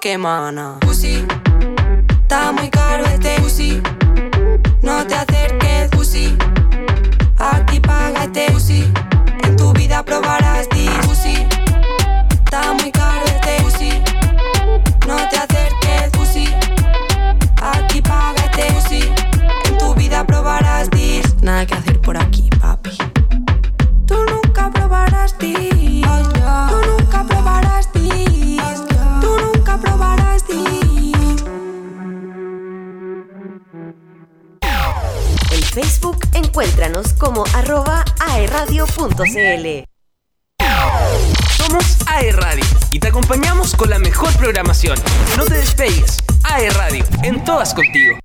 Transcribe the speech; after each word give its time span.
que 0.00 0.18
mana. 0.18 0.78
Pussy, 0.80 1.24
está 2.22 2.52
muy 2.52 2.68
caro 2.70 3.04
este 3.06 3.40
pussy. 3.40 3.82
No 4.82 5.06
te 5.06 5.14
acerques, 5.14 5.90
pussy. 5.90 6.36
Aquí 7.38 7.80
paga 7.80 8.24
este 8.24 8.50
pussy. 8.52 8.92
En 9.44 9.56
tu 9.56 9.72
vida 9.72 10.04
probarás 10.04 10.68
this 10.68 10.90
pussy. 11.06 11.46
Está 12.30 12.74
muy 12.74 12.92
caro 12.92 13.24
este 13.26 13.62
pussy. 13.62 14.02
No 15.06 15.16
te 15.30 15.36
acerques, 15.36 16.10
pussy. 16.12 16.48
Aquí 17.62 18.00
paga 18.02 18.44
este 18.44 18.72
pussy. 18.72 19.12
En 19.64 19.78
tu 19.78 19.94
vida 19.94 20.24
probarás 20.24 20.90
this. 20.90 21.34
Nada 21.42 21.66
que 21.66 21.74
hacer 21.74 22.00
por 22.00 22.16
aquí, 22.16 22.48
papi. 22.60 22.96
Tú 24.06 24.16
nunca 24.30 24.70
probarás 24.70 25.36
this. 25.38 25.77
Facebook 35.80 36.18
encuéntranos 36.34 37.12
como 37.12 37.44
arroba 37.54 38.04
aeradio.cl. 38.18 39.84
Somos 41.56 41.98
AE 42.08 42.32
Radio 42.32 42.64
y 42.90 42.98
te 42.98 43.06
acompañamos 43.06 43.76
con 43.76 43.88
la 43.88 44.00
mejor 44.00 44.32
programación. 44.38 44.98
No 45.36 45.44
te 45.44 45.54
despegues. 45.54 46.18
AE 46.42 46.70
Radio, 46.70 47.04
en 47.22 47.44
todas 47.44 47.74
contigo. 47.74 48.18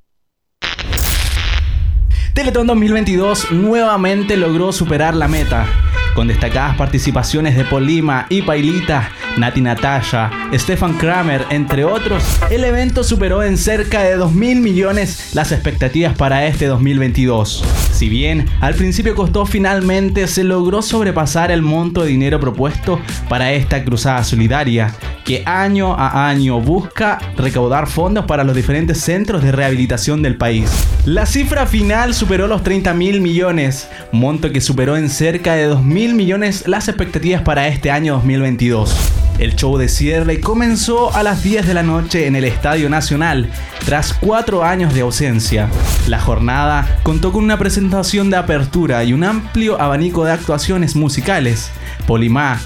Teletón 2.34 2.66
2022 2.66 3.52
nuevamente 3.52 4.35
logró 4.35 4.71
superar 4.71 5.13
la 5.13 5.27
meta, 5.27 5.67
con 6.13 6.27
destacadas 6.27 6.76
participaciones 6.76 7.55
de 7.55 7.66
Polima 7.66 8.26
y 8.30 8.41
Pailita, 8.41 9.09
Nati 9.38 9.62
Natalia, 9.62 10.30
Stefan 10.54 10.98
Kramer, 10.98 11.46
entre 11.49 11.85
otros. 11.85 12.24
El 12.49 12.63
evento 12.63 13.04
superó 13.04 13.43
en 13.43 13.57
cerca 13.57 14.04
de 14.04 14.15
2 14.15 14.34
mil 14.34 14.62
millones 14.62 15.32
las 15.34 15.51
expectativas 15.51 16.15
para 16.15 16.46
este 16.46 16.68
2022. 16.68 17.63
Si 17.91 18.10
bien 18.10 18.48
al 18.60 18.73
principio 18.73 19.15
costó, 19.15 19.46
finalmente 19.46 20.27
se 20.27 20.43
logró 20.43 20.82
sobrepasar 20.82 21.51
el 21.51 21.62
monto 21.62 22.04
de 22.04 22.10
dinero 22.10 22.40
propuesto 22.40 22.99
para 23.29 23.51
esta 23.54 23.84
cruzada 23.84 24.23
solidaria, 24.23 24.93
que 25.23 25.43
año 25.45 25.93
a 25.93 26.27
año 26.27 26.60
busca 26.60 27.20
recaudar 27.38 27.88
fondos 27.88 28.26
para 28.26 28.43
los 28.43 28.55
diferentes 28.55 28.99
centros 28.99 29.43
de 29.43 29.51
rehabilitación 29.51 30.21
del 30.21 30.38
país. 30.38 30.70
La 31.05 31.26
cifra 31.26 31.66
final 31.66 32.13
superó 32.13 32.48
los 32.48 32.63
30 32.63 32.93
mil 32.93 33.21
millones, 33.21 33.90
monto 34.12 34.51
que 34.51 34.62
superó 34.62 34.98
en 34.98 35.10
cerca 35.10 35.54
de 35.54 35.66
2 35.66 35.84
mil 36.04 36.15
millones 36.15 36.68
las 36.68 36.90
expectativas 36.90 37.43
para 37.43 37.70
este 37.70 37.90
año 37.90 38.15
2022. 38.15 38.93
El 39.40 39.55
show 39.55 39.77
de 39.77 39.87
cierre 39.87 40.41
comenzó 40.41 41.15
a 41.15 41.23
las 41.23 41.43
10 41.43 41.65
de 41.65 41.73
la 41.73 41.82
noche 41.82 42.27
en 42.27 42.35
el 42.35 42.43
Estadio 42.43 42.90
Nacional, 42.90 43.49
tras 43.85 44.13
cuatro 44.13 44.65
años 44.65 44.93
de 44.93 44.99
ausencia. 44.99 45.70
La 46.10 46.20
jornada 46.20 46.99
contó 47.04 47.32
con 47.32 47.45
una 47.45 47.57
presentación 47.57 48.29
de 48.29 48.35
apertura 48.35 49.01
y 49.05 49.13
un 49.13 49.23
amplio 49.23 49.82
abanico 49.82 50.26
de 50.26 50.34
actuaciones 50.34 50.98
musicales. 50.98 51.71
Polimá, 52.05 52.60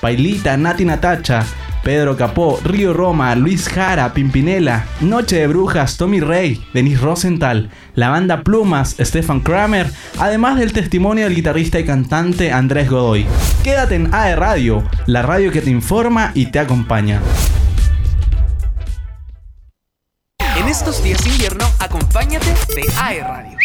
Pailita, 0.00 0.56
Nati 0.56 0.86
Natacha, 0.86 1.44
Pedro 1.82 2.16
Capó, 2.16 2.60
Río 2.62 2.92
Roma, 2.92 3.34
Luis 3.34 3.68
Jara, 3.68 4.12
Pimpinela, 4.12 4.86
Noche 5.00 5.36
de 5.36 5.46
Brujas, 5.48 5.96
Tommy 5.96 6.20
Rey, 6.20 6.64
Denis 6.72 7.00
Rosenthal, 7.00 7.70
la 7.94 8.08
banda 8.08 8.42
Plumas, 8.42 8.96
Stefan 9.00 9.40
Kramer, 9.40 9.90
además 10.18 10.58
del 10.58 10.72
testimonio 10.72 11.24
del 11.24 11.34
guitarrista 11.34 11.80
y 11.80 11.84
cantante 11.84 12.52
Andrés 12.52 12.88
Godoy. 12.88 13.26
Quédate 13.64 13.96
en 13.96 14.14
AE 14.14 14.36
Radio, 14.36 14.84
la 15.06 15.22
radio 15.22 15.50
que 15.50 15.60
te 15.60 15.70
informa 15.70 16.30
y 16.34 16.46
te 16.46 16.60
acompaña. 16.60 17.20
En 20.56 20.68
estos 20.68 21.02
días 21.02 21.22
de 21.24 21.30
invierno, 21.30 21.64
acompáñate 21.80 22.54
de 22.74 22.84
AE 22.96 23.20
Radio. 23.20 23.58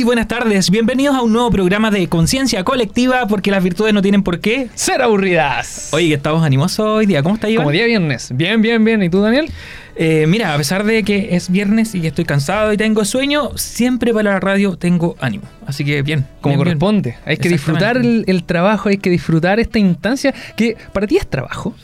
Muy 0.00 0.06
buenas 0.06 0.28
tardes, 0.28 0.70
bienvenidos 0.70 1.14
a 1.14 1.20
un 1.20 1.34
nuevo 1.34 1.50
programa 1.50 1.90
de 1.90 2.08
Conciencia 2.08 2.64
Colectiva 2.64 3.26
porque 3.26 3.50
las 3.50 3.62
virtudes 3.62 3.92
no 3.92 4.00
tienen 4.00 4.22
por 4.22 4.40
qué. 4.40 4.70
Ser 4.74 5.02
aburridas. 5.02 5.90
Oye, 5.92 6.08
que 6.08 6.14
estamos 6.14 6.42
animosos 6.42 6.86
hoy 6.86 7.04
día, 7.04 7.22
¿cómo 7.22 7.34
está 7.34 7.50
Iván? 7.50 7.64
Como 7.64 7.72
día 7.72 7.84
viernes. 7.84 8.30
Bien, 8.34 8.62
bien, 8.62 8.82
bien. 8.82 9.02
¿Y 9.02 9.10
tú, 9.10 9.20
Daniel? 9.20 9.50
Eh, 9.96 10.24
mira, 10.26 10.54
a 10.54 10.56
pesar 10.56 10.84
de 10.84 11.02
que 11.02 11.36
es 11.36 11.50
viernes 11.50 11.94
y 11.94 12.00
que 12.00 12.06
estoy 12.06 12.24
cansado 12.24 12.72
y 12.72 12.78
tengo 12.78 13.04
sueño, 13.04 13.50
siempre 13.58 14.14
para 14.14 14.30
la 14.30 14.40
radio 14.40 14.78
tengo 14.78 15.16
ánimo. 15.20 15.44
Así 15.66 15.84
que 15.84 16.00
bien. 16.00 16.20
Como 16.40 16.54
bien, 16.54 16.64
bien. 16.64 16.78
corresponde. 16.78 17.16
Hay 17.26 17.36
que 17.36 17.50
disfrutar 17.50 17.98
el, 17.98 18.24
el 18.26 18.44
trabajo, 18.44 18.88
hay 18.88 18.96
que 18.96 19.10
disfrutar 19.10 19.60
esta 19.60 19.78
instancia 19.78 20.32
que 20.56 20.78
para 20.94 21.06
ti 21.06 21.18
es 21.18 21.28
trabajo. 21.28 21.74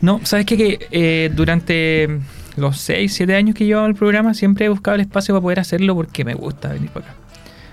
No, 0.00 0.20
¿sabes 0.22 0.46
qué? 0.46 0.56
Que 0.56 0.78
eh, 0.92 1.32
durante 1.34 2.20
los 2.54 2.78
6, 2.78 3.12
7 3.12 3.34
años 3.34 3.56
que 3.56 3.64
llevo 3.64 3.84
el 3.84 3.96
programa 3.96 4.32
siempre 4.32 4.66
he 4.66 4.68
buscado 4.68 4.94
el 4.94 5.00
espacio 5.00 5.34
para 5.34 5.42
poder 5.42 5.58
hacerlo 5.58 5.96
porque 5.96 6.24
me 6.24 6.34
gusta 6.34 6.68
venir 6.68 6.90
para 6.90 7.06
acá. 7.06 7.27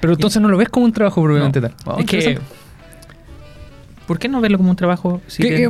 Pero 0.06 0.14
entonces 0.14 0.40
no 0.40 0.50
lo 0.50 0.58
ves 0.58 0.70
como 0.70 0.86
un 0.86 0.94
trabajo 0.94 1.24
propiamente 1.24 1.60
No, 1.62 1.70
tal. 1.70 2.00
Es 2.00 2.06
que... 2.06 2.40
¿Por 4.06 4.20
qué 4.20 4.28
no 4.28 4.40
verlo 4.40 4.60
como 4.60 4.70
un 4.70 4.76
trabajo? 4.76 5.20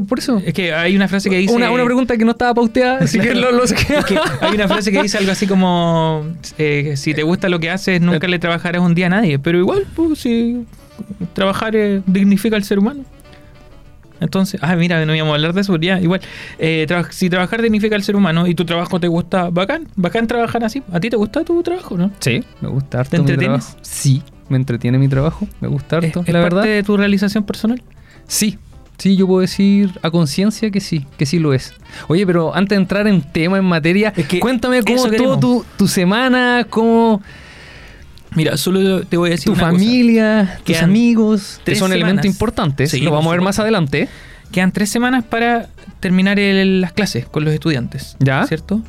Por 0.09 0.19
eso. 0.19 0.41
Es 0.43 0.53
que 0.53 0.73
hay 0.73 0.93
una 0.93 1.07
frase 1.07 1.29
que 1.29 1.37
dice... 1.37 1.53
Una, 1.53 1.71
una 1.71 1.85
pregunta 1.85 2.17
que 2.17 2.25
no 2.25 2.31
estaba 2.31 2.53
pauteada, 2.53 2.97
así 3.01 3.17
que 3.17 3.33
lo, 3.33 3.49
lo. 3.53 3.63
Es 3.63 3.73
que 3.73 4.19
hay 4.41 4.53
una 4.53 4.67
frase 4.67 4.91
que 4.91 5.01
dice 5.01 5.17
algo 5.17 5.31
así 5.31 5.47
como: 5.47 6.25
eh, 6.57 6.95
Si 6.97 7.13
te 7.13 7.23
gusta 7.23 7.47
lo 7.47 7.61
que 7.61 7.69
haces, 7.69 8.01
nunca 8.01 8.27
le 8.27 8.37
trabajarás 8.37 8.81
un 8.81 8.93
día 8.93 9.05
a 9.05 9.09
nadie. 9.09 9.39
Pero 9.39 9.57
igual, 9.57 9.85
pues, 9.95 10.19
si 10.19 10.65
trabajar 11.31 11.77
eh, 11.77 12.01
dignifica 12.05 12.57
al 12.57 12.65
ser 12.65 12.79
humano. 12.79 13.05
Entonces, 14.19 14.59
ah, 14.63 14.75
mira, 14.75 15.05
no 15.05 15.13
íbamos 15.15 15.33
a 15.33 15.35
hablar 15.35 15.53
de 15.53 15.61
eso, 15.61 15.75
ya, 15.77 15.99
igual. 15.99 16.21
Eh, 16.57 16.85
traba- 16.87 17.11
si 17.11 17.29
trabajar 17.29 17.61
dignifica 17.61 17.95
al 17.95 18.03
ser 18.03 18.15
humano 18.15 18.47
y 18.47 18.55
tu 18.55 18.65
trabajo 18.65 18.99
te 18.99 19.07
gusta, 19.07 19.49
bacán, 19.49 19.87
bacán 19.95 20.27
trabajar 20.27 20.63
así. 20.63 20.81
¿A 20.91 20.99
ti 20.99 21.09
te 21.09 21.17
gusta 21.17 21.43
tu 21.43 21.61
trabajo, 21.63 21.97
no? 21.97 22.11
Sí, 22.19 22.43
me 22.61 22.69
gusta 22.69 22.99
harto 23.01 23.11
¿Te 23.11 23.17
entretienes? 23.17 23.77
Sí, 23.81 24.23
me 24.49 24.57
entretiene 24.57 24.97
mi 24.97 25.07
trabajo. 25.07 25.47
Me 25.59 25.67
gusta 25.67 25.97
¿Es, 25.99 26.05
harto, 26.05 26.21
es 26.25 26.33
la 26.33 26.41
parte 26.41 26.55
verdad. 26.55 26.63
de 26.63 26.83
tu 26.83 26.95
realización 26.97 27.43
personal? 27.43 27.81
Sí, 28.27 28.57
sí, 28.97 29.15
yo 29.17 29.27
puedo 29.27 29.41
decir 29.41 29.91
a 30.01 30.09
conciencia 30.11 30.71
que 30.71 30.79
sí, 30.79 31.05
que 31.17 31.25
sí 31.25 31.37
lo 31.39 31.53
es. 31.53 31.73
Oye, 32.07 32.25
pero 32.25 32.55
antes 32.55 32.69
de 32.77 32.81
entrar 32.81 33.07
en 33.07 33.21
tema, 33.21 33.57
en 33.57 33.65
materia, 33.65 34.13
Es 34.15 34.27
que 34.27 34.39
cuéntame 34.39 34.81
cómo 34.83 35.09
queremos. 35.09 35.39
tu, 35.41 35.65
tu 35.77 35.87
semana, 35.87 36.65
cómo 36.69 37.21
Mira, 38.35 38.57
solo 38.57 39.03
te 39.05 39.17
voy 39.17 39.29
a 39.29 39.31
decir 39.31 39.45
tu 39.45 39.53
una 39.53 39.61
cosa. 39.69 39.71
familia, 39.71 40.53
tus 40.57 40.65
Quedan 40.65 40.83
amigos, 40.85 41.61
que 41.65 41.75
son 41.75 41.91
elementos 41.93 42.25
importantes. 42.25 42.91
Sí, 42.91 42.99
lo 43.01 43.11
vamos 43.11 43.27
a 43.27 43.31
ver 43.31 43.41
más 43.41 43.59
adelante. 43.59 44.07
Quedan 44.51 44.71
tres 44.71 44.89
semanas 44.89 45.23
para 45.23 45.69
terminar 45.99 46.37
el- 46.39 46.81
las 46.81 46.93
clases 46.93 47.25
con 47.25 47.43
los 47.45 47.53
estudiantes. 47.53 48.15
¿Ya? 48.19 48.45
¿Cierto? 48.45 48.81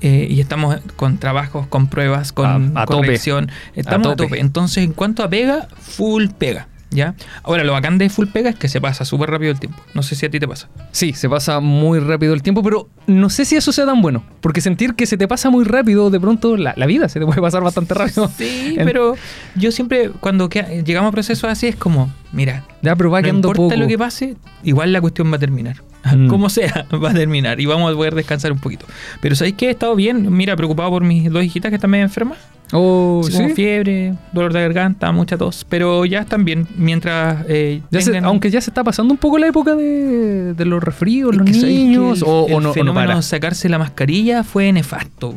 Eh, 0.00 0.26
y 0.30 0.40
estamos 0.40 0.76
con 0.96 1.18
trabajos, 1.18 1.66
con 1.68 1.86
pruebas, 1.88 2.32
con 2.32 2.76
A- 2.76 2.82
a 2.82 2.86
tope. 2.86 2.96
corrección. 2.98 3.50
Estamos 3.74 4.08
a 4.08 4.10
tope. 4.16 4.24
tope. 4.30 4.40
Entonces, 4.40 4.84
en 4.84 4.92
cuanto 4.92 5.22
a 5.22 5.30
pega, 5.30 5.68
full 5.80 6.26
pega. 6.38 6.66
¿Ya? 6.92 7.14
Ahora, 7.42 7.64
lo 7.64 7.72
bacán 7.72 7.98
de 7.98 8.08
full 8.10 8.26
pega 8.26 8.50
es 8.50 8.56
que 8.56 8.68
se 8.68 8.80
pasa 8.80 9.04
súper 9.04 9.30
rápido 9.30 9.50
el 9.52 9.58
tiempo. 9.60 9.78
No 9.94 10.02
sé 10.02 10.14
si 10.14 10.26
a 10.26 10.30
ti 10.30 10.38
te 10.38 10.46
pasa. 10.46 10.68
Sí, 10.92 11.12
se 11.12 11.28
pasa 11.28 11.60
muy 11.60 11.98
rápido 12.00 12.34
el 12.34 12.42
tiempo, 12.42 12.62
pero 12.62 12.88
no 13.06 13.30
sé 13.30 13.44
si 13.44 13.56
eso 13.56 13.72
sea 13.72 13.86
tan 13.86 14.02
bueno. 14.02 14.22
Porque 14.40 14.60
sentir 14.60 14.94
que 14.94 15.06
se 15.06 15.16
te 15.16 15.26
pasa 15.28 15.50
muy 15.50 15.64
rápido, 15.64 16.10
de 16.10 16.20
pronto 16.20 16.56
la, 16.56 16.74
la 16.76 16.86
vida 16.86 17.08
se 17.08 17.18
te 17.20 17.26
puede 17.26 17.40
pasar 17.40 17.62
bastante 17.62 17.94
rápido. 17.94 18.30
Sí, 18.36 18.74
pero 18.84 19.14
yo 19.54 19.72
siempre, 19.72 20.10
cuando 20.10 20.48
que- 20.48 20.82
llegamos 20.84 21.08
a 21.08 21.12
procesos 21.12 21.44
así, 21.50 21.66
es 21.68 21.76
como, 21.76 22.12
mira, 22.32 22.64
Ya, 22.82 22.94
pero 22.96 23.10
va 23.10 23.20
no 23.22 23.28
importa 23.28 23.56
poco. 23.62 23.76
lo 23.76 23.86
que 23.86 23.98
pase, 23.98 24.36
igual 24.62 24.92
la 24.92 25.00
cuestión 25.00 25.30
va 25.32 25.36
a 25.36 25.40
terminar. 25.40 25.76
Mm. 26.04 26.26
Como 26.26 26.50
sea, 26.50 26.84
va 27.04 27.10
a 27.10 27.14
terminar 27.14 27.60
y 27.60 27.66
vamos 27.66 27.92
a 27.92 27.94
poder 27.94 28.16
descansar 28.16 28.50
un 28.50 28.58
poquito. 28.58 28.86
Pero 29.20 29.36
¿sabéis 29.36 29.54
qué? 29.56 29.68
He 29.68 29.70
estado 29.70 29.94
bien, 29.94 30.32
mira, 30.36 30.56
preocupado 30.56 30.90
por 30.90 31.04
mis 31.04 31.30
dos 31.30 31.44
hijitas 31.44 31.68
que 31.70 31.76
están 31.76 31.90
medio 31.90 32.02
enfermas. 32.04 32.38
Oh, 32.72 33.20
Así 33.22 33.32
sí. 33.32 33.42
como 33.42 33.54
fiebre, 33.54 34.14
dolor 34.32 34.52
de 34.52 34.62
garganta, 34.62 35.12
mucha 35.12 35.36
tos. 35.36 35.66
Pero 35.68 36.04
ya 36.06 36.20
están 36.20 36.44
bien 36.44 36.66
mientras 36.76 37.44
eh, 37.48 37.82
Ya 37.90 38.00
se- 38.00 38.10
tengan- 38.12 38.24
aunque 38.24 38.50
ya 38.50 38.60
se 38.60 38.70
está 38.70 38.82
pasando 38.82 39.12
un 39.12 39.18
poco 39.18 39.38
la 39.38 39.46
época 39.48 39.74
de, 39.74 40.54
de 40.54 40.64
los 40.64 40.82
resfríos, 40.82 41.32
Es 41.32 41.38
los 41.38 41.46
niños, 41.62 42.18
el- 42.22 42.24
o, 42.26 42.46
el 42.48 42.54
o 42.54 42.60
no, 42.60 42.68
o 42.68 42.70
no 42.70 42.72
fenómeno 42.72 43.06
para. 43.06 43.16
de 43.16 43.22
sacarse 43.22 43.68
la 43.68 43.78
mascarilla 43.78 44.42
fue 44.42 44.72
nefasto 44.72 45.34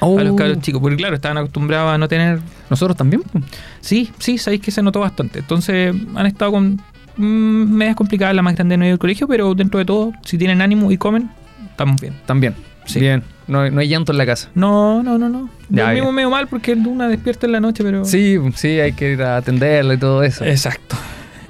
Oh, 0.00 0.18
a 0.18 0.24
los 0.24 0.36
cabros 0.36 0.60
chicos. 0.60 0.80
Porque 0.82 0.96
claro, 0.96 1.14
estaban 1.14 1.38
acostumbrados 1.38 1.92
a 1.94 1.98
no 1.98 2.08
tener... 2.08 2.40
Nosotros 2.68 2.96
también. 2.96 3.22
Sí, 3.80 4.10
sí, 4.18 4.38
sabéis 4.38 4.60
que 4.60 4.70
se 4.72 4.82
notó 4.82 5.00
bastante. 5.00 5.38
Entonces 5.38 5.94
han 6.14 6.26
estado 6.26 6.50
con... 6.52 6.80
Mm, 7.16 7.72
medias 7.72 7.94
complicadas 7.94 8.34
la 8.34 8.42
más 8.42 8.54
grande 8.56 8.72
de 8.72 8.76
no 8.78 8.84
al 8.86 8.98
colegio, 8.98 9.28
pero 9.28 9.54
dentro 9.54 9.78
de 9.78 9.84
todo, 9.86 10.12
si 10.24 10.36
tienen 10.36 10.60
ánimo 10.60 10.90
y 10.90 10.98
comen, 10.98 11.30
estamos 11.70 12.00
bien. 12.00 12.12
También. 12.26 12.54
Sí. 12.86 12.98
Bien. 12.98 13.22
No, 13.46 13.60
hay- 13.60 13.70
no 13.70 13.80
hay 13.80 13.88
llanto 13.88 14.12
en 14.12 14.18
la 14.18 14.26
casa. 14.26 14.48
No, 14.54 15.02
no, 15.02 15.18
no, 15.18 15.28
no. 15.28 15.48
Ya, 15.68 15.84
Dormimos 15.84 16.06
bien. 16.08 16.14
medio 16.16 16.30
mal 16.30 16.46
porque 16.48 16.72
una 16.74 17.08
despierta 17.08 17.46
en 17.46 17.52
la 17.52 17.60
noche, 17.60 17.82
pero. 17.84 18.04
Sí, 18.04 18.38
sí, 18.54 18.80
hay 18.80 18.92
que 18.92 19.12
ir 19.12 19.22
a 19.22 19.36
atenderla 19.36 19.94
y 19.94 19.98
todo 19.98 20.22
eso. 20.22 20.44
Exacto. 20.44 20.96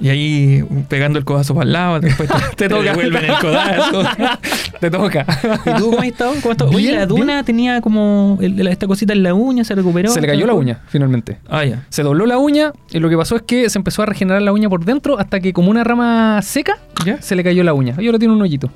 Y 0.00 0.08
ahí 0.08 0.64
pegando 0.88 1.20
el 1.20 1.25
codazo 1.25 1.55
para 1.55 1.67
el 1.67 1.73
lado, 1.73 2.00
después 2.00 2.29
te, 2.56 2.69
toca. 2.69 2.82
devuelven 2.82 3.25
el 3.25 3.38
codazo. 3.38 4.02
Te 4.81 4.91
toca. 4.91 5.25
¿Y 5.64 5.79
tú 5.79 5.85
cómo 5.91 6.00
has 6.00 6.06
estado? 6.06 6.31
¿Cómo 6.32 6.50
has 6.50 6.55
estado? 6.56 6.70
Oye, 6.70 6.79
Bien, 6.88 6.96
la 6.96 7.06
Duna 7.06 7.43
tenía 7.44 7.81
como 7.81 8.37
el- 8.43 8.67
esta 8.67 8.87
cosita 8.88 9.12
en 9.12 9.23
la 9.23 9.32
uña, 9.35 9.62
se 9.64 9.75
recuperó. 9.75 10.11
Se 10.11 10.20
le 10.20 10.26
cayó 10.26 10.47
la 10.47 10.52
uña, 10.55 10.81
finalmente. 10.88 11.38
Ah, 11.49 11.64
ya. 11.64 11.87
Se 11.90 12.02
dobló 12.02 12.26
la 12.26 12.38
uña 12.38 12.73
y 12.90 12.99
lo 12.99 13.08
que 13.08 13.17
pasó 13.17 13.37
es 13.37 13.43
que 13.43 13.70
se 13.70 13.79
empezó 13.79 14.02
a 14.02 14.06
regenerar 14.06 14.43
la 14.43 14.52
uña 14.52 14.69
por 14.69 14.85
dentro 14.85 15.19
hasta 15.19 15.38
que 15.40 15.52
como 15.52 15.70
una 15.70 15.85
rama 15.85 16.43
seca 16.43 16.76
¿Ya? 17.06 17.23
se 17.23 17.37
le 17.37 17.44
cayó 17.44 17.62
la 17.62 17.73
uña. 17.73 17.94
Y 17.99 18.06
ahora 18.06 18.19
tiene 18.19 18.35
un 18.35 18.43
hoyito. 18.43 18.70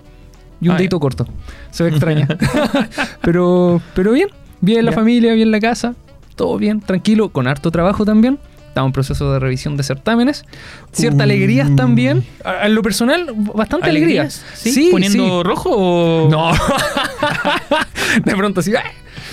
Y 0.60 0.68
un 0.68 0.74
Ah, 0.74 0.78
dedito 0.78 0.98
corto. 1.00 1.26
Se 1.70 1.84
ve 1.84 1.90
extraña. 1.90 2.26
pero, 3.22 3.80
pero 3.94 4.12
bien. 4.12 4.28
Bien 4.60 4.84
la 4.84 4.92
familia, 4.92 5.34
bien 5.34 5.50
la 5.50 5.60
casa. 5.60 5.94
Todo 6.34 6.56
bien, 6.58 6.80
tranquilo, 6.80 7.28
con 7.30 7.46
harto 7.46 7.70
trabajo 7.70 8.04
también. 8.04 8.38
Estamos 8.68 8.88
en 8.88 8.92
proceso 8.92 9.32
de 9.32 9.38
revisión 9.40 9.76
de 9.76 9.82
certámenes. 9.82 10.44
Ciertas 10.92 11.22
alegrías 11.22 11.74
también. 11.76 12.24
A- 12.44 12.66
En 12.66 12.74
lo 12.74 12.82
personal, 12.82 13.26
bastante 13.54 13.88
alegrías. 13.90 14.42
¿Alegrías? 14.44 14.74
¿Sí? 14.74 14.88
¿Poniendo 14.90 15.42
rojo 15.42 15.70
o...? 15.72 16.28
No. 16.30 16.52
de 18.24 18.36
pronto 18.36 18.60
así. 18.60 18.74
¡ah! 18.76 18.82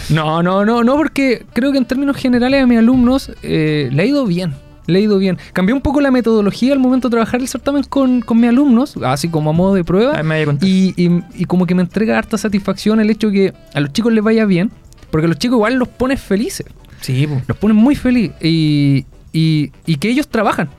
No, 0.09 0.43
no, 0.43 0.63
no, 0.65 0.83
no, 0.83 0.95
porque 0.97 1.45
creo 1.53 1.71
que 1.71 1.77
en 1.79 1.85
términos 1.85 2.15
generales 2.17 2.63
a 2.63 2.67
mis 2.67 2.77
alumnos 2.77 3.31
eh, 3.41 3.89
le 3.91 4.03
ha 4.03 4.05
ido 4.05 4.25
bien. 4.25 4.53
Le 4.87 4.99
ha 4.99 5.01
ido 5.01 5.17
bien. 5.17 5.37
Cambié 5.53 5.73
un 5.73 5.81
poco 5.81 5.99
la 6.01 6.11
metodología 6.11 6.73
al 6.73 6.79
momento 6.79 7.07
de 7.09 7.11
trabajar 7.13 7.41
el 7.41 7.47
certamen 7.47 7.83
con, 7.83 8.21
con 8.21 8.39
mis 8.39 8.49
alumnos, 8.49 8.95
así 9.03 9.29
como 9.29 9.49
a 9.49 9.53
modo 9.53 9.73
de 9.75 9.83
prueba. 9.83 10.21
Me. 10.23 10.43
Y, 10.61 10.93
y- 10.95 11.23
y 11.35 11.45
como 11.45 11.65
que 11.65 11.73
me 11.75 11.81
entrega 11.81 12.17
harta 12.17 12.37
satisfacción 12.37 12.99
el 12.99 13.09
hecho 13.09 13.31
que 13.31 13.53
a 13.73 13.79
los 13.79 13.91
chicos 13.93 14.13
les 14.13 14.23
vaya 14.23 14.45
bien, 14.45 14.71
porque 15.11 15.25
a 15.25 15.27
los 15.29 15.39
chicos 15.39 15.55
igual 15.55 15.75
los 15.75 15.87
pones 15.87 16.21
felices. 16.21 16.67
Sí, 17.01 17.25
po. 17.27 17.41
Los 17.47 17.57
pones 17.57 17.75
muy 17.77 17.95
felices. 17.95 18.35
Y, 18.41 19.05
y- 19.33 19.71
y 19.85 19.95
que 19.97 20.09
ellos 20.09 20.27
trabajan. 20.27 20.69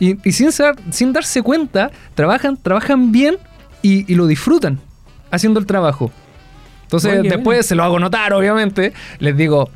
Y, 0.00 0.16
y 0.28 0.32
sin, 0.32 0.50
ser- 0.52 0.74
sin 0.90 1.12
darse 1.12 1.42
cuenta, 1.42 1.90
trabajan, 2.14 2.56
trabajan 2.56 3.12
bien 3.12 3.36
y, 3.82 4.10
y 4.10 4.16
lo 4.16 4.26
disfrutan 4.26 4.78
haciendo 5.30 5.58
el 5.60 5.66
trabajo. 5.66 6.10
Entonces, 6.84 7.12
Oye, 7.20 7.22
después 7.30 7.44
bueno. 7.44 7.62
se 7.62 7.74
lo 7.74 7.84
hago 7.84 7.98
notar, 7.98 8.32
obviamente. 8.34 8.92
Les 9.18 9.34
digo, 9.36 9.70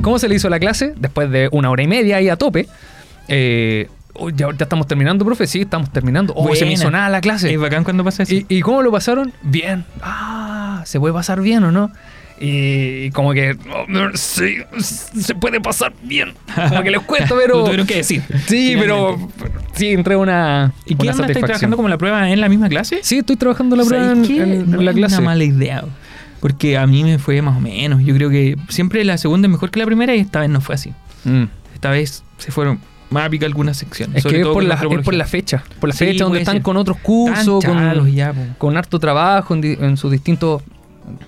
¿cómo 0.00 0.18
se 0.20 0.28
le 0.28 0.36
hizo 0.36 0.48
la 0.48 0.60
clase? 0.60 0.94
Después 0.96 1.28
de 1.30 1.48
una 1.50 1.70
hora 1.70 1.82
y 1.82 1.88
media 1.88 2.18
ahí 2.18 2.28
a 2.28 2.36
tope. 2.36 2.68
Eh, 3.34 3.88
"Oh, 4.14 4.28
ya, 4.30 4.48
ya 4.50 4.64
estamos 4.64 4.86
terminando, 4.86 5.24
profe. 5.24 5.46
Sí, 5.46 5.62
estamos 5.62 5.90
terminando. 5.90 6.34
Oh, 6.36 6.54
se 6.54 6.64
me 6.66 6.72
hizo 6.72 6.90
nada 6.90 7.08
la 7.08 7.20
clase. 7.20 7.52
Es 7.52 7.58
bacán 7.58 7.82
cuando 7.84 8.04
pasa 8.04 8.24
eso. 8.24 8.34
¿Y, 8.34 8.46
y 8.48 8.60
cómo 8.60 8.82
lo 8.82 8.90
pasaron? 8.92 9.32
Bien. 9.42 9.84
Ah, 10.02 10.82
¿se 10.84 11.00
puede 11.00 11.14
pasar 11.14 11.40
bien 11.40 11.64
o 11.64 11.72
no? 11.72 11.90
Y, 12.44 13.10
como 13.12 13.32
que, 13.34 13.52
oh, 13.52 13.86
sí, 14.14 14.56
se 14.80 15.34
puede 15.36 15.60
pasar 15.60 15.92
bien. 16.02 16.34
Como 16.68 16.82
que 16.82 16.90
les 16.90 17.00
cuento, 17.02 17.36
pero... 17.40 17.62
tuvieron 17.64 17.86
que 17.86 17.96
decir. 17.96 18.22
Sí, 18.48 18.74
pero 18.78 19.16
sí, 19.74 19.88
entré 19.90 20.16
una, 20.16 20.72
¿Y 20.84 20.96
qué 20.96 21.02
onda? 21.02 21.10
¿Estáis 21.12 21.16
satisfacción. 21.18 21.46
trabajando 21.46 21.76
como 21.76 21.88
la 21.88 21.98
prueba 21.98 22.28
en 22.30 22.40
la 22.40 22.48
misma 22.48 22.68
clase? 22.68 22.98
Sí, 23.02 23.18
estoy 23.18 23.36
trabajando 23.36 23.76
la 23.76 23.84
prueba 23.84 24.10
en, 24.12 24.24
en- 24.24 24.70
No 24.70 24.82
la 24.82 24.90
es 24.90 24.96
clase. 24.96 25.16
una 25.18 25.24
mala 25.26 25.44
idea. 25.44 25.84
Porque 26.40 26.76
a 26.76 26.86
mí 26.88 27.04
me 27.04 27.18
fue 27.20 27.40
más 27.42 27.56
o 27.56 27.60
menos. 27.60 28.02
Yo 28.02 28.12
creo 28.16 28.28
que 28.28 28.56
siempre 28.68 29.04
la 29.04 29.16
segunda 29.18 29.46
es 29.46 29.52
mejor 29.52 29.70
que 29.70 29.78
la 29.78 29.86
primera 29.86 30.12
y 30.16 30.18
esta 30.18 30.40
vez 30.40 30.50
no 30.50 30.60
fue 30.60 30.74
así. 30.74 30.92
Mm. 31.24 31.44
Esta 31.74 31.90
vez 31.90 32.24
se 32.38 32.50
fueron 32.50 32.80
más 33.12 33.26
a 33.26 33.30
picar 33.30 33.46
algunas 33.46 33.76
secciones. 33.76 34.16
Es 34.16 34.22
sobre 34.22 34.36
que 34.36 34.42
es 34.42 34.48
por, 34.48 34.62
la, 34.64 34.74
es 34.74 35.04
por 35.04 35.14
la 35.14 35.24
fecha. 35.26 35.62
Por 35.80 35.88
la 35.90 35.94
Sí, 35.94 36.06
fecha 36.06 36.24
donde 36.24 36.40
están 36.40 36.56
ser. 36.56 36.62
con 36.62 36.76
otros 36.76 36.96
cursos, 36.98 37.64
con, 37.64 38.12
ya, 38.12 38.32
po. 38.32 38.40
con 38.58 38.76
harto 38.76 38.98
trabajo 38.98 39.54
en 39.54 39.96
sus 39.96 40.10
distintos 40.10 40.62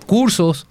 cursos, 0.07 0.67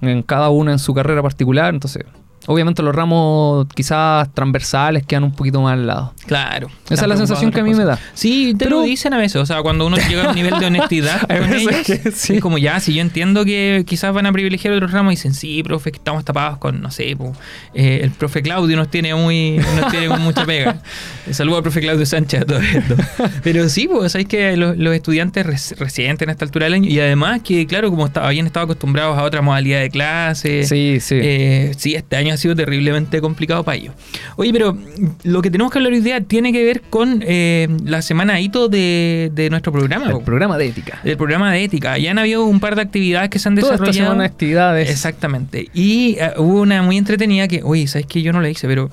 en 0.00 0.22
cada 0.22 0.50
una 0.50 0.72
en 0.72 0.78
su 0.78 0.94
carrera 0.94 1.22
particular. 1.22 1.72
Entonces, 1.72 2.04
obviamente 2.46 2.82
los 2.82 2.94
ramos 2.94 3.66
quizás 3.74 4.32
transversales 4.34 5.04
quedan 5.06 5.24
un 5.24 5.32
poquito 5.32 5.60
más 5.60 5.74
al 5.74 5.86
lado. 5.86 6.14
Claro. 6.26 6.68
Esa 6.90 7.02
es 7.02 7.08
la 7.08 7.16
sensación 7.16 7.50
que 7.50 7.60
a 7.60 7.64
mí 7.64 7.74
me 7.74 7.84
da. 7.84 7.98
Sí, 8.14 8.54
te 8.56 8.64
Pero- 8.66 8.78
lo 8.80 8.82
dicen 8.82 9.12
a 9.14 9.18
veces. 9.18 9.36
O 9.36 9.46
sea, 9.46 9.62
cuando 9.62 9.86
uno 9.86 9.96
llega 9.96 10.24
a 10.26 10.28
un 10.30 10.34
nivel 10.34 10.58
de 10.58 10.66
honestidad 10.66 11.20
con 11.22 11.52
ellos, 11.52 11.74
que 11.84 12.12
sí. 12.12 12.34
es 12.36 12.40
como 12.40 12.58
ya, 12.58 12.78
si 12.80 12.94
yo 12.94 13.02
entiendo 13.02 13.44
que 13.44 13.84
quizás 13.86 14.12
van 14.14 14.26
a 14.26 14.32
privilegiar 14.32 14.72
otros 14.74 14.92
ramos, 14.92 15.10
dicen, 15.10 15.34
sí, 15.34 15.62
profe, 15.62 15.90
que 15.92 15.98
estamos 15.98 16.24
tapados 16.24 16.58
con, 16.58 16.80
no 16.80 16.90
sé, 16.90 17.14
po, 17.16 17.32
eh, 17.74 18.00
el 18.02 18.10
profe 18.10 18.42
Claudio 18.42 18.76
nos 18.76 18.88
tiene 18.90 19.14
muy, 19.14 19.58
nos 19.80 19.90
tiene 19.90 20.08
con 20.08 20.20
mucha 20.22 20.44
pega. 20.44 20.80
Saludo 21.30 21.56
al 21.58 21.62
profe 21.62 21.80
Claudio 21.80 22.06
Sánchez 22.06 22.42
a 22.42 22.44
todo 22.44 22.58
esto. 22.60 22.94
Pero 23.42 23.68
sí, 23.68 23.88
pues, 23.88 24.12
sabéis 24.12 24.28
que 24.28 24.56
los, 24.56 24.76
los 24.76 24.94
estudiantes 24.94 25.44
reci- 25.46 25.76
recientes 25.76 26.24
en 26.26 26.30
esta 26.30 26.44
altura 26.44 26.64
del 26.66 26.74
año, 26.74 26.88
y 26.88 27.00
además 27.00 27.40
que, 27.42 27.66
claro, 27.66 27.90
como 27.90 28.06
está- 28.06 28.26
habían 28.26 28.46
estado 28.46 28.64
acostumbrados 28.64 29.18
a 29.18 29.22
otra 29.24 29.42
modalidad 29.42 29.80
de 29.80 29.90
clase, 29.90 30.64
Sí, 30.64 30.98
sí. 31.00 31.16
eh, 31.20 31.72
sí, 31.76 31.94
este 31.94 32.16
año 32.16 32.35
ha 32.36 32.38
sido 32.38 32.54
terriblemente 32.54 33.20
complicado 33.20 33.64
para 33.64 33.76
ellos. 33.76 33.94
Oye, 34.36 34.52
pero 34.52 34.76
lo 35.24 35.42
que 35.42 35.50
tenemos 35.50 35.72
que 35.72 35.78
hablar 35.78 35.92
hoy 35.92 36.00
día 36.00 36.20
tiene 36.20 36.52
que 36.52 36.64
ver 36.64 36.82
con 36.82 37.22
eh, 37.26 37.68
la 37.84 38.02
semana 38.02 38.40
hito 38.40 38.68
de, 38.68 39.30
de 39.34 39.50
nuestro 39.50 39.72
programa. 39.72 40.10
el 40.10 40.20
programa 40.22 40.56
de 40.58 40.66
ética. 40.66 41.00
El 41.04 41.16
programa 41.16 41.52
de 41.52 41.64
ética. 41.64 41.98
Ya 41.98 42.10
han 42.12 42.18
habido 42.18 42.44
un 42.44 42.60
par 42.60 42.76
de 42.76 42.82
actividades 42.82 43.30
que 43.30 43.38
se 43.38 43.48
han 43.48 43.56
Toda 43.56 43.74
esta 43.74 43.84
desarrollado. 43.84 44.10
semana 44.12 44.22
de 44.22 44.28
actividades. 44.28 44.90
Exactamente. 44.90 45.68
Y 45.74 46.16
eh, 46.20 46.32
hubo 46.36 46.60
una 46.60 46.82
muy 46.82 46.96
entretenida 46.96 47.48
que, 47.48 47.62
oye, 47.64 47.86
¿sabes 47.86 48.06
qué? 48.06 48.22
Yo 48.22 48.32
no 48.32 48.40
la 48.40 48.48
hice, 48.50 48.66
pero 48.68 48.90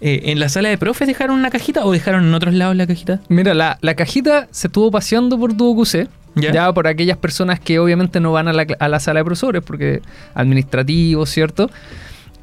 eh, 0.00 0.22
en 0.24 0.40
la 0.40 0.48
sala 0.48 0.68
de 0.68 0.78
profes 0.78 1.06
dejaron 1.06 1.36
una 1.38 1.50
cajita 1.50 1.84
o 1.84 1.92
dejaron 1.92 2.24
en 2.24 2.34
otros 2.34 2.54
lados 2.54 2.76
la 2.76 2.86
cajita. 2.86 3.20
Mira, 3.28 3.54
la, 3.54 3.78
la 3.80 3.94
cajita 3.94 4.48
se 4.50 4.66
estuvo 4.68 4.90
paseando 4.90 5.38
por 5.38 5.54
tu 5.56 5.76
QC. 5.76 6.08
¿Ya? 6.38 6.52
Ya. 6.52 6.70
por 6.74 6.86
aquellas 6.86 7.16
personas 7.16 7.58
que 7.60 7.78
obviamente 7.78 8.20
no 8.20 8.30
van 8.30 8.46
a 8.46 8.52
la, 8.52 8.66
a 8.78 8.88
la 8.88 9.00
sala 9.00 9.20
de 9.20 9.24
profesores, 9.24 9.62
porque 9.64 10.02
administrativo, 10.34 11.24
¿cierto? 11.26 11.70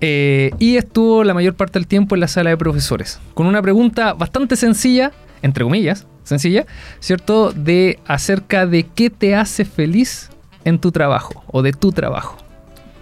Eh, 0.06 0.52
y 0.60 0.76
estuvo 0.76 1.24
la 1.24 1.34
mayor 1.34 1.54
parte 1.54 1.80
del 1.80 1.88
tiempo 1.88 2.16
en 2.16 2.20
la 2.20 2.28
sala 2.28 2.50
de 2.50 2.58
profesores. 2.58 3.22
Con 3.34 3.48
una 3.48 3.62
pregunta 3.62 4.12
bastante 4.12 4.58
sencilla, 4.58 5.14
entre 5.42 5.64
comillas, 5.64 6.06
sencilla, 6.26 6.66
¿cierto? 7.00 7.54
De 7.54 8.00
acerca 8.06 8.68
de 8.68 8.84
qué 8.84 9.10
te 9.10 9.34
hace 9.34 9.64
feliz 9.64 10.30
en 10.66 10.80
tu 10.80 10.92
trabajo 10.92 11.46
o 11.48 11.62
de 11.62 11.72
tu 11.72 11.94
trabajo. 11.94 12.36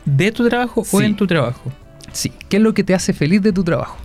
¿De 0.06 0.32
tu 0.32 0.48
trabajo 0.48 0.84
o 0.92 1.02
en 1.02 1.16
tu 1.16 1.26
trabajo? 1.26 1.72
Sí, 2.12 2.32
¿qué 2.50 2.58
es 2.58 2.64
lo 2.64 2.76
que 2.76 2.84
te 2.84 2.94
hace 2.94 3.14
feliz 3.14 3.42
de 3.42 3.52
tu 3.52 3.64
trabajo? 3.64 3.98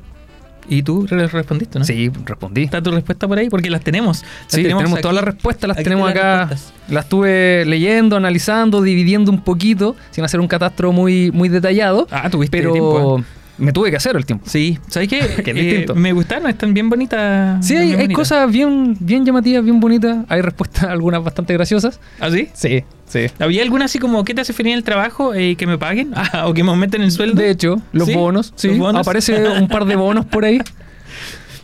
Y 0.69 0.83
tú 0.83 1.07
re- 1.07 1.27
respondiste, 1.29 1.79
¿no? 1.79 1.85
Sí, 1.85 2.11
respondí. 2.25 2.65
¿Está 2.65 2.83
tu 2.83 2.91
respuesta 2.91 3.29
por 3.29 3.39
ahí? 3.39 3.49
Porque 3.49 3.71
las 3.71 3.83
tenemos. 3.83 4.23
Las 4.23 4.31
Sí, 4.49 4.63
tenemos, 4.63 5.01
todas 5.01 5.15
las 5.15 5.25
respuestas, 5.25 5.69
las 5.69 5.77
tenemos 5.77 6.09
las 6.09 6.17
acá. 6.17 6.39
respuestas. 6.47 6.73
Las 6.89 7.05
estuve 7.05 7.65
leyendo, 7.67 8.17
analizando, 8.17 8.83
dividiendo 8.83 9.31
un 9.31 9.43
poquito, 9.43 9.97
sin 10.11 10.25
hacer 10.25 10.41
un 10.41 10.49
catastro 10.49 10.93
muy, 10.93 11.31
muy 11.33 11.49
detallado. 11.49 12.07
Ah, 12.11 12.29
tuviste 12.31 12.57
pero 12.59 12.73
tiempo. 12.73 13.19
¿eh? 13.21 13.25
Me 13.59 13.73
tuve 13.73 13.91
que 13.91 13.97
hacer 13.97 14.17
el 14.17 14.27
tiempo. 14.27 14.45
Sí, 14.49 14.79
¿sabes 14.89 15.09
qué? 15.09 15.19
Que 15.45 15.51
es 15.51 15.57
Eh, 15.57 15.61
distinto. 15.63 15.95
me 15.95 16.13
gustaron, 16.13 16.49
están 16.49 16.75
bien 16.75 16.89
bonitas. 16.91 17.65
Sí, 17.67 17.73
bien 17.75 17.83
hay, 17.85 17.89
hay 17.91 17.97
bonitas. 17.97 18.17
cosas 18.17 18.51
bien, 18.53 18.97
bien 19.01 19.25
llamativas, 19.25 19.65
bien 19.65 19.81
bonitas. 19.81 20.19
Hay 20.29 20.41
respuestas 20.43 20.85
algunas 20.91 21.23
bastante 21.25 21.53
graciosas. 21.55 22.01
¿Ah, 22.21 22.31
sí? 22.31 22.49
Sí, 22.55 22.85
sí. 23.07 23.27
¿Había 23.39 23.63
alguna 23.63 23.87
así 23.87 23.99
como 23.99 24.25
qué 24.25 24.35
te 24.35 24.41
hace 24.43 24.53
feliz 24.53 24.73
en 24.73 24.79
el 24.79 24.85
trabajo 24.85 25.35
eh, 25.35 25.57
que 25.57 25.67
me 25.67 25.79
paguen? 25.79 26.13
Ah, 26.17 26.47
o 26.49 26.55
que 26.55 26.63
me 26.65 26.71
aumenten 26.71 27.03
el 27.03 27.11
sueldo. 27.13 27.41
De 27.41 27.51
hecho, 27.51 27.81
los 27.93 28.09
¿Sí? 28.09 28.15
bonos, 28.15 28.53
sí. 28.57 28.69
¿Los 28.69 28.79
bonos? 28.79 29.01
Aparece 29.07 29.49
un 29.49 29.69
par 29.69 29.85
de 29.85 29.97
bonos 29.97 30.25
por 30.27 30.45
ahí. 30.45 30.61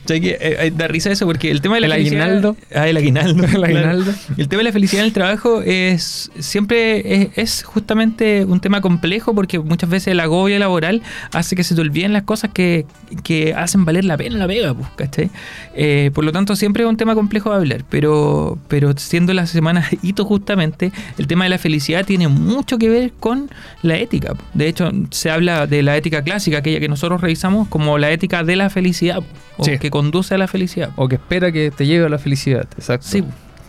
¿Sabes 0.05 0.21
qué? 0.23 0.31
Eh, 0.31 0.57
eh, 0.67 0.73
da 0.77 0.89
risa 0.89 1.11
eso 1.13 1.27
porque 1.27 1.51
el 1.51 1.61
tema 1.61 1.77
de 1.77 1.83
la 1.83 1.87
El 1.87 1.93
felicidad- 2.03 2.23
aguinaldo. 2.25 2.57
Ah, 2.75 2.89
el 2.89 2.97
aguinaldo. 2.97 3.45
El 3.45 3.51
claro. 3.51 3.65
aguinaldo. 3.65 4.13
El 4.37 4.49
tema 4.49 4.59
de 4.61 4.65
la 4.65 4.73
felicidad 4.73 5.03
en 5.03 5.07
el 5.07 5.13
trabajo 5.13 5.63
es 5.63 6.31
siempre 6.39 7.15
es, 7.23 7.29
es 7.37 7.63
justamente 7.63 8.45
un 8.45 8.61
tema 8.61 8.81
complejo 8.81 9.35
porque 9.35 9.59
muchas 9.59 9.89
veces 9.91 10.09
el 10.09 10.21
agobio 10.21 10.59
laboral 10.59 11.03
hace 11.33 11.55
que 11.57 11.65
se 11.65 11.75
te 11.75 11.81
olviden 11.81 12.13
las 12.13 12.25
cosas 12.25 12.51
que, 12.53 12.85
que 13.23 13.55
hacen 13.55 13.85
valer 13.85 14.05
la 14.05 14.17
pena 14.17 14.37
la 14.39 14.47
pega, 14.47 14.75
pues, 14.75 14.89
¿cachai? 14.97 15.31
Eh, 15.75 16.11
por 16.15 16.25
lo 16.25 16.33
tanto, 16.33 16.57
siempre 16.57 16.83
es 16.83 16.89
un 16.89 16.97
tema 16.97 17.15
complejo 17.15 17.51
de 17.51 17.57
hablar, 17.57 17.85
pero, 17.89 18.59
pero 18.69 18.93
siendo 18.97 19.33
la 19.35 19.47
semana 19.47 19.89
hito 20.03 20.25
justamente, 20.25 20.93
el 21.19 21.27
tema 21.27 21.45
de 21.45 21.51
la 21.51 21.59
felicidad 21.59 22.05
tiene 22.05 22.29
mucho 22.29 22.79
que 22.79 22.89
ver 22.89 23.13
con 23.21 23.51
la 23.83 23.97
ética. 23.99 24.35
po. 24.35 24.43
De 24.55 24.67
hecho, 24.69 24.91
se 25.11 25.31
habla 25.31 25.67
de 25.67 25.83
la 25.83 25.97
ética 25.97 26.23
clásica, 26.23 26.59
aquella 26.59 26.81
que 26.81 26.89
nosotros 26.89 27.21
revisamos, 27.21 27.69
como 27.69 27.99
la 27.99 28.11
ética 28.11 28.43
de 28.45 28.57
la 28.57 28.69
felicidad, 28.71 29.21
o 29.59 29.65
Sí. 29.65 29.79
que 29.79 29.91
conduce 29.93 30.35
a 30.35 30.39
la 30.39 30.49
felicidad. 30.49 30.91
O 30.97 31.07
que 31.07 31.17
espera 31.17 31.53
que 31.53 31.71
te 31.71 31.87
lleve 31.87 32.07
a 32.07 32.09
la 32.09 32.19
felicidad. 32.19 32.67
Exacto. 32.79 33.07
Sí, 33.07 33.23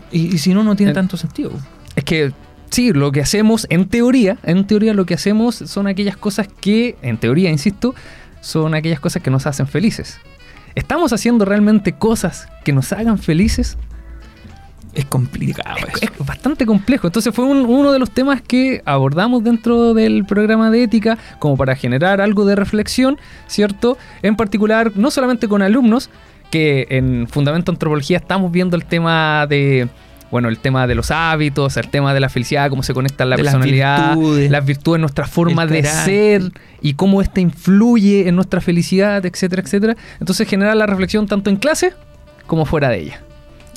y, 0.10 0.34
y 0.34 0.38
si 0.38 0.53
no, 0.53 0.63
no 0.63 0.75
tiene 0.77 0.94
tanto 0.94 1.18
sentido. 1.18 1.51
Es 1.98 2.06
que 2.06 2.32
sí, 2.70 2.94
lo 2.94 3.12
que 3.12 3.20
hacemos, 3.20 3.68
en 3.70 3.89
teoría, 3.89 4.38
en 4.44 4.65
teoría 4.65 4.94
lo 4.94 5.06
que 5.06 5.15
hacemos 5.15 5.56
son 5.56 5.86
aquellas 5.86 6.15
cosas 6.15 6.48
que, 6.48 6.96
en 7.01 7.18
teoría, 7.18 7.50
insisto, 7.50 7.94
son 8.39 8.74
aquellas 8.74 9.01
cosas 9.01 9.22
que 9.22 9.32
nos 9.32 9.46
hacen 9.46 9.68
felices. 9.68 10.18
¿Estamos 10.75 11.12
haciendo 11.12 11.44
realmente 11.44 11.92
cosas 11.92 12.48
que 12.63 12.72
nos 12.72 12.94
hagan 12.94 13.20
felices? 13.20 13.77
Es 14.93 15.05
complicado 15.05 15.77
eso. 15.88 16.05
Es 16.05 16.12
bastante 16.25 16.65
complejo. 16.65 17.07
Entonces 17.07 17.33
fue 17.33 17.45
un- 17.45 17.65
uno 17.65 17.91
de 17.91 18.00
los 18.00 18.12
temas 18.12 18.41
que 18.41 18.81
abordamos 18.85 19.43
dentro 19.43 19.93
del 19.93 20.23
programa 20.25 20.69
de 20.69 20.83
ética 20.83 21.17
como 21.39 21.57
para 21.57 21.75
generar 21.75 22.21
algo 22.21 22.45
de 22.45 22.55
reflexión, 22.55 23.17
¿cierto? 23.47 23.97
En 24.21 24.35
particular, 24.35 24.91
no 24.95 25.09
solamente 25.09 25.47
con 25.47 25.62
alumnos, 25.63 26.09
que 26.51 26.85
en 26.91 27.27
Fundamento 27.27 27.71
Antropología 27.71 28.17
estamos 28.17 28.51
viendo 28.51 28.75
el 28.75 28.85
tema 28.85 29.47
de... 29.47 29.88
Bueno, 30.29 30.50
el 30.50 30.57
tema 30.57 30.88
de 30.88 30.95
los 30.95 31.12
hábitos, 31.12 31.77
el 31.77 31.89
tema 31.89 32.12
de 32.13 32.19
la 32.19 32.27
felicidad, 32.27 32.67
cómo 32.69 32.81
se 32.81 32.93
conecta 32.95 33.23
la 33.23 33.35
De 33.35 33.43
las 33.43 33.53
personalidad, 33.53 34.15
virtudes. 34.15 34.50
las 34.51 34.65
virtudes, 34.65 35.00
nuestra 35.00 35.27
forma 35.27 35.67
de 35.67 35.83
ser 35.83 36.51
y 36.81 36.95
cómo 36.95 37.21
esta 37.21 37.39
influye 37.39 38.27
en 38.27 38.35
nuestra 38.35 38.59
felicidad, 38.59 39.23
etcétera, 39.25 39.62
etcétera. 39.62 39.95
Entonces 40.19 40.47
genera 40.47 40.73
la 40.73 40.88
reflexión 40.88 41.27
tanto 41.27 41.51
en 41.51 41.57
clase 41.57 41.93
como 42.47 42.65
fuera 42.65 42.89
de 42.89 43.00
ella. 43.01 43.21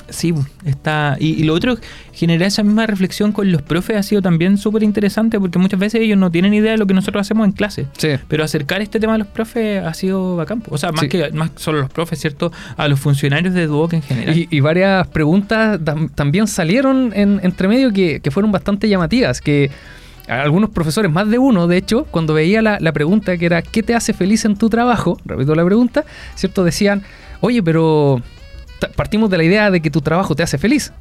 Sí, 0.08 0.32
está. 0.64 1.16
Y, 1.18 1.40
y 1.40 1.44
lo 1.44 1.54
otro, 1.54 1.76
generar 2.12 2.46
esa 2.48 2.62
misma 2.62 2.86
reflexión 2.86 3.32
con 3.32 3.50
los 3.50 3.62
profes 3.62 3.96
ha 3.96 4.02
sido 4.02 4.22
también 4.22 4.56
súper 4.58 4.82
interesante 4.82 5.40
porque 5.40 5.58
muchas 5.58 5.80
veces 5.80 6.00
ellos 6.00 6.16
no 6.18 6.30
tienen 6.30 6.54
idea 6.54 6.72
de 6.72 6.78
lo 6.78 6.86
que 6.86 6.94
nosotros 6.94 7.20
hacemos 7.20 7.44
en 7.46 7.52
clase. 7.52 7.86
Sí. 7.98 8.10
Pero 8.28 8.44
acercar 8.44 8.82
este 8.82 9.00
tema 9.00 9.14
a 9.14 9.18
los 9.18 9.26
profes 9.26 9.82
ha 9.84 9.92
sido 9.94 10.36
bacán. 10.36 10.62
O 10.70 10.78
sea, 10.78 10.92
más 10.92 11.00
Sí. 11.02 11.08
que 11.08 11.30
más 11.32 11.50
solo 11.56 11.80
los 11.80 11.90
profes, 11.90 12.20
¿cierto? 12.20 12.52
A 12.76 12.86
los 12.88 13.00
funcionarios 13.00 13.52
de 13.54 13.66
Duoc 13.66 13.92
en 13.94 14.02
general. 14.02 14.36
Y, 14.36 14.48
y 14.50 14.60
varias 14.60 15.06
preguntas 15.08 15.80
tam- 15.80 16.10
también 16.14 16.46
salieron 16.46 17.12
en, 17.14 17.40
entre 17.42 17.68
medio 17.68 17.92
que, 17.92 18.20
que 18.20 18.30
fueron 18.30 18.52
bastante 18.52 18.88
llamativas, 18.88 19.40
que 19.40 19.70
algunos 20.28 20.70
profesores, 20.70 21.10
más 21.10 21.28
de 21.30 21.38
uno, 21.38 21.68
de 21.68 21.76
hecho, 21.76 22.04
cuando 22.10 22.34
veía 22.34 22.60
la, 22.60 22.78
la 22.80 22.92
pregunta 22.92 23.36
que 23.36 23.46
era 23.46 23.62
¿qué 23.62 23.82
te 23.84 23.94
hace 23.94 24.12
feliz 24.12 24.44
en 24.44 24.56
tu 24.56 24.68
trabajo? 24.68 25.18
Repito 25.24 25.54
la 25.54 25.64
pregunta, 25.64 26.04
¿cierto? 26.34 26.64
Decían, 26.64 27.02
oye, 27.40 27.62
pero 27.62 28.20
partimos 28.94 29.30
de 29.30 29.38
la 29.38 29.44
idea 29.44 29.70
de 29.70 29.80
que 29.80 29.90
tu 29.90 30.00
trabajo 30.00 30.34
te 30.34 30.42
hace 30.42 30.58
feliz. 30.58 30.92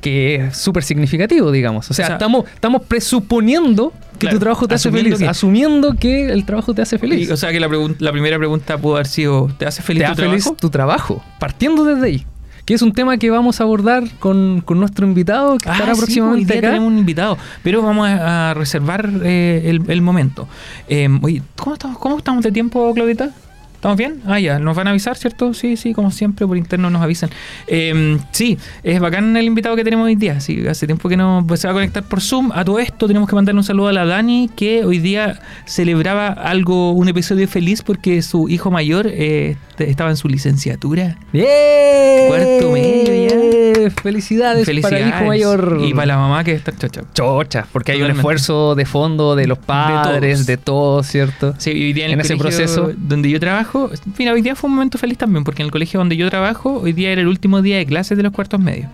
Que 0.00 0.36
es 0.36 0.56
súper 0.58 0.84
significativo, 0.84 1.50
digamos. 1.50 1.90
O 1.90 1.94
sea, 1.94 2.04
O 2.04 2.06
sea, 2.08 2.16
estamos, 2.16 2.44
estamos 2.54 2.82
presuponiendo 2.82 3.92
que 4.12 4.18
Claro, 4.20 4.36
tu 4.36 4.40
trabajo 4.40 4.68
te 4.68 4.74
hace 4.74 4.90
feliz, 4.90 5.18
que- 5.18 5.26
asumiendo 5.26 5.94
que 5.94 6.26
el 6.32 6.44
trabajo 6.44 6.74
te 6.74 6.82
hace 6.82 6.98
feliz. 6.98 7.28
Y, 7.28 7.32
o 7.32 7.36
sea 7.36 7.50
que 7.50 7.58
la, 7.60 7.68
la 7.98 8.12
primera 8.12 8.36
pregunta 8.38 8.78
pudo 8.78 8.94
haber 8.96 9.06
sido, 9.06 9.50
¿te 9.58 9.66
hace 9.66 9.82
feliz 9.82 10.02
te 10.02 10.06
tu 10.06 10.12
hace 10.12 10.22
feliz 10.22 10.44
trabajo? 10.44 10.60
tu 10.60 10.70
trabajo, 10.70 11.24
partiendo 11.40 11.84
desde 11.84 12.06
ahí. 12.06 12.26
Que 12.66 12.74
es 12.74 12.82
un 12.82 12.92
tema 12.92 13.16
que 13.16 13.30
vamos 13.30 13.60
a 13.60 13.64
abordar 13.64 14.04
con, 14.18 14.60
con 14.64 14.80
nuestro 14.80 15.06
invitado 15.06 15.56
que 15.56 15.68
Ah, 15.68 15.74
estará 15.74 15.94
sí, 15.94 16.00
próximamente 16.00 16.38
hoy 16.40 16.44
día 16.46 16.58
acá. 16.58 16.68
tenemos 16.68 16.88
un 16.92 16.98
invitado, 16.98 17.38
pero 17.62 17.80
vamos 17.82 18.08
a, 18.08 18.50
a 18.50 18.54
reservar 18.54 19.08
eh, 19.24 19.62
el, 19.66 19.82
el 19.88 20.02
momento. 20.02 20.48
Eh, 20.88 21.08
oye, 21.22 21.42
¿cómo 21.56 21.74
estamos, 21.74 21.98
¿cómo 21.98 22.18
estamos 22.18 22.42
de 22.44 22.52
tiempo, 22.52 22.92
Claudita? 22.92 23.30
¿Estamos 23.76 23.98
bien? 23.98 24.20
Ah, 24.26 24.40
ya, 24.40 24.58
nos 24.58 24.74
van 24.74 24.86
a 24.88 24.90
avisar, 24.90 25.16
¿cierto? 25.16 25.54
Sí, 25.54 25.76
sí, 25.76 25.92
como 25.92 26.10
siempre, 26.10 26.46
por 26.46 26.56
interno 26.56 26.90
nos 26.90 27.02
avisan. 27.02 27.30
Eh, 27.68 28.18
sí, 28.32 28.58
es 28.82 28.98
bacán 29.00 29.36
el 29.36 29.44
invitado 29.44 29.76
que 29.76 29.84
tenemos 29.84 30.06
hoy 30.06 30.16
día. 30.16 30.40
Sí, 30.40 30.66
hace 30.66 30.86
tiempo 30.86 31.08
que 31.08 31.16
no 31.16 31.44
pues, 31.46 31.60
se 31.60 31.68
va 31.68 31.72
a 31.72 31.74
conectar 31.74 32.02
por 32.02 32.20
Zoom. 32.20 32.50
A 32.52 32.64
todo 32.64 32.78
esto 32.78 33.06
tenemos 33.06 33.28
que 33.28 33.36
mandarle 33.36 33.60
un 33.60 33.64
saludo 33.64 33.88
a 33.88 33.92
la 33.92 34.06
Dani, 34.06 34.50
que 34.56 34.84
hoy 34.84 34.98
día 34.98 35.40
celebraba 35.66 36.28
algo, 36.28 36.92
un 36.92 37.08
episodio 37.08 37.46
feliz 37.46 37.82
porque 37.82 38.22
su 38.22 38.48
hijo 38.48 38.70
mayor 38.70 39.06
eh, 39.08 39.56
estaba 39.78 40.10
en 40.10 40.16
su 40.16 40.28
licenciatura. 40.28 41.18
¡Bien! 41.32 41.46
Cuarto 42.28 42.72
medio 42.72 43.28
ya. 43.28 43.90
Felicidades, 44.02 44.68
para 44.80 44.98
el 44.98 45.08
hijo 45.08 45.24
mayor. 45.26 45.80
Y 45.84 45.92
para 45.92 46.06
la 46.06 46.16
mamá 46.16 46.42
que 46.44 46.52
está 46.52 46.72
chocha. 46.76 47.02
Chocha, 47.14 47.66
porque 47.72 47.92
hay 47.92 47.98
un 47.98 48.04
Totalmente. 48.08 48.20
esfuerzo 48.20 48.74
de 48.74 48.86
fondo 48.86 49.36
de 49.36 49.46
los 49.46 49.58
padres, 49.58 50.46
de 50.46 50.56
todos, 50.56 51.06
¿cierto? 51.06 51.54
Sí, 51.58 51.70
hoy 51.70 51.92
día 51.92 52.06
en, 52.06 52.12
En 52.12 52.20
el 52.20 52.24
ese 52.26 52.36
proceso. 52.36 52.90
donde 52.96 53.30
yo 53.30 53.38
trabajo, 53.38 53.65
mira, 54.18 54.32
hoy 54.32 54.42
día 54.42 54.54
fue 54.54 54.68
un 54.68 54.76
momento 54.76 54.98
feliz 54.98 55.18
también, 55.18 55.44
porque 55.44 55.62
en 55.62 55.66
el 55.66 55.72
colegio 55.72 55.98
donde 55.98 56.16
yo 56.16 56.28
trabajo, 56.30 56.80
hoy 56.82 56.92
día 56.92 57.10
era 57.10 57.20
el 57.20 57.28
último 57.28 57.62
día 57.62 57.76
de 57.78 57.86
clases 57.86 58.16
de 58.16 58.22
los 58.22 58.32
cuartos 58.32 58.60
medios. 58.60 58.88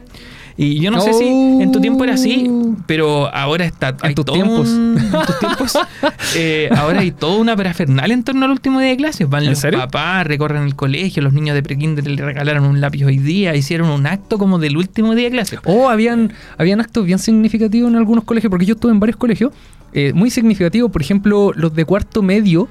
Y 0.55 0.81
yo 0.81 0.91
no 0.91 1.01
sé 1.01 1.15
si 1.15 1.27
en 1.27 1.73
tu 1.73 1.81
tiempo 1.81 2.05
era 2.05 2.13
así, 2.13 2.51
pero 2.87 3.35
ahora 3.35 3.65
está. 3.65 3.97
hay 4.03 4.15
tus 4.15 4.27
todo 4.27 4.35
tiempos. 4.37 4.69
un- 4.69 4.99
en 4.99 5.11
tus 5.27 5.39
tiempos. 5.39 5.79
eh, 6.37 6.69
ahora 6.77 7.01
hay 7.01 7.11
toda 7.11 7.39
una 7.39 7.57
parafernalia 7.57 8.13
en 8.13 8.23
torno 8.23 8.45
al 8.45 8.51
último 8.51 8.79
día 8.79 8.91
de 8.91 8.99
clases. 8.99 9.27
Van 9.31 9.45
¿En 9.45 9.51
los 9.51 9.61
serio? 9.61 9.79
papás, 9.81 10.27
recorren 10.27 10.65
el 10.65 10.75
colegio, 10.77 11.23
los 11.23 11.33
niños 11.33 11.55
de 11.55 11.63
prekinder 11.63 12.07
le 12.07 12.23
regalaron 12.23 12.65
un 12.67 12.83
lápiz 12.83 13.03
hoy 13.05 13.17
día, 13.17 13.57
hicieron 13.57 13.89
un 13.89 14.07
acto 14.07 14.37
como 14.37 14.59
del 14.59 14.77
último 14.77 15.15
día 15.15 15.25
de 15.25 15.31
clases. 15.31 15.59
O 15.65 15.89
habían, 15.89 16.35
habían 16.59 16.83
actos 16.83 17.07
bien 17.07 17.19
significativos 17.19 17.91
en 17.91 17.97
algunos 17.97 18.25
colegios, 18.25 18.51
porque 18.51 18.67
yo 18.67 18.75
estuve 18.75 18.93
en 18.93 19.01
varios 19.01 19.17
colegios, 19.17 19.53
eh, 19.95 20.13
muy 20.15 20.29
significativos. 20.29 20.91
Por 20.91 21.01
ejemplo, 21.01 21.53
los 21.55 21.75
de 21.75 21.87
cuarto 21.87 22.21
medio 22.23 22.69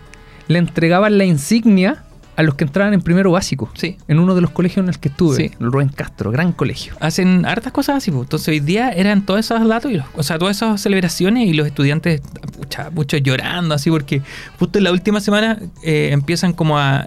le 0.51 0.59
entregaban 0.59 1.17
la 1.17 1.25
insignia 1.25 2.03
a 2.37 2.43
los 2.43 2.55
que 2.55 2.63
entraban 2.63 2.93
en 2.93 3.01
primero 3.01 3.31
básico. 3.31 3.69
Sí. 3.75 3.97
En 4.07 4.17
uno 4.17 4.33
de 4.35 4.41
los 4.41 4.51
colegios 4.51 4.83
en 4.83 4.89
el 4.89 4.97
que 4.99 5.09
estuve, 5.09 5.35
Sí. 5.35 5.51
Rubén 5.59 5.89
Castro, 5.89 6.31
gran 6.31 6.53
colegio. 6.53 6.95
hacen 6.99 7.45
hartas 7.45 7.73
cosas 7.73 7.97
así. 7.97 8.09
pues. 8.09 8.23
Entonces 8.23 8.47
hoy 8.47 8.59
día 8.61 8.89
eran 8.91 9.25
todos 9.25 9.41
esos 9.41 9.67
datos, 9.67 9.91
y 9.91 9.95
los- 9.97 10.05
o 10.15 10.23
sea, 10.23 10.39
todas 10.39 10.55
esas 10.55 10.79
celebraciones 10.81 11.47
y 11.47 11.53
los 11.53 11.67
estudiantes, 11.67 12.21
pucha, 12.57 12.89
muchos 12.89 13.21
llorando 13.21 13.75
así 13.75 13.89
porque 13.91 14.21
justo 14.57 14.77
en 14.77 14.85
la 14.85 14.91
última 14.91 15.19
semana 15.19 15.59
eh, 15.83 16.09
empiezan 16.13 16.53
como 16.53 16.79
a, 16.79 17.05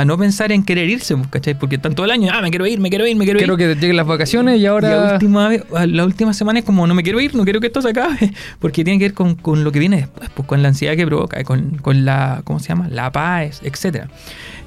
a 0.00 0.04
no 0.04 0.18
pensar 0.18 0.52
en 0.52 0.62
querer 0.64 0.88
irse, 0.88 1.16
pues, 1.16 1.28
¿cachai? 1.28 1.58
Porque 1.58 1.76
están 1.76 1.94
todo 1.94 2.04
el 2.06 2.12
año, 2.12 2.30
ah, 2.32 2.42
me 2.42 2.50
quiero 2.50 2.66
ir, 2.66 2.80
me 2.80 2.88
quiero 2.90 3.06
ir, 3.06 3.16
me 3.16 3.24
quiero, 3.24 3.38
Quiero 3.38 3.54
ir. 3.54 3.58
que 3.58 3.74
lleguen 3.80 3.96
las 3.96 4.06
vacaciones 4.06 4.56
y 4.56 4.60
Y 4.60 4.62
la 4.64 4.70
ahora... 4.70 5.12
última, 5.14 5.48
vez- 5.48 5.64
a 5.74 5.86
la 5.86 6.04
última 6.04 6.34
semana 6.34 6.58
es 6.58 6.64
como, 6.64 6.86
no 6.86 6.94
me 6.94 7.02
quiero 7.02 7.20
ir, 7.20 7.34
no 7.34 7.44
quiero 7.44 7.60
que 7.60 7.68
esto 7.68 7.80
se 7.82 7.90
acabe, 7.90 8.32
porque 8.58 8.84
tiene 8.84 8.98
que 8.98 9.06
ver 9.06 9.14
con, 9.14 9.34
con 9.36 9.64
lo 9.64 9.72
que 9.72 9.78
viene 9.78 9.96
después, 9.96 10.28
pues 10.34 10.46
con 10.46 10.62
la 10.62 10.68
ansiedad 10.68 10.96
que 10.96 11.06
provoca, 11.06 11.42
con, 11.44 11.78
con 11.78 12.04
la, 12.04 12.42
¿cómo 12.44 12.58
se 12.60 12.68
llama? 12.68 12.88
La 12.88 13.10
paz, 13.12 13.60
etcétera. 13.64 14.08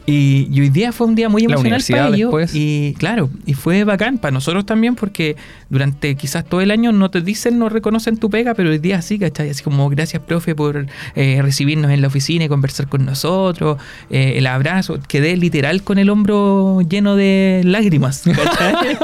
Y, 0.06 0.48
y 0.51 0.62
hoy 0.62 0.70
día 0.70 0.91
fue 0.91 1.06
un 1.08 1.13
día 1.15 1.29
muy 1.29 1.44
emocional 1.44 1.84
para 1.88 2.08
ellos. 2.15 2.56
Y 2.56 2.96
claro, 2.98 3.29
y 3.46 3.53
fue 3.53 3.84
bacán 3.84 4.18
para 4.18 4.32
nosotros 4.32 4.65
también, 4.65 4.96
porque 4.96 5.36
durante 5.70 6.15
quizás 6.15 6.46
todo 6.46 6.62
el 6.62 6.72
año 6.72 6.91
no 6.91 7.12
te 7.12 7.22
dicen, 7.22 7.60
no 7.60 7.70
reconocen 7.70 8.18
tu 8.18 8.29
pega, 8.29 8.56
pero 8.56 8.72
hoy 8.72 8.79
día 8.79 9.01
sí, 9.03 9.20
¿cachai? 9.20 9.50
Así 9.51 9.62
como, 9.63 9.88
gracias, 9.89 10.24
profe, 10.24 10.56
por 10.56 10.88
eh, 11.15 11.39
recibirnos 11.44 11.91
en 11.91 12.01
la 12.01 12.08
oficina 12.08 12.46
y 12.46 12.48
conversar 12.50 12.88
con 12.88 13.06
nosotros, 13.06 13.77
eh, 14.10 14.34
el 14.38 14.48
abrazo. 14.48 15.00
Quedé 15.08 15.38
literal 15.38 15.84
con 15.84 16.00
el 16.00 16.10
hombro 16.10 16.82
lleno 16.82 17.15
de 17.15 17.62
lágrimas, 17.65 18.24
¿cachai? 18.25 18.98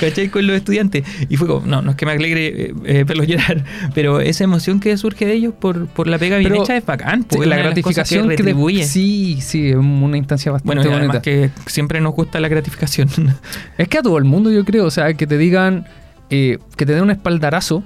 ¿cachai? 0.00 0.28
Con 0.30 0.46
los 0.46 0.56
estudiantes. 0.56 1.04
Y 1.28 1.36
fue 1.36 1.46
como, 1.46 1.64
no, 1.66 1.80
no 1.82 1.92
es 1.92 1.96
que 1.96 2.06
me 2.06 2.12
alegre 2.12 2.46
eh, 2.48 2.74
eh, 2.86 3.04
verlos 3.04 3.26
llorar, 3.28 3.64
pero 3.94 4.20
esa 4.20 4.42
emoción 4.44 4.80
que 4.80 4.96
surge 4.96 5.26
de 5.26 5.34
ellos 5.34 5.54
por, 5.58 5.86
por 5.86 6.08
la 6.08 6.18
pega 6.18 6.38
bien 6.38 6.50
Pero, 6.50 6.64
hecha 6.64 6.76
es 6.76 6.84
bacán. 6.84 7.22
Porque 7.24 7.46
la 7.46 7.56
de 7.56 7.62
gratificación 7.62 8.22
que, 8.24 8.30
de- 8.30 8.36
retribuye. 8.38 8.84
sí, 8.84 9.38
sí, 9.40 9.72
una 9.74 10.16
instancia 10.16 10.39
bastante 10.48 10.66
Bueno, 10.66 10.82
y 10.82 10.84
bonita. 10.92 11.18
además 11.18 11.22
que 11.22 11.50
siempre 11.70 12.00
nos 12.00 12.14
gusta 12.14 12.40
la 12.40 12.48
gratificación. 12.48 13.08
Es 13.78 13.88
que 13.88 13.98
a 13.98 14.02
todo 14.02 14.16
el 14.18 14.24
mundo 14.24 14.50
yo 14.50 14.64
creo, 14.64 14.86
o 14.86 14.90
sea, 14.90 15.12
que 15.14 15.26
te 15.26 15.36
digan, 15.36 15.86
eh, 16.30 16.58
que 16.76 16.86
te 16.86 16.94
den 16.94 17.02
un 17.02 17.10
espaldarazo, 17.10 17.82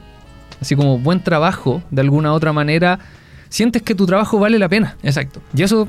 así 0.60 0.76
como 0.76 0.98
buen 0.98 1.22
trabajo, 1.22 1.82
de 1.90 2.00
alguna 2.02 2.32
otra 2.32 2.52
manera, 2.52 2.98
sientes 3.48 3.82
que 3.82 3.94
tu 3.94 4.06
trabajo 4.06 4.38
vale 4.38 4.58
la 4.58 4.68
pena. 4.68 4.96
Exacto. 5.02 5.40
Y 5.56 5.62
eso 5.62 5.88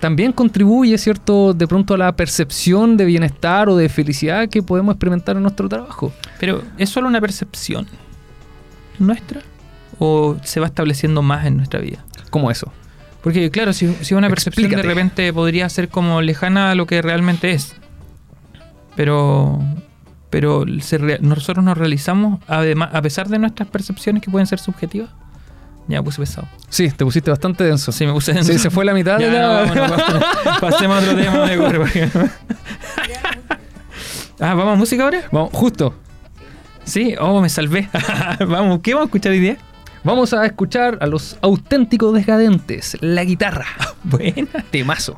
también 0.00 0.32
contribuye, 0.32 0.98
¿cierto?, 0.98 1.54
de 1.54 1.66
pronto 1.66 1.94
a 1.94 1.98
la 1.98 2.12
percepción 2.14 2.96
de 2.98 3.06
bienestar 3.06 3.70
o 3.70 3.76
de 3.76 3.88
felicidad 3.88 4.48
que 4.50 4.62
podemos 4.62 4.94
experimentar 4.94 5.36
en 5.36 5.42
nuestro 5.42 5.68
trabajo. 5.68 6.12
Pero 6.38 6.62
¿es 6.76 6.90
solo 6.90 7.08
una 7.08 7.20
percepción 7.22 7.86
nuestra? 8.98 9.40
¿O 9.98 10.36
se 10.42 10.60
va 10.60 10.66
estableciendo 10.66 11.22
más 11.22 11.46
en 11.46 11.56
nuestra 11.56 11.80
vida? 11.80 12.04
Como 12.30 12.50
eso. 12.50 12.70
Porque 13.24 13.50
claro, 13.50 13.72
si, 13.72 13.92
si 14.02 14.14
una 14.14 14.28
percepción 14.28 14.66
Explícate. 14.66 14.86
de 14.86 14.94
repente 14.94 15.32
podría 15.32 15.68
ser 15.70 15.88
como 15.88 16.20
lejana 16.22 16.70
a 16.70 16.74
lo 16.76 16.86
que 16.86 17.02
realmente 17.02 17.50
es. 17.52 17.74
Pero 18.94 19.58
pero 20.30 20.64
se 20.80 20.98
rea- 20.98 21.18
nosotros 21.20 21.64
nos 21.64 21.78
realizamos 21.78 22.40
además, 22.48 22.90
a 22.92 23.00
pesar 23.02 23.28
de 23.28 23.38
nuestras 23.38 23.68
percepciones 23.68 24.22
que 24.22 24.30
pueden 24.30 24.46
ser 24.46 24.58
subjetivas. 24.60 25.10
Ya 25.86 26.02
puse 26.02 26.18
pesado. 26.20 26.48
Sí, 26.70 26.88
te 26.90 27.04
pusiste 27.04 27.30
bastante 27.30 27.62
denso. 27.64 27.92
Sí, 27.92 28.06
me 28.06 28.12
puse 28.12 28.42
Sí, 28.42 28.58
se 28.58 28.70
fue 28.70 28.84
la 28.86 28.94
mitad 28.94 29.18
Ya, 29.18 29.26
de 29.30 29.38
la... 29.38 29.66
no, 29.66 29.74
vámonos. 29.82 30.24
Pasemos 30.60 30.96
a 30.96 31.00
otro 31.00 31.14
tema 31.22 31.46
de 31.48 31.56
corre, 31.58 32.10
Ah, 34.40 34.54
¿vamos 34.54 34.72
a 34.74 34.76
música 34.76 35.04
ahora? 35.04 35.22
Vamos, 35.30 35.50
justo. 35.52 35.94
Sí, 36.84 37.14
oh, 37.20 37.40
me 37.40 37.48
salvé. 37.48 37.88
vamos, 38.48 38.80
¿qué 38.82 38.92
vamos 38.94 39.06
a 39.06 39.08
escuchar 39.08 39.32
hoy 39.32 39.40
día? 39.40 39.56
Vamos 40.04 40.34
a 40.34 40.44
escuchar 40.44 40.98
a 41.00 41.06
los 41.06 41.38
auténticos 41.40 42.12
decadentes, 42.12 42.98
la 43.00 43.24
guitarra. 43.24 43.64
Buena. 44.04 44.62
Temazo. 44.70 45.16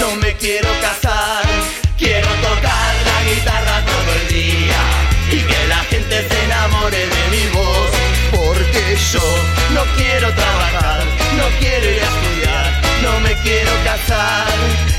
No 0.00 0.16
me 0.16 0.34
quiero 0.36 0.68
casar, 0.80 1.44
quiero 1.98 2.28
tocar 2.48 2.92
la 3.10 3.18
guitarra 3.28 3.76
todo 3.84 4.10
el 4.20 4.28
día 4.28 4.80
y 5.30 5.38
que 5.50 5.66
la 5.68 5.80
gente 5.90 6.16
se 6.28 6.44
enamore 6.44 7.02
de 7.14 7.22
mi 7.34 7.44
voz, 7.58 7.90
porque 8.30 8.96
yo 9.12 9.26
no 9.74 9.82
quiero 9.98 10.32
trabajar, 10.32 11.00
no 11.38 11.46
quiero 11.60 11.86
ir 11.90 12.02
a 12.02 12.08
estudiar, 12.14 12.66
no 13.02 13.20
me 13.20 13.32
quiero 13.42 13.72
casar 13.84 14.48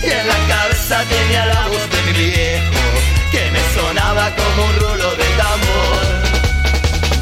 y 0.03 0.09
en 0.19 0.27
la 0.27 0.39
cabeza 0.53 1.03
tenía 1.09 1.45
la 1.47 1.67
voz 1.67 1.89
de 1.93 2.01
mi 2.03 2.13
viejo 2.13 2.83
que 3.31 3.43
me 3.51 3.61
sonaba 3.75 4.29
como 4.35 4.65
un 4.69 4.75
rulo 4.83 5.09
de 5.15 5.27
tambor. 5.41 6.03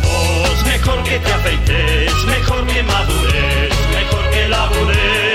Vos 0.03 0.65
mejor 0.65 1.03
que 1.03 1.19
te 1.19 1.31
afeites, 1.31 2.13
mejor 2.25 2.67
que 2.67 2.83
madures, 2.83 3.73
mejor 3.95 4.29
que 4.31 4.49
labures. 4.49 5.28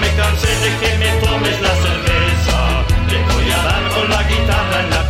Me 0.00 0.08
cansé 0.14 0.48
de 0.48 0.70
que 0.80 0.98
me 0.98 1.10
tomes 1.24 1.60
la 1.62 1.74
cerveza, 1.86 2.58
te 3.08 3.16
voy 3.32 3.50
a 3.50 3.62
dar 3.62 3.88
con 3.94 4.10
la 4.10 4.22
guitarra 4.24 4.80
en 4.82 4.90
la 4.90 5.05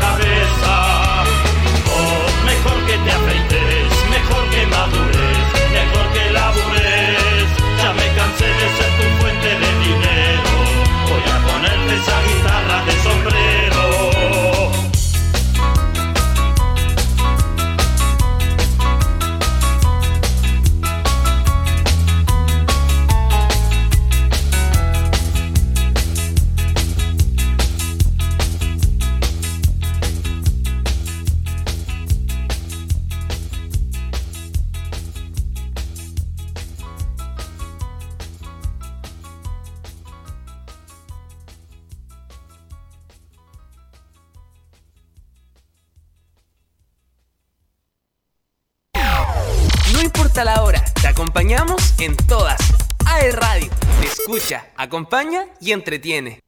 acompaña 54.87 55.45
y 55.61 55.73
entretiene. 55.73 56.41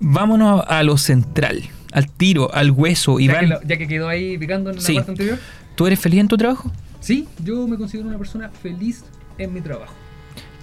Vámonos 0.00 0.64
a 0.68 0.82
lo 0.82 0.98
central, 0.98 1.62
al 1.92 2.10
tiro, 2.10 2.52
al 2.54 2.70
hueso. 2.70 3.18
Ya 3.18 3.26
que, 3.40 3.44
Iván, 3.46 3.48
lo- 3.48 3.62
ya 3.62 3.76
que 3.76 3.88
quedó 3.88 4.08
ahí 4.08 4.36
picando 4.38 4.70
en 4.70 4.80
Sí. 4.80 4.94
la 4.94 5.00
parte 5.00 5.12
anterior. 5.12 5.38
¿tú 5.74 5.86
eres 5.86 6.00
feliz 6.00 6.20
en 6.20 6.28
tu 6.28 6.36
trabajo? 6.36 6.70
Sí, 7.00 7.28
yo 7.44 7.66
me 7.66 7.76
considero 7.76 8.08
una 8.08 8.18
persona 8.18 8.48
feliz 8.50 9.04
en 9.38 9.52
mi 9.52 9.60
trabajo. 9.60 9.94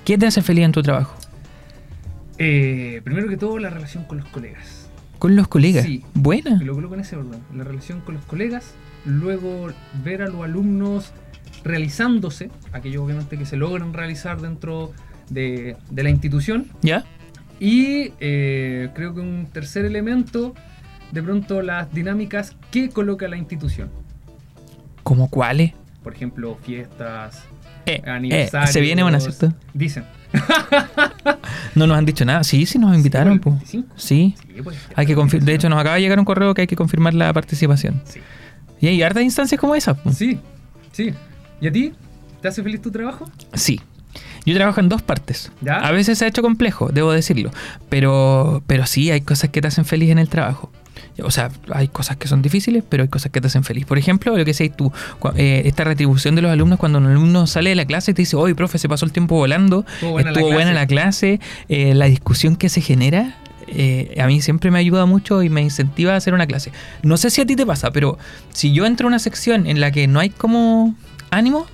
¿Qué 0.05 0.17
te 0.17 0.25
hace 0.27 0.41
feliz 0.41 0.65
en 0.65 0.71
tu 0.71 0.81
trabajo? 0.81 1.15
Eh, 2.37 3.01
primero 3.03 3.27
que 3.29 3.37
todo, 3.37 3.59
la 3.59 3.69
relación 3.69 4.03
con 4.05 4.17
los 4.19 4.27
colegas. 4.29 4.82
Con 5.23 5.38
los 5.38 5.47
colegas. 5.47 5.86
Sí. 5.86 6.03
Buena. 6.13 6.57
Y 6.62 6.65
lo 6.65 6.73
coloco 6.75 6.95
en 6.95 6.99
ese 6.99 7.15
orden. 7.15 7.39
La 7.55 7.63
relación 7.63 8.01
con 8.01 8.15
los 8.15 8.25
colegas, 8.25 8.73
luego 9.05 9.67
ver 10.03 10.21
a 10.21 10.27
los 10.27 10.43
alumnos 10.43 11.13
realizándose, 11.63 12.51
aquellos 12.73 13.01
obviamente 13.05 13.38
que 13.38 13.45
se 13.45 13.55
logran 13.55 13.93
realizar 13.93 14.41
dentro 14.41 14.91
de, 15.29 15.77
de 15.89 16.03
la 16.03 16.09
institución. 16.09 16.67
¿Ya? 16.81 17.05
Y 17.57 18.12
eh, 18.19 18.89
creo 18.95 19.13
que 19.15 19.21
un 19.21 19.47
tercer 19.49 19.86
elemento, 19.86 20.55
de 21.13 21.23
pronto 21.23 21.62
las 21.62 21.89
dinámicas 21.93 22.57
que 22.69 22.89
coloca 22.89 23.25
la 23.29 23.38
institución. 23.38 23.91
¿Cómo 25.03 25.29
cuáles? 25.29 25.71
Por 26.03 26.13
ejemplo, 26.13 26.57
fiestas, 26.63 27.45
Eh, 27.86 28.01
eh, 28.05 28.09
aniversarios. 28.09 28.71
se 28.71 28.81
viene 28.81 29.05
una, 29.05 29.21
¿cierto? 29.21 29.53
Dicen. 29.73 30.03
No 31.75 31.87
nos 31.87 31.97
han 31.97 32.05
dicho 32.05 32.23
nada. 32.25 32.43
Sí, 32.43 32.65
sí 32.65 32.77
nos 32.79 32.95
invitaron. 32.95 33.35
Sí, 33.35 33.49
25. 33.49 33.87
Sí. 33.95 34.35
Sí, 34.55 34.61
pues, 34.61 34.77
Hay 34.95 35.05
que 35.05 35.15
confir- 35.15 35.41
de 35.41 35.55
hecho, 35.55 35.69
nos 35.69 35.79
acaba 35.79 35.95
de 35.95 36.01
llegar 36.01 36.19
un 36.19 36.25
correo 36.25 36.53
que 36.53 36.61
hay 36.61 36.67
que 36.67 36.75
confirmar 36.75 37.13
la 37.13 37.31
participación. 37.33 38.01
Sí. 38.05 38.19
Y 38.79 38.87
hay 38.87 39.01
hartas 39.01 39.23
instancias 39.23 39.59
como 39.59 39.73
esas. 39.75 39.97
po. 39.97 40.11
Sí, 40.11 40.39
sí. 40.91 41.13
¿Y 41.61 41.67
a 41.67 41.71
ti? 41.71 41.93
¿Te 42.41 42.47
hace 42.47 42.61
feliz 42.61 42.81
tu 42.81 42.91
trabajo? 42.91 43.29
Sí. 43.53 43.79
Yo 44.45 44.53
trabajo 44.55 44.79
en 44.81 44.89
dos 44.89 45.01
partes. 45.01 45.51
¿Ya? 45.61 45.75
A 45.77 45.91
veces 45.91 46.17
se 46.17 46.25
ha 46.25 46.27
hecho 46.27 46.41
complejo, 46.41 46.89
debo 46.91 47.11
decirlo. 47.13 47.51
Pero, 47.89 48.61
pero 48.67 48.85
sí, 48.85 49.09
hay 49.09 49.21
cosas 49.21 49.49
que 49.49 49.61
te 49.61 49.69
hacen 49.69 49.85
feliz 49.85 50.09
en 50.11 50.19
el 50.19 50.27
trabajo. 50.29 50.71
O 51.23 51.32
sea, 51.32 51.49
hay 51.71 51.88
cosas 51.88 52.17
que 52.17 52.27
son 52.27 52.41
difíciles, 52.41 52.84
pero 52.88 53.03
hay 53.03 53.10
cosas 53.10 53.32
que 53.32 53.39
te 53.41 53.47
hacen 53.47 53.63
feliz. 53.63 53.86
Por 53.86 53.97
ejemplo, 53.97 54.36
lo 54.38 54.43
que 54.45 54.53
decís 54.53 54.75
tú, 54.75 54.91
eh, 55.36 55.62
esta 55.65 55.84
retribución 55.84 56.36
de 56.36 56.41
los 56.41 56.51
alumnos 56.51 56.79
cuando 56.79 56.97
un 56.99 57.06
alumno 57.08 57.47
sale 57.47 57.69
de 57.71 57.75
la 57.75 57.86
clase 57.86 58.12
y 58.12 58.13
te 58.13 58.21
dice, 58.23 58.36
oye, 58.36 58.56
profe, 58.56 58.77
se 58.77 58.89
pasó 58.89 59.06
el 59.06 59.12
tiempo 59.12 59.36
volando, 59.36 59.86
Estuvo 59.95 60.12
buena 60.12 60.32
la 60.32 60.41
buena 60.41 60.56
clase". 60.58 60.73
la 60.73 60.88
clase, 60.88 61.39
eh, 61.69 61.93
la 61.93 62.06
discusión 62.06 62.56
que 62.56 62.69
se 62.69 62.82
genera. 62.82 63.38
eh, 63.67 64.15
a 64.21 64.27
mí 64.27 64.41
siempre 64.41 64.69
me 64.71 64.77
ayuda 64.79 65.06
mucho 65.06 65.41
y 65.41 65.49
me 65.49 65.62
incentiva 65.62 66.13
a 66.13 66.17
hacer 66.17 66.34
una 66.34 66.45
clase. 66.45 66.71
No 67.01 67.17
sé 67.17 67.29
si 67.29 67.41
a 67.41 67.45
ti 67.45 67.56
te 67.56 67.65
pasa, 67.65 67.91
pero 67.91 68.17
si 68.51 68.71
yo 68.73 68.86
entro 68.86 69.08
a 69.08 69.10
una 69.10 69.19
sección 69.19 69.65
en 69.67 69.79
la 69.79 69.89
que 69.91 70.06
no 70.08 70.19
hay 70.19 70.29
como 70.29 70.95
ánimo, 71.32 71.65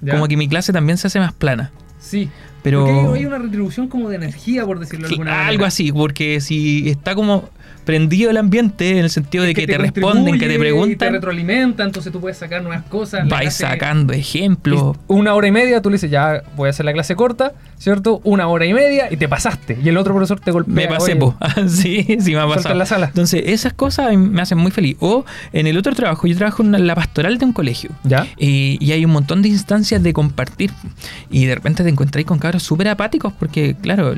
¿Ya? 0.00 0.14
como 0.14 0.28
que 0.28 0.36
mi 0.36 0.48
clase 0.48 0.72
también 0.72 0.96
se 0.98 1.08
hace 1.08 1.18
más 1.18 1.32
plana. 1.32 1.70
Sí. 1.98 2.30
Pero- 2.62 2.86
Porque 2.86 3.18
hay 3.18 3.26
una 3.26 3.38
retribución 3.38 3.88
como 3.88 4.08
de 4.08 4.16
energía, 4.16 4.64
por 4.64 4.78
decirlo 4.78 5.08
de 5.08 5.14
alguna 5.14 5.30
manera. 5.32 5.48
Algo 5.48 5.64
así, 5.64 5.90
porque 5.92 6.40
si 6.40 6.88
está 6.88 7.14
como 7.16 7.50
prendido 7.84 8.30
el 8.30 8.36
ambiente, 8.36 8.90
en 8.90 8.98
el 8.98 9.10
sentido 9.10 9.44
de 9.44 9.54
que, 9.54 9.66
te, 9.66 9.78
responden, 9.78 10.38
que 10.38 10.46
te 10.46 10.54
y 10.54 10.56
te 10.56 10.58
preguntan, 10.58 11.12
retroalimenta, 11.12 11.84
entonces 11.84 12.12
tú 12.12 12.20
puedes 12.20 12.38
sacar 12.38 12.62
nuevas 12.62 12.84
cosas. 12.84 13.28
vais 13.28 13.54
sacando 13.54 14.12
ejemplos. 14.12 14.96
Una 15.08 15.34
hora 15.34 15.48
y 15.48 15.52
media, 15.52 15.82
tú 15.82 15.90
le 15.90 15.94
dices, 15.94 16.10
ya 16.10 16.42
voy 16.56 16.68
a 16.68 16.70
hacer 16.70 16.86
la 16.86 16.92
clase 16.92 17.16
corta, 17.16 17.52
¿cierto? 17.78 18.20
Una 18.24 18.46
hora 18.48 18.66
y 18.66 18.72
media 18.72 19.08
y 19.10 19.16
te 19.16 19.28
pasaste. 19.28 19.78
Y 19.82 19.88
el 19.88 19.96
otro 19.96 20.14
profesor 20.14 20.40
te 20.40 20.50
golpea. 20.50 20.74
Me 20.74 20.88
pasé, 20.88 21.16
po. 21.16 21.36
sí, 21.68 22.18
sí 22.20 22.32
me 22.32 22.40
ha 22.40 22.46
pasado. 22.46 22.72
en 22.72 22.78
la 22.78 22.86
sala. 22.86 23.06
Entonces, 23.06 23.42
esas 23.46 23.72
cosas 23.72 24.16
me 24.16 24.40
hacen 24.40 24.58
muy 24.58 24.70
feliz. 24.70 24.96
O 25.00 25.24
en 25.52 25.66
el 25.66 25.76
otro 25.76 25.94
trabajo, 25.94 26.26
yo 26.26 26.36
trabajo 26.36 26.62
en 26.62 26.86
la 26.86 26.94
pastoral 26.94 27.38
de 27.38 27.44
un 27.44 27.52
colegio. 27.52 27.90
¿Ya? 28.04 28.26
Y, 28.38 28.78
y 28.80 28.92
hay 28.92 29.04
un 29.04 29.10
montón 29.10 29.42
de 29.42 29.48
instancias 29.48 30.02
de 30.02 30.12
compartir. 30.12 30.70
Y 31.30 31.46
de 31.46 31.54
repente 31.54 31.82
te 31.82 31.88
encontráis 31.88 32.26
con 32.26 32.38
cabros 32.38 32.62
súper 32.62 32.88
apáticos, 32.88 33.32
porque, 33.32 33.74
claro, 33.80 34.14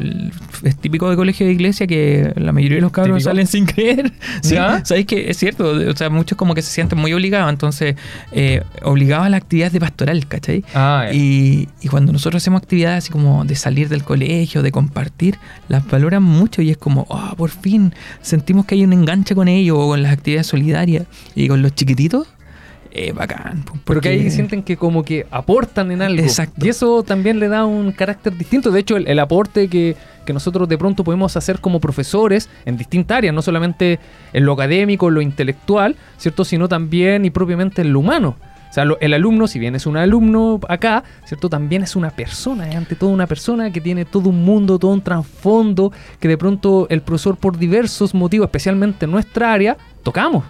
es 0.62 0.76
típico 0.76 1.08
de 1.08 1.16
colegio 1.16 1.46
de 1.46 1.52
iglesia 1.52 1.86
que 1.86 2.32
la 2.36 2.52
mayoría 2.52 2.76
de 2.76 2.82
los 2.82 2.92
cabros 2.92 3.18
Típico. 3.18 3.30
salen 3.30 3.46
sin 3.54 3.66
creer. 3.66 4.12
Sí, 4.42 4.56
sabéis 4.56 5.06
que 5.06 5.30
es 5.30 5.36
cierto. 5.38 5.70
O 5.70 5.96
sea, 5.96 6.10
muchos 6.10 6.36
como 6.36 6.54
que 6.54 6.62
se 6.62 6.70
sienten 6.70 6.98
muy 6.98 7.12
obligados. 7.12 7.50
Entonces, 7.50 7.94
eh, 8.32 8.62
obligados 8.82 9.26
a 9.26 9.28
la 9.30 9.36
actividad 9.36 9.70
de 9.70 9.80
pastoral, 9.80 10.26
¿cachai? 10.26 10.64
Ah. 10.74 11.08
Y, 11.12 11.68
y 11.80 11.88
cuando 11.88 12.12
nosotros 12.12 12.42
hacemos 12.42 12.62
actividades 12.62 13.04
así 13.04 13.10
como 13.10 13.44
de 13.44 13.54
salir 13.54 13.88
del 13.88 14.02
colegio, 14.02 14.62
de 14.62 14.72
compartir, 14.72 15.38
las 15.68 15.86
valoran 15.86 16.22
mucho 16.22 16.62
y 16.62 16.70
es 16.70 16.76
como, 16.76 17.06
oh, 17.08 17.34
por 17.36 17.50
fin 17.50 17.94
sentimos 18.22 18.66
que 18.66 18.74
hay 18.74 18.84
un 18.84 18.92
enganche 18.92 19.34
con 19.34 19.48
ellos 19.48 19.78
o 19.78 19.88
con 19.88 20.02
las 20.02 20.12
actividades 20.12 20.46
solidarias 20.46 21.06
y 21.34 21.48
con 21.48 21.62
los 21.62 21.74
chiquititos. 21.74 22.26
Eh, 22.96 23.10
bacán. 23.12 23.64
po, 23.64 23.72
Pero 23.72 24.00
que 24.00 24.08
porque- 24.08 24.08
ahí 24.10 24.30
sienten 24.30 24.62
que 24.62 24.76
como 24.76 25.02
que 25.02 25.26
aportan 25.32 25.90
en 25.90 26.00
algo. 26.00 26.22
Exacto. 26.22 26.64
Y 26.64 26.68
eso 26.68 27.02
también 27.02 27.40
le 27.40 27.48
da 27.48 27.64
un 27.64 27.90
carácter 27.90 28.36
distinto. 28.38 28.70
De 28.70 28.78
hecho, 28.78 28.96
el, 28.96 29.08
el 29.08 29.18
aporte 29.18 29.68
que, 29.68 29.96
que 30.24 30.32
nosotros 30.32 30.68
de 30.68 30.78
pronto 30.78 31.02
podemos 31.02 31.36
hacer 31.36 31.58
como 31.60 31.80
profesores 31.80 32.48
en 32.64 32.76
distintas 32.76 33.18
áreas, 33.18 33.34
no 33.34 33.42
solamente 33.42 33.98
en 34.32 34.44
lo 34.46 34.52
académico, 34.52 35.08
en 35.08 35.14
lo 35.14 35.20
intelectual, 35.22 35.96
¿cierto? 36.18 36.44
Sino 36.44 36.68
también 36.68 37.24
y 37.24 37.30
propiamente 37.30 37.82
en 37.82 37.92
lo 37.92 37.98
humano. 37.98 38.36
O 38.70 38.72
sea, 38.74 38.84
lo- 38.84 38.98
el 39.00 39.12
alumno, 39.12 39.48
si 39.48 39.58
bien 39.58 39.74
es 39.74 39.86
un 39.86 39.96
alumno 39.96 40.60
acá, 40.68 41.02
¿cierto? 41.24 41.48
También 41.48 41.82
es 41.82 41.96
una 41.96 42.10
persona, 42.10 42.68
es 42.70 42.76
ante 42.76 42.94
todo 42.94 43.10
una 43.10 43.26
persona 43.26 43.72
que 43.72 43.80
tiene 43.80 44.04
todo 44.04 44.28
un 44.30 44.44
mundo, 44.44 44.78
todo 44.78 44.92
un 44.92 45.02
trasfondo, 45.02 45.92
que 46.20 46.28
de 46.28 46.38
pronto 46.38 46.86
el 46.90 47.00
profesor 47.00 47.36
por 47.36 47.58
diversos 47.58 48.14
motivos, 48.14 48.46
especialmente 48.46 49.04
en 49.06 49.10
nuestra 49.10 49.52
área, 49.52 49.76
tocamos. 50.04 50.44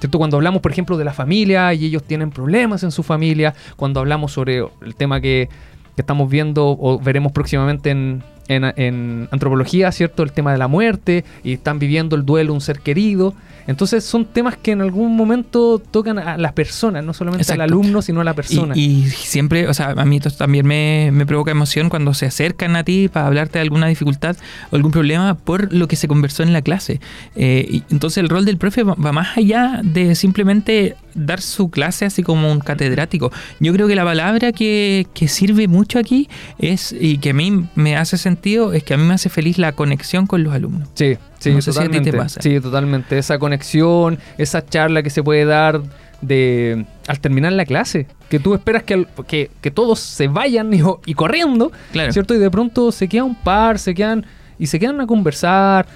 ¿Cierto? 0.00 0.18
Cuando 0.18 0.36
hablamos, 0.36 0.60
por 0.62 0.72
ejemplo, 0.72 0.96
de 0.96 1.04
la 1.04 1.12
familia 1.12 1.72
y 1.74 1.84
ellos 1.84 2.02
tienen 2.02 2.30
problemas 2.30 2.82
en 2.82 2.90
su 2.90 3.02
familia, 3.02 3.54
cuando 3.76 4.00
hablamos 4.00 4.32
sobre 4.32 4.58
el 4.58 4.94
tema 4.96 5.20
que, 5.20 5.48
estamos 5.96 6.30
viendo 6.30 6.78
o 6.80 6.98
veremos 6.98 7.30
próximamente 7.30 7.90
en, 7.90 8.22
en, 8.48 8.64
en 8.76 9.28
antropología, 9.30 9.92
¿cierto? 9.92 10.22
El 10.22 10.32
tema 10.32 10.50
de 10.50 10.56
la 10.56 10.66
muerte 10.66 11.26
y 11.44 11.52
están 11.52 11.78
viviendo 11.78 12.16
el 12.16 12.24
duelo 12.24 12.54
un 12.54 12.62
ser 12.62 12.80
querido. 12.80 13.34
Entonces 13.70 14.04
son 14.04 14.24
temas 14.24 14.56
que 14.56 14.72
en 14.72 14.80
algún 14.80 15.16
momento 15.16 15.78
tocan 15.78 16.18
a 16.18 16.36
las 16.36 16.52
personas, 16.52 17.04
no 17.04 17.12
solamente 17.12 17.52
al 17.52 17.60
alumno, 17.60 18.02
sino 18.02 18.20
a 18.20 18.24
la 18.24 18.34
persona. 18.34 18.74
Y, 18.76 19.04
y 19.04 19.10
siempre, 19.10 19.68
o 19.68 19.74
sea, 19.74 19.90
a 19.96 20.04
mí 20.04 20.16
esto 20.16 20.30
también 20.30 20.66
me, 20.66 21.10
me 21.12 21.26
provoca 21.26 21.50
emoción 21.50 21.88
cuando 21.88 22.14
se 22.14 22.26
acercan 22.26 22.76
a 22.76 22.84
ti 22.84 23.08
para 23.08 23.26
hablarte 23.26 23.58
de 23.58 23.62
alguna 23.62 23.86
dificultad 23.86 24.36
o 24.70 24.76
algún 24.76 24.92
problema 24.92 25.34
por 25.34 25.72
lo 25.72 25.88
que 25.88 25.96
se 25.96 26.08
conversó 26.08 26.42
en 26.42 26.52
la 26.52 26.62
clase. 26.62 27.00
Eh, 27.36 27.66
y 27.70 27.82
entonces 27.90 28.18
el 28.18 28.28
rol 28.28 28.44
del 28.44 28.58
profe 28.58 28.82
va, 28.82 28.94
va 28.94 29.12
más 29.12 29.36
allá 29.36 29.80
de 29.82 30.14
simplemente 30.14 30.96
dar 31.14 31.40
su 31.40 31.70
clase 31.70 32.04
así 32.04 32.22
como 32.22 32.50
un 32.50 32.60
catedrático. 32.60 33.32
Yo 33.58 33.72
creo 33.72 33.88
que 33.88 33.94
la 33.94 34.04
palabra 34.04 34.52
que, 34.52 35.06
que 35.14 35.28
sirve 35.28 35.68
mucho 35.68 35.98
aquí 35.98 36.28
es, 36.58 36.94
y 36.98 37.18
que 37.18 37.30
a 37.30 37.34
mí 37.34 37.66
me 37.74 37.96
hace 37.96 38.18
sentido, 38.18 38.72
es 38.72 38.84
que 38.84 38.94
a 38.94 38.96
mí 38.96 39.04
me 39.04 39.14
hace 39.14 39.28
feliz 39.28 39.58
la 39.58 39.72
conexión 39.72 40.26
con 40.26 40.42
los 40.42 40.54
alumnos. 40.54 40.88
Sí, 40.94 41.16
sí, 41.40 41.50
No 41.52 41.60
sé 41.60 41.72
si 41.72 41.78
a 41.78 41.82
ti 41.82 41.88
te 41.88 41.98
totalmente. 41.98 42.12
pasa. 42.18 42.40
Sí, 42.42 42.60
totalmente. 42.60 43.18
Esa 43.18 43.38
conexión, 43.40 44.18
esa 44.38 44.64
charla 44.64 45.02
que 45.02 45.10
se 45.10 45.22
puede 45.24 45.44
dar 45.44 45.80
de 46.20 46.84
al 47.08 47.18
terminar 47.20 47.52
la 47.54 47.64
clase, 47.64 48.06
que 48.28 48.38
tú 48.38 48.54
esperas 48.54 48.82
que, 48.84 48.94
al- 48.94 49.08
que, 49.26 49.50
que 49.60 49.70
todos 49.70 49.98
se 50.00 50.28
vayan 50.28 50.72
y, 50.72 50.80
y 51.06 51.14
corriendo, 51.14 51.72
Claro. 51.92 52.12
¿cierto? 52.12 52.34
Y 52.34 52.38
de 52.38 52.50
pronto 52.50 52.92
se 52.92 53.08
queda 53.08 53.24
un 53.24 53.34
par, 53.34 53.78
se 53.78 53.94
quedan 53.94 54.26
y 54.58 54.66
se 54.66 54.78
quedan 54.78 55.00
a 55.00 55.06
conversar, 55.06 55.86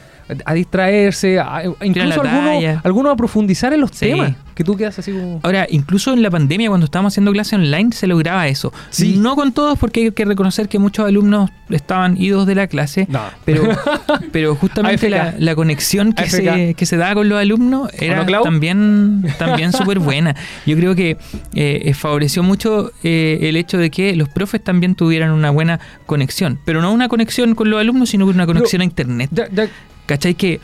a 0.44 0.54
distraerse, 0.54 1.38
a, 1.38 1.62
incluso 1.82 2.22
algunos, 2.22 2.84
algunos 2.84 3.12
a 3.12 3.16
profundizar 3.16 3.72
en 3.72 3.80
los 3.80 3.90
Sí. 3.90 4.06
temas, 4.06 4.34
que 4.54 4.64
tú 4.64 4.76
quedas 4.76 4.98
así 4.98 5.12
como... 5.12 5.40
Ahora, 5.42 5.66
incluso 5.70 6.12
en 6.12 6.22
la 6.22 6.30
pandemia, 6.30 6.68
cuando 6.68 6.84
estábamos 6.84 7.12
haciendo 7.12 7.32
clase 7.32 7.56
online, 7.56 7.92
se 7.92 8.06
lograba 8.06 8.46
eso. 8.48 8.72
Sí. 8.90 9.16
No 9.18 9.36
con 9.36 9.52
todos, 9.52 9.78
porque 9.78 10.04
hay 10.04 10.10
que 10.12 10.24
reconocer 10.24 10.68
que 10.68 10.78
muchos 10.78 11.06
alumnos 11.06 11.50
estaban 11.70 12.16
idos 12.20 12.46
de 12.46 12.54
la 12.54 12.66
clase. 12.66 13.06
No. 13.08 13.20
Pero, 13.44 13.64
pero 14.32 14.54
justamente 14.54 15.10
la, 15.10 15.34
la 15.38 15.54
conexión 15.54 16.12
que 16.12 16.22
AFK. 16.24 16.34
se, 16.34 16.74
que 16.74 16.86
se 16.86 16.96
daba 16.96 17.14
con 17.14 17.28
los 17.28 17.38
alumnos 17.40 17.90
era 17.98 18.24
también, 18.42 19.24
también 19.38 19.72
súper 19.74 19.98
buena. 19.98 20.34
Yo 20.66 20.76
creo 20.76 20.94
que 20.94 21.10
eh, 21.10 21.82
eh, 21.84 21.94
favoreció 21.94 22.42
mucho 22.42 22.92
eh, 23.02 23.38
el 23.42 23.56
hecho 23.56 23.78
de 23.78 23.90
que 23.90 24.14
los 24.16 24.28
profes 24.28 24.62
también 24.62 24.94
tuvieran 24.94 25.30
una 25.30 25.50
buena 25.50 25.80
conexión. 26.06 26.58
Pero 26.64 26.80
no 26.80 26.92
una 26.92 27.08
conexión 27.08 27.54
con 27.54 27.70
los 27.70 27.80
alumnos, 27.80 28.10
sino 28.10 28.26
una 28.26 28.46
conexión 28.46 28.82
a 28.82 28.84
Internet. 28.84 29.30
Ya, 29.32 29.48
ya, 29.50 29.68
¿Cachai? 30.06 30.34
Que 30.34 30.60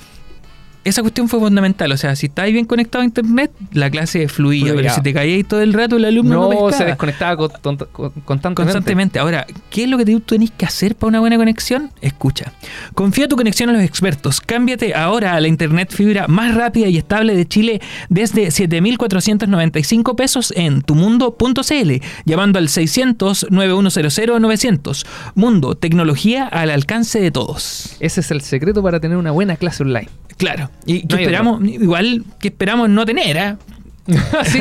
esa 0.91 1.01
cuestión 1.03 1.29
fue 1.29 1.39
fundamental. 1.41 1.91
O 1.93 1.97
sea, 1.97 2.15
si 2.17 2.27
estáis 2.27 2.53
bien 2.53 2.65
conectado 2.67 3.03
a 3.03 3.05
internet, 3.05 3.51
la 3.73 3.91
clase 3.91 4.29
fluía. 4.29 4.67
Fluía. 4.67 4.75
Pero 4.83 4.95
si 4.95 5.01
te 5.03 5.13
caíais 5.15 5.47
todo 5.49 5.61
el 5.63 5.73
rato, 5.73 5.97
el 5.97 6.05
alumno 6.05 6.51
no, 6.51 6.67
no, 6.69 6.73
se 6.73 6.85
desconectaba 6.85 7.37
con- 7.37 7.51
con- 7.63 7.77
con- 7.77 8.11
constantemente. 8.11 8.55
Constantemente. 8.55 9.19
Ahora, 9.19 9.47
¿qué 9.71 9.85
es 9.85 9.89
lo 9.89 9.97
que 9.99 10.05
tú 10.05 10.21
tenés 10.21 10.51
que 10.51 10.67
hacer 10.67 10.95
para 10.97 11.09
una 11.09 11.21
buena 11.21 11.37
conexión? 11.37 11.91
Escucha. 12.01 12.53
Confía 12.95 13.29
tu 13.29 13.37
conexión 13.37 13.71
a 13.71 13.73
los 13.73 13.83
expertos. 13.83 14.41
Cámbiate 14.41 14.95
ahora 14.95 15.35
a 15.35 15.41
la 15.41 15.49
internet 15.49 15.93
fibra 15.93 16.27
más 16.29 16.55
rápida 16.55 16.89
y 16.89 16.97
estable 16.99 17.35
de 17.35 17.47
Chile 17.47 17.81
desde 18.09 18.49
7.495 18.49 20.15
pesos 20.17 20.53
en 20.57 20.83
tumundo.cl, 20.83 21.93
llamando 22.25 22.59
al 22.59 22.69
600-9100-900. 22.69 25.07
Mundo, 25.35 25.75
tecnología 25.77 26.47
al 26.47 26.71
alcance 26.71 27.21
de 27.21 27.31
todos. 27.31 27.97
Ese 28.01 28.21
es 28.21 28.31
el 28.31 28.41
secreto 28.41 28.83
para 28.83 29.01
tener 29.01 29.17
una 29.17 29.31
buena 29.31 29.57
clase 29.57 29.83
online. 29.83 30.09
Claro. 30.41 30.71
Y 30.87 31.03
que 31.03 31.17
No 31.17 31.21
esperamos, 31.21 31.65
igual 31.65 32.25
que 32.39 32.49
esperamos 32.49 32.89
no 32.89 33.05
tener, 33.05 33.39
¿ah? 33.39 33.59
sí, 34.45 34.61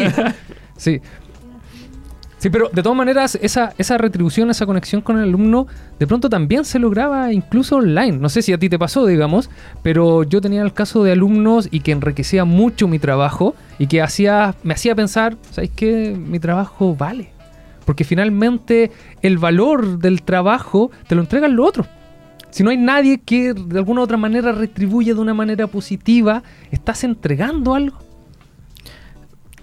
sí. 0.75 1.01
Sí, 2.37 2.49
pero 2.49 2.69
de 2.71 2.83
todas 2.83 2.97
maneras, 2.97 3.39
esa, 3.41 3.73
esa 3.77 3.97
retribución, 3.97 4.49
esa 4.49 4.65
conexión 4.65 5.01
con 5.01 5.17
el 5.17 5.23
alumno, 5.23 5.67
de 5.99 6.05
pronto 6.07 6.29
también 6.29 6.65
se 6.65 6.79
lograba 6.79 7.31
incluso 7.31 7.77
online. 7.77 8.17
No 8.17 8.27
sé 8.27 8.41
si 8.41 8.51
a 8.51 8.57
ti 8.57 8.67
te 8.67 8.77
pasó, 8.77 9.05
digamos, 9.05 9.49
pero 9.83 10.23
yo 10.23 10.41
tenía 10.41 10.61
el 10.61 10.73
caso 10.73 11.01
de 11.03 11.13
alumnos 11.13 11.69
y 11.71 11.79
que 11.79 11.93
enriquecía 11.93 12.43
mucho 12.43 12.89
mi 12.89 12.99
trabajo 12.99 13.55
y 13.77 13.87
que 13.87 14.01
hacía, 14.01 14.55
me 14.63 14.73
hacía 14.73 14.95
pensar, 14.95 15.37
¿sabes 15.51 15.71
qué? 15.73 16.13
Mi 16.17 16.39
trabajo 16.39 16.93
vale. 16.93 17.31
Porque 17.85 18.03
finalmente 18.03 18.91
el 19.21 19.37
valor 19.37 19.99
del 19.99 20.23
trabajo 20.23 20.91
te 21.07 21.15
lo 21.15 21.21
entregan 21.21 21.55
los 21.55 21.67
otros. 21.69 21.87
Si 22.51 22.63
no 22.63 22.69
hay 22.71 22.77
nadie 22.77 23.19
que 23.19 23.53
de 23.53 23.77
alguna 23.77 24.01
u 24.01 24.03
otra 24.03 24.17
manera 24.17 24.51
retribuye 24.51 25.13
de 25.13 25.19
una 25.19 25.33
manera 25.33 25.67
positiva, 25.67 26.41
estás 26.71 27.03
entregando 27.03 27.75
algo. 27.75 27.97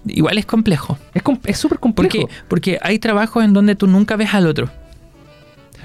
Igual 0.07 0.39
es 0.39 0.47
complejo. 0.47 0.97
Es 1.45 1.59
súper 1.59 1.79
complejo. 1.81 2.19
Porque, 2.21 2.35
porque 2.49 2.79
hay 2.81 2.99
trabajos 2.99 3.45
en 3.45 3.53
donde 3.53 3.75
tú 3.75 3.87
nunca 3.89 4.17
ves 4.17 4.35
al 4.35 4.47
otro. 4.47 4.71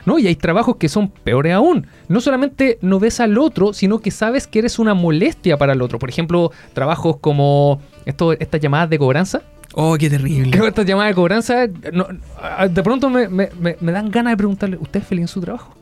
No, 0.05 0.17
y 0.19 0.27
hay 0.27 0.35
trabajos 0.35 0.77
que 0.77 0.89
son 0.89 1.09
peores 1.09 1.53
aún. 1.53 1.87
No 2.07 2.21
solamente 2.21 2.77
no 2.81 2.99
ves 2.99 3.19
al 3.19 3.37
otro, 3.37 3.73
sino 3.73 3.99
que 3.99 4.09
sabes 4.11 4.47
que 4.47 4.59
eres 4.59 4.79
una 4.79 4.93
molestia 4.93 5.57
para 5.57 5.73
el 5.73 5.81
otro. 5.81 5.99
Por 5.99 6.09
ejemplo, 6.09 6.51
trabajos 6.73 7.17
como 7.17 7.79
esto, 8.05 8.33
estas 8.33 8.61
llamadas 8.61 8.89
de 8.89 8.97
cobranza. 8.99 9.41
Oh, 9.73 9.95
qué 9.97 10.09
terrible. 10.09 10.57
Estas 10.67 10.85
llamadas 10.85 11.11
de 11.11 11.15
cobranza, 11.15 11.67
no, 11.93 12.07
de 12.69 12.83
pronto 12.83 13.09
me, 13.09 13.27
me- 13.29 13.49
me- 13.59 13.77
me 13.79 13.91
dan 13.91 14.11
ganas 14.11 14.33
de 14.33 14.37
preguntarle, 14.37 14.77
¿usted 14.79 14.99
es 15.01 15.07
feliz 15.07 15.21
en 15.23 15.27
su 15.29 15.39
trabajo? 15.39 15.73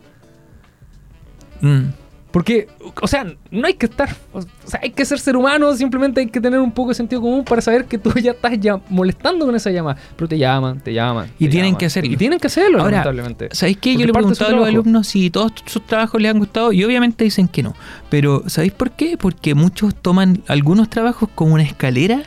Mm. 1.61 1.89
Porque, 2.31 2.67
o 3.01 3.07
sea, 3.07 3.25
no 3.49 3.65
hay 3.65 3.73
que 3.73 3.87
estar, 3.87 4.15
o 4.33 4.41
sea, 4.41 4.79
hay 4.83 4.91
que 4.91 5.03
ser 5.03 5.19
ser 5.19 5.35
humano, 5.35 5.73
simplemente 5.75 6.21
hay 6.21 6.27
que 6.27 6.39
tener 6.39 6.59
un 6.59 6.71
poco 6.71 6.89
de 6.89 6.95
sentido 6.95 7.21
común 7.21 7.43
para 7.43 7.59
saber 7.59 7.85
que 7.85 7.97
tú 7.97 8.11
ya 8.21 8.31
estás 8.31 8.59
ya 8.59 8.79
molestando 8.89 9.47
con 9.47 9.55
esa 9.55 9.71
llamada. 9.71 9.99
Pero 10.15 10.27
te 10.27 10.37
llaman, 10.37 10.79
te 10.79 10.93
llaman. 10.93 11.31
Y 11.39 11.45
te 11.45 11.51
tienen 11.51 11.69
llaman. 11.69 11.79
que 11.79 11.85
hacerlo. 11.87 12.11
Y 12.11 12.17
tienen 12.17 12.39
que 12.39 12.47
hacerlo, 12.47 12.79
Ahora, 12.79 12.91
lamentablemente. 12.91 13.49
¿Sabéis 13.51 13.77
qué? 13.77 13.93
Yo 13.95 14.05
le 14.05 14.11
he 14.11 14.13
preguntado 14.13 14.51
a 14.51 14.55
los 14.59 14.67
alumnos 14.67 15.07
si 15.07 15.31
todos 15.31 15.53
sus 15.65 15.85
trabajos 15.87 16.21
les 16.21 16.31
han 16.31 16.37
gustado 16.37 16.71
y 16.71 16.83
obviamente 16.83 17.23
dicen 17.23 17.47
que 17.47 17.63
no. 17.63 17.73
Pero 18.09 18.43
¿sabéis 18.47 18.73
por 18.73 18.91
qué? 18.91 19.17
Porque 19.17 19.55
muchos 19.55 19.95
toman 19.95 20.43
algunos 20.47 20.89
trabajos 20.89 21.29
como 21.33 21.55
una 21.55 21.63
escalera 21.63 22.23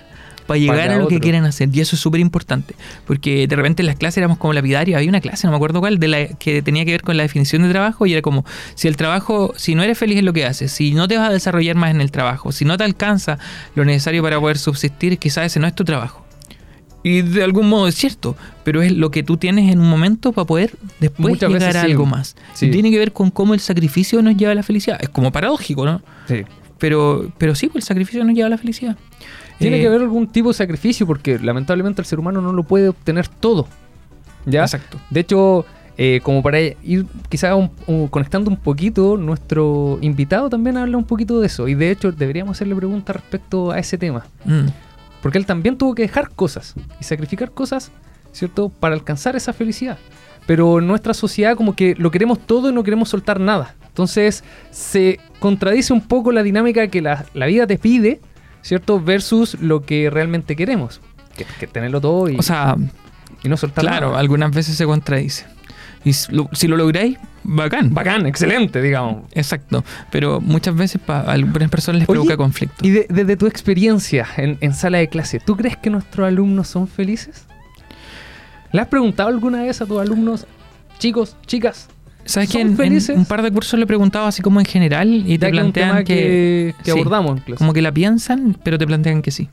para 0.53 0.61
llegar 0.61 0.88
Para 0.88 0.97
a 0.97 0.99
lo 0.99 1.09
que 1.09 1.21
quieren 1.21 1.45
hacer. 1.45 1.69
Y 1.73 1.81
eso 1.81 1.97
es 1.97 2.03
súper 2.03 2.21
importante. 2.21 2.75
Porque 3.07 3.47
de 3.47 3.57
repente 3.57 3.83
en 3.83 3.87
las 3.87 3.97
clases 3.97 4.19
éramos 4.19 4.38
como 4.38 4.53
lapidarios. 4.53 4.97
Había 4.97 5.09
una 5.09 5.21
clase, 5.21 5.47
no 5.47 5.53
me 5.53 5.57
acuerdo 5.57 5.81
cuál, 5.81 5.99
de 5.99 6.09
la, 6.09 6.27
que 6.27 6.62
tenía 6.62 6.85
que 6.85 6.93
ver 6.93 7.03
con 7.03 7.17
la 7.17 7.23
definición 7.23 7.62
de 7.62 7.71
trabajo 7.71 8.07
y 8.07 8.12
era 8.12 8.23
como, 8.23 8.45
si 8.75 8.88
el 8.88 8.97
trabajo, 8.97 9.53
si 9.57 9.75
no 9.75 9.83
eres 9.83 9.99
feliz 9.99 10.19
en 10.19 10.25
lo 10.25 10.33
que 10.33 10.45
haces, 10.45 10.73
si 10.73 10.93
no 10.93 11.09
te 11.09 11.17
vas 11.17 11.31
a 11.31 11.33
desarrollar 11.33 11.77
más 11.77 11.91
en 11.91 12.01
el 12.01 12.11
trabajo, 12.11 12.53
si 12.53 12.65
no 12.65 12.77
te 12.77 12.85
alcanza 12.85 13.38
lo 13.75 13.85
necesario 13.85 14.23
para 14.23 14.41
poder 14.41 14.59
subsistir, 14.59 15.19
quizás 15.19 15.47
ese 15.47 15.61
no 15.61 15.67
es 15.67 15.75
tu 15.75 15.85
trabajo. 15.85 16.23
Y 17.05 17.23
de 17.23 17.43
algún 17.43 17.69
modo 17.69 17.88
es 17.88 17.97
cierto, 17.97 18.37
pero 18.65 18.81
es 18.81 18.93
lo 18.93 19.11
que 19.11 19.23
tú 19.23 19.37
tienes 19.37 19.73
en 19.73 19.81
un 19.81 19.88
momento 19.88 20.33
para 20.33 20.47
poder 20.47 20.77
después 21.01 21.31
Muchas 21.31 21.51
llegar 21.51 21.69
veces 21.69 21.77
a 21.77 21.85
sí. 21.85 21.91
algo 21.91 22.07
más. 22.07 22.37
Sí. 22.55 22.71
Tiene 22.71 22.91
que 22.91 22.99
ver 22.99 23.12
con 23.12 23.31
cómo 23.31 23.55
el 23.55 23.61
sacrificio 23.61 24.23
nos 24.23 24.37
lleva 24.37 24.53
a 24.53 24.55
la 24.55 24.62
felicidad. 24.62 24.99
Es 25.01 25.09
como 25.09 25.33
paradójico, 25.33 25.85
¿no? 25.85 26.01
Sí. 26.29 26.45
Pero, 26.79 27.33
pero 27.38 27.55
sí, 27.55 27.69
pues 27.69 27.85
el 27.85 27.88
sacrificio 27.88 28.25
nos 28.25 28.35
lleva 28.35 28.47
a 28.47 28.51
la 28.51 28.59
felicidad. 28.59 28.97
Tiene 29.59 29.79
Eh, 29.79 29.81
que 29.81 29.87
haber 29.87 30.01
algún 30.03 30.27
tipo 30.27 30.49
de 30.49 30.55
sacrificio 30.55 31.07
porque 31.07 31.38
lamentablemente 31.38 32.01
el 32.03 32.07
ser 32.07 32.19
humano 32.19 32.41
no 32.41 32.53
lo 32.53 32.62
puede 32.62 32.88
obtener 32.88 33.29
todo. 33.29 33.67
¿Ya? 34.47 34.62
Exacto. 34.62 34.99
De 35.11 35.21
hecho, 35.21 35.65
eh, 35.97 36.21
como 36.23 36.43
para 36.43 36.61
ir 36.61 37.07
quizás 37.29 37.55
conectando 38.11 38.51
un 38.51 38.57
poquito, 38.57 39.17
nuestro 39.17 39.99
invitado 40.01 40.51
también 40.51 40.77
habla 40.77 40.97
un 40.97 41.05
poquito 41.05 41.41
de 41.41 41.47
eso. 41.47 41.69
Y 41.69 41.75
de 41.75 41.91
hecho 41.91 42.11
deberíamos 42.12 42.57
hacerle 42.57 42.75
preguntas 42.75 43.15
respecto 43.17 43.71
a 43.71 43.79
ese 43.79 43.99
tema. 43.99 44.25
Mm. 44.45 44.67
Porque 45.21 45.38
él 45.38 45.47
también 45.47 45.79
tuvo 45.79 45.95
que 45.95 46.03
dejar 46.03 46.31
cosas 46.31 46.75
y 47.01 47.05
sacrificar 47.05 47.53
cosas, 47.53 47.93
¿cierto? 48.33 48.69
Para 48.69 48.95
alcanzar 48.95 49.37
esa 49.37 49.53
felicidad. 49.53 49.99
Pero 50.47 50.81
en 50.81 50.88
nuestra 50.88 51.15
sociedad 51.15 51.57
como 51.57 51.77
que 51.77 51.95
lo 51.97 52.11
queremos 52.11 52.41
todo 52.41 52.71
y 52.71 52.73
no 52.73 52.83
queremos 52.83 53.11
soltar 53.11 53.38
nada. 53.38 53.77
Entonces 53.87 54.43
se 54.73 55.21
contradice 55.38 55.93
un 55.93 56.01
poco 56.01 56.33
la 56.33 56.43
dinámica 56.43 56.88
que 56.88 57.01
la, 57.01 57.27
la 57.35 57.47
vida 57.47 57.67
te 57.69 57.79
pide, 57.79 58.21
¿cierto? 58.62 59.01
Versus 59.01 59.61
lo 59.61 59.85
que 59.85 60.09
realmente 60.11 60.57
queremos. 60.57 61.01
Que, 61.37 61.44
que 61.59 61.66
tenerlo 61.66 62.01
todo 62.01 62.29
y, 62.29 62.37
O 62.38 62.42
sea, 62.42 62.77
y 63.42 63.48
no 63.48 63.57
soltar 63.57 63.85
claro, 63.85 64.09
nada. 64.09 64.18
algunas 64.20 64.51
veces 64.53 64.77
se 64.77 64.85
contradice. 64.85 65.46
Y 66.05 66.12
si 66.14 66.33
lo, 66.33 66.48
si 66.53 66.66
lo 66.66 66.77
lográis, 66.77 67.16
bacán. 67.44 67.94
Bacán, 67.94 68.27
excelente, 68.27 68.83
digamos. 68.83 69.22
Exacto. 69.33 69.85
Pero 70.11 70.40
muchas 70.40 70.75
veces 70.75 71.01
para 71.05 71.31
algunas 71.31 71.70
personas 71.70 72.01
les 72.01 72.09
Oye, 72.09 72.16
provoca 72.16 72.37
conflicto. 72.37 72.85
Y 72.85 72.90
de- 72.90 73.07
desde 73.09 73.37
tu 73.37 73.46
experiencia 73.46 74.27
en, 74.37 74.59
en 74.61 74.75
sala 74.75 74.98
de 74.98 75.09
clase, 75.09 75.38
¿tú 75.38 75.57
crees 75.57 75.77
que 75.77 75.90
nuestros 75.90 76.27
alumnos 76.27 76.66
son 76.68 76.88
felices? 76.88 77.46
¿Le 78.72 78.81
has 78.81 78.88
preguntado 78.88 79.29
alguna 79.29 79.62
vez 79.62 79.81
a 79.81 79.87
tus 79.87 80.01
alumnos, 80.01 80.46
chicos, 80.98 81.37
chicas? 81.46 81.88
¿Sabes 82.25 82.51
¿son 82.51 82.77
que 82.77 82.87
en, 82.87 83.19
un 83.19 83.25
par 83.25 83.43
de 83.43 83.51
cursos 83.51 83.79
le 83.79 83.85
he 83.85 83.87
preguntado 83.87 84.27
así 84.27 84.43
como 84.43 84.61
en 84.61 84.67
general 84.67 85.25
y 85.27 85.39
te 85.39 85.49
plantean 85.49 86.05
que, 86.05 86.15
que, 86.15 86.75
que 86.85 86.93
sí, 86.93 86.99
abordamos 86.99 87.39
en 87.39 87.39
clase. 87.39 87.59
como 87.59 87.73
que 87.73 87.83
la 87.83 87.93
piensan, 87.93 88.57
pero 88.63 88.79
te 88.79 88.87
plantean 88.87 89.23
que 89.23 89.31
sí. 89.31 89.49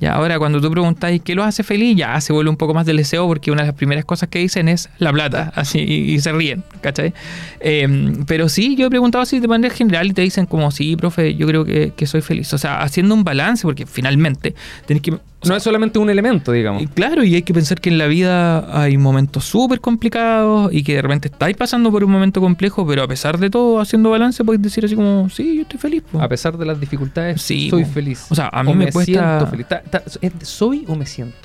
Ya, 0.00 0.12
ahora 0.14 0.38
cuando 0.38 0.60
tú 0.60 0.70
preguntáis 0.70 1.20
qué 1.22 1.34
los 1.34 1.44
hace 1.44 1.64
feliz, 1.64 1.96
ya 1.96 2.20
se 2.20 2.32
vuelve 2.32 2.50
un 2.50 2.56
poco 2.56 2.72
más 2.72 2.86
del 2.86 2.98
deseo 2.98 3.26
porque 3.26 3.50
una 3.50 3.62
de 3.62 3.68
las 3.68 3.76
primeras 3.76 4.04
cosas 4.04 4.28
que 4.28 4.38
dicen 4.38 4.68
es 4.68 4.88
la 4.98 5.12
plata, 5.12 5.52
así, 5.56 5.80
y, 5.80 6.14
y 6.14 6.20
se 6.20 6.32
ríen, 6.32 6.62
¿cachai? 6.80 7.12
Eh, 7.60 8.22
pero 8.26 8.48
sí, 8.48 8.76
yo 8.76 8.86
he 8.86 8.90
preguntado 8.90 9.22
así 9.22 9.40
de 9.40 9.48
manera 9.48 9.74
general 9.74 10.06
y 10.06 10.12
te 10.12 10.22
dicen 10.22 10.46
como, 10.46 10.70
sí, 10.70 10.94
profe, 10.94 11.34
yo 11.34 11.48
creo 11.48 11.64
que, 11.64 11.92
que 11.96 12.06
soy 12.06 12.20
feliz. 12.20 12.52
O 12.54 12.58
sea, 12.58 12.80
haciendo 12.80 13.14
un 13.14 13.24
balance, 13.24 13.62
porque 13.62 13.86
finalmente 13.86 14.54
tenés 14.86 15.02
que 15.02 15.18
no 15.46 15.54
es 15.56 15.62
solamente 15.62 15.98
un 15.98 16.10
elemento, 16.10 16.52
digamos. 16.52 16.82
Claro, 16.94 17.22
y 17.24 17.34
hay 17.34 17.42
que 17.42 17.54
pensar 17.54 17.80
que 17.80 17.90
en 17.90 17.98
la 17.98 18.06
vida 18.06 18.80
hay 18.82 18.96
momentos 18.98 19.44
súper 19.44 19.80
complicados 19.80 20.72
y 20.72 20.82
que 20.82 20.94
de 20.96 21.02
repente 21.02 21.28
estáis 21.28 21.56
pasando 21.56 21.90
por 21.92 22.02
un 22.04 22.10
momento 22.10 22.40
complejo, 22.40 22.86
pero 22.86 23.02
a 23.04 23.08
pesar 23.08 23.38
de 23.38 23.48
todo, 23.50 23.80
haciendo 23.80 24.10
balance, 24.10 24.42
podéis 24.44 24.62
decir 24.62 24.84
así 24.84 24.96
como, 24.96 25.28
sí, 25.30 25.56
yo 25.56 25.62
estoy 25.62 25.78
feliz. 25.78 26.02
po". 26.10 26.20
A 26.20 26.28
pesar 26.28 26.56
de 26.58 26.66
las 26.66 26.80
dificultades, 26.80 27.40
Sí, 27.40 27.70
soy 27.70 27.84
po. 27.84 27.90
feliz. 27.90 28.26
O 28.30 28.34
sea, 28.34 28.48
a 28.52 28.62
mí 28.62 28.72
O 28.72 28.74
me 28.74 28.90
cuesta- 28.92 29.04
siento 29.38 29.46
feliz. 29.46 29.66
Ta- 29.68 29.82
ta- 29.82 30.02
¿es 30.20 30.38
de 30.38 30.44
¿Soy 30.44 30.84
o 30.88 30.94
me 30.96 31.06
siento? 31.06 31.36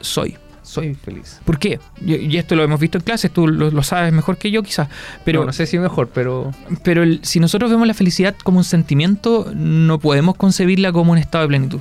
Soy. 0.00 0.36
Soy 0.62 0.94
feliz. 0.94 1.40
¿Por 1.44 1.58
qué? 1.58 1.80
Y, 2.04 2.14
y 2.14 2.36
esto 2.36 2.54
lo 2.54 2.62
hemos 2.62 2.78
visto 2.78 2.96
en 2.96 3.02
clases, 3.02 3.32
tú 3.32 3.48
lo, 3.48 3.72
lo 3.72 3.82
sabes 3.82 4.12
mejor 4.12 4.36
que 4.36 4.52
yo 4.52 4.62
quizás, 4.62 4.88
pero, 5.24 5.40
no, 5.40 5.46
no 5.46 5.52
sé 5.52 5.66
si 5.66 5.78
mejor, 5.80 6.10
pero 6.14 6.52
pero 6.84 7.02
el- 7.02 7.18
si 7.24 7.40
nosotros 7.40 7.72
vemos 7.72 7.88
la 7.88 7.94
felicidad 7.94 8.36
como 8.44 8.58
un 8.58 8.64
sentimiento, 8.64 9.50
no 9.52 9.98
podemos 9.98 10.36
concebirla 10.36 10.92
como 10.92 11.10
un 11.10 11.18
estado 11.18 11.42
de 11.42 11.48
plenitud, 11.48 11.80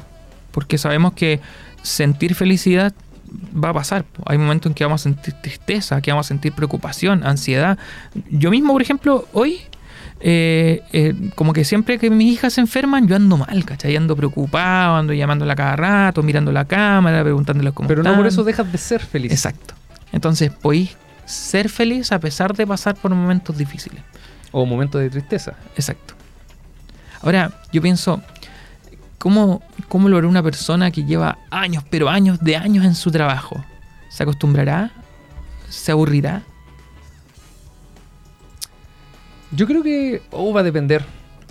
porque 0.52 0.78
sabemos 0.78 1.14
que 1.14 1.40
sentir 1.82 2.36
felicidad 2.36 2.94
va 3.54 3.70
a 3.70 3.74
pasar. 3.74 4.06
Hay 4.26 4.38
momentos 4.38 4.70
en 4.70 4.74
que 4.74 4.84
vamos 4.84 5.02
a 5.02 5.04
sentir 5.04 5.34
tristeza, 5.42 6.02
que 6.02 6.12
vamos 6.12 6.28
a 6.28 6.30
sentir 6.30 6.54
preocupación, 6.54 7.26
ansiedad. 7.26 7.78
Yo 8.30 8.52
mismo, 8.52 8.74
por 8.74 8.82
ejemplo, 8.82 9.28
hoy, 9.34 9.60
eh, 10.20 10.82
eh, 10.92 11.14
como 11.36 11.54
que 11.54 11.64
siempre 11.64 11.98
que 12.00 12.10
mis 12.10 12.34
hijas 12.34 12.54
se 12.54 12.62
enferman, 12.62 13.08
yo 13.08 13.16
ando 13.16 13.38
mal, 13.38 13.66
¿cachai? 13.66 13.96
Ando 13.96 14.16
preocupado, 14.16 14.96
ando 14.96 15.14
llamándola 15.14 15.56
cada 15.56 15.76
rato, 15.76 16.24
mirando 16.24 16.52
la 16.52 16.66
cámara, 16.66 17.22
preguntándoles 17.24 17.74
cómo 17.74 17.88
pero 17.88 18.04
no 18.04 18.10
están. 18.10 18.20
por 18.20 18.28
eso 18.28 18.44
dejas 18.44 18.72
de 18.72 18.78
ser 18.78 19.02
feliz. 19.02 19.32
Exacto. 19.32 19.76
Entonces, 20.12 20.52
podéis 20.52 20.98
ser 21.26 21.70
feliz 21.70 22.12
a 22.12 22.20
pesar 22.20 22.56
de 22.56 22.66
pasar 22.66 22.96
por 22.96 23.14
momentos 23.14 23.58
difíciles. 23.58 24.02
O 24.52 24.66
momentos 24.66 25.00
de 25.00 25.10
tristeza. 25.10 25.54
Exacto. 25.76 26.16
Ahora, 27.22 27.52
yo 27.72 27.82
pienso, 27.82 28.22
¿cómo, 29.20 29.62
¿cómo 29.88 30.10
lo 30.10 30.18
hará 30.18 30.28
una 30.28 30.42
persona 30.42 30.90
que 30.90 31.04
lleva 31.06 31.38
años, 31.52 31.84
pero 31.90 32.10
años 32.10 32.40
de 32.40 32.56
años 32.56 32.84
en 32.86 32.96
su 32.96 33.12
trabajo? 33.12 33.64
¿Se 34.10 34.24
acostumbrará? 34.24 34.92
¿Se 35.70 35.92
aburrirá? 35.92 36.42
Yo 39.52 39.68
creo 39.68 39.84
que 39.84 40.22
oh, 40.32 40.54
va 40.54 40.62
a 40.62 40.64
depender. 40.64 41.04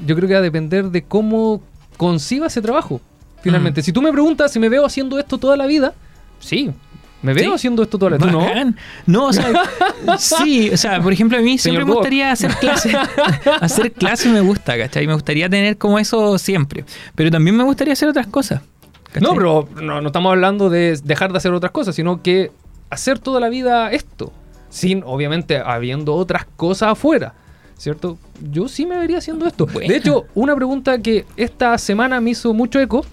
Yo 0.04 0.14
creo 0.16 0.28
que 0.28 0.34
va 0.34 0.40
a 0.40 0.42
depender 0.42 0.86
de 0.86 1.02
cómo 1.04 1.60
conciba 1.96 2.46
ese 2.46 2.62
trabajo. 2.62 3.00
Finalmente, 3.42 3.80
Mm. 3.80 3.84
si 3.84 3.92
tú 3.92 4.02
me 4.02 4.12
preguntas 4.12 4.52
si 4.52 4.58
me 4.58 4.68
veo 4.68 4.84
haciendo 4.84 5.18
esto 5.18 5.38
toda 5.38 5.56
la 5.56 5.66
vida, 5.66 5.94
sí, 6.40 6.70
me 7.22 7.34
veo 7.34 7.44
Sí. 7.50 7.54
haciendo 7.54 7.82
esto 7.82 7.98
toda 7.98 8.12
la. 8.12 8.18
¿Tú 8.18 8.26
no? 8.30 8.46
No, 9.06 9.26
o 9.26 9.32
sea, 9.32 9.50
sí, 10.18 10.70
o 10.70 10.76
sea, 10.76 11.00
por 11.00 11.12
ejemplo, 11.12 11.36
a 11.38 11.40
mí 11.40 11.58
siempre 11.58 11.84
me 11.84 11.92
gustaría 11.92 12.30
hacer 12.32 12.54
clases. 12.56 12.94
hacer 13.60 13.92
clases 13.92 14.32
me 14.32 14.40
gusta, 14.40 14.76
¿cachai? 14.78 15.06
Me 15.06 15.14
gustaría 15.14 15.48
tener 15.48 15.76
como 15.78 15.98
eso 15.98 16.38
siempre. 16.38 16.84
Pero 17.14 17.30
también 17.30 17.56
me 17.56 17.64
gustaría 17.64 17.92
hacer 17.92 18.08
otras 18.08 18.26
cosas. 18.28 18.62
¿cachai? 19.12 19.22
No, 19.22 19.34
pero 19.34 19.68
no, 19.82 20.00
no 20.00 20.06
estamos 20.08 20.30
hablando 20.30 20.70
de 20.70 20.98
dejar 21.02 21.32
de 21.32 21.38
hacer 21.38 21.52
otras 21.52 21.72
cosas, 21.72 21.94
sino 21.94 22.22
que 22.22 22.50
hacer 22.90 23.18
toda 23.18 23.40
la 23.40 23.48
vida 23.48 23.90
esto, 23.90 24.32
sin 24.70 25.02
obviamente 25.04 25.58
habiendo 25.58 26.14
otras 26.14 26.46
cosas 26.56 26.92
afuera, 26.92 27.34
¿cierto? 27.76 28.16
Yo 28.50 28.68
sí 28.68 28.86
me 28.86 28.96
vería 28.98 29.18
haciendo 29.18 29.46
esto. 29.46 29.66
De 29.66 29.96
hecho, 29.96 30.26
una 30.34 30.54
pregunta 30.54 30.98
que 30.98 31.26
esta 31.36 31.76
semana 31.78 32.20
me 32.20 32.30
hizo 32.30 32.54
mucho 32.54 32.80
eco 32.80 33.04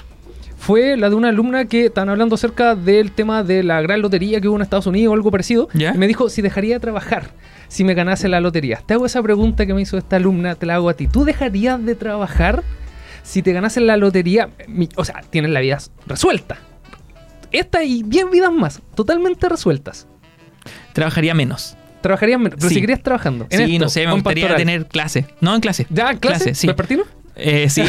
fue 0.65 0.97
la 0.97 1.10
de 1.10 1.15
una 1.15 1.30
alumna 1.30 1.65
que 1.65 1.86
estaban 1.86 2.10
hablando 2.10 2.34
acerca 2.36 2.73
del 2.75 3.12
tema 3.12 3.43
de 3.43 3.62
la 3.62 3.82
gran 3.82 4.01
lotería 4.01 4.41
que 4.41 4.47
hubo 4.47 4.56
en 4.56 4.63
Estados 4.63 4.88
Unidos 4.88 5.12
o 5.12 5.13
algo 5.13 5.30
parecido. 5.30 5.67
¿Ya? 5.73 5.93
Y 5.93 5.97
me 5.97 6.08
dijo 6.08 6.28
si 6.30 6.41
dejaría 6.41 6.75
de 6.75 6.80
trabajar 6.80 7.30
si 7.67 7.84
me 7.84 7.93
ganase 7.93 8.28
la 8.30 8.39
lotería. 8.41 8.82
Te 8.86 8.95
hago 8.95 9.06
esa 9.06 9.21
pregunta 9.21 9.65
que 9.65 9.73
me 9.75 9.82
hizo 9.82 9.97
esta 9.97 10.15
alumna, 10.15 10.56
te 10.56 10.65
la 10.65 10.75
hago 10.75 10.89
a 10.89 10.93
ti. 10.95 11.08
¿Tú 11.08 11.23
dejarías 11.23 11.84
de 11.86 11.93
trabajar 11.95 12.63
si 13.23 13.41
te 13.43 13.54
ganases 13.54 13.84
la 13.84 13.95
lotería? 13.97 14.49
Mi- 14.67 14.89
O 14.95 15.06
sea, 15.06 15.21
tienes 15.30 15.51
la 15.51 15.60
vida 15.60 15.78
resuelta. 16.08 16.58
Esta 17.51 17.84
y 17.84 18.01
10 18.04 18.32
vidas 18.32 18.51
más, 18.51 18.82
totalmente 18.95 19.47
resueltas. 19.47 20.08
Trabajaría 20.93 21.34
menos. 21.36 21.78
Trabajarías 22.01 22.39
menos, 22.39 22.56
pero 22.58 22.69
Sí. 22.69 22.75
seguirías 22.75 23.01
trabajando. 23.04 23.45
en 23.49 23.65
sí, 23.67 23.73
esto, 23.75 23.86
no 23.86 23.89
sé, 23.89 24.06
me 24.08 24.13
gustaría 24.13 24.45
pastoral. 24.45 24.58
tener 24.65 24.86
clase. 24.88 25.25
No, 25.41 25.54
en 25.56 25.62
clase. 25.62 25.86
¿Ya, 25.89 26.06
clase? 26.15 26.19
Clase, 26.19 26.56
sí. 26.56 26.67
¿Vespertino? 26.67 27.04
Eh, 27.38 27.69
sí, 27.69 27.84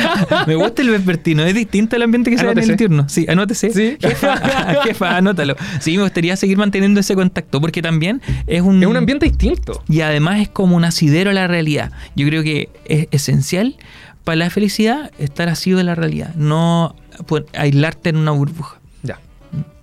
me 0.46 0.54
gusta 0.54 0.82
el 0.82 0.90
vespertino, 0.90 1.42
es 1.44 1.54
distinto 1.54 1.96
al 1.96 2.02
ambiente 2.02 2.30
que 2.30 2.38
se 2.38 2.46
da 2.46 2.52
en 2.52 2.58
el 2.58 2.76
turno. 2.76 3.08
Sí, 3.08 3.26
anótese. 3.28 3.70
Sí. 3.70 3.96
Jefa, 4.00 4.36
jefa, 4.84 5.16
anótalo. 5.16 5.56
Sí, 5.80 5.96
me 5.96 6.04
gustaría 6.04 6.36
seguir 6.36 6.56
manteniendo 6.56 7.00
ese 7.00 7.14
contacto 7.14 7.60
porque 7.60 7.82
también 7.82 8.22
es 8.46 8.62
un... 8.62 8.82
Es 8.82 8.88
un 8.88 8.96
ambiente 8.96 9.26
distinto. 9.26 9.82
Y 9.88 10.02
además 10.02 10.40
es 10.40 10.48
como 10.48 10.76
un 10.76 10.84
asidero 10.84 11.30
a 11.30 11.34
la 11.34 11.48
realidad. 11.48 11.92
Yo 12.14 12.26
creo 12.26 12.42
que 12.42 12.68
es 12.84 13.08
esencial 13.10 13.76
para 14.24 14.36
la 14.36 14.50
felicidad 14.50 15.10
estar 15.18 15.48
asido 15.48 15.78
de 15.78 15.84
la 15.84 15.94
realidad, 15.94 16.34
no 16.36 16.94
pues, 17.26 17.44
aislarte 17.54 18.10
en 18.10 18.16
una 18.16 18.30
burbuja. 18.30 18.78
Ya. 19.02 19.18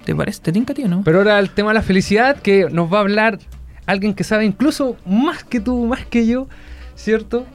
¿Te 0.06 0.16
parece? 0.16 0.42
¿Te 0.42 0.52
tinca, 0.52 0.74
tío, 0.74 0.88
no? 0.88 1.04
Pero 1.04 1.20
ahora 1.20 1.40
el 1.40 1.50
tema 1.50 1.72
de 1.72 1.76
la 1.76 1.82
felicidad, 1.82 2.38
que 2.42 2.68
nos 2.72 2.92
va 2.92 3.00
a 3.00 3.02
hablar 3.02 3.40
alguien 3.86 4.14
que 4.14 4.24
sabe 4.24 4.46
incluso 4.46 4.96
más 5.06 5.44
que 5.44 5.60
tú, 5.60 5.86
más 5.86 6.06
que 6.06 6.26
yo, 6.26 6.48
¿cierto? 6.96 7.46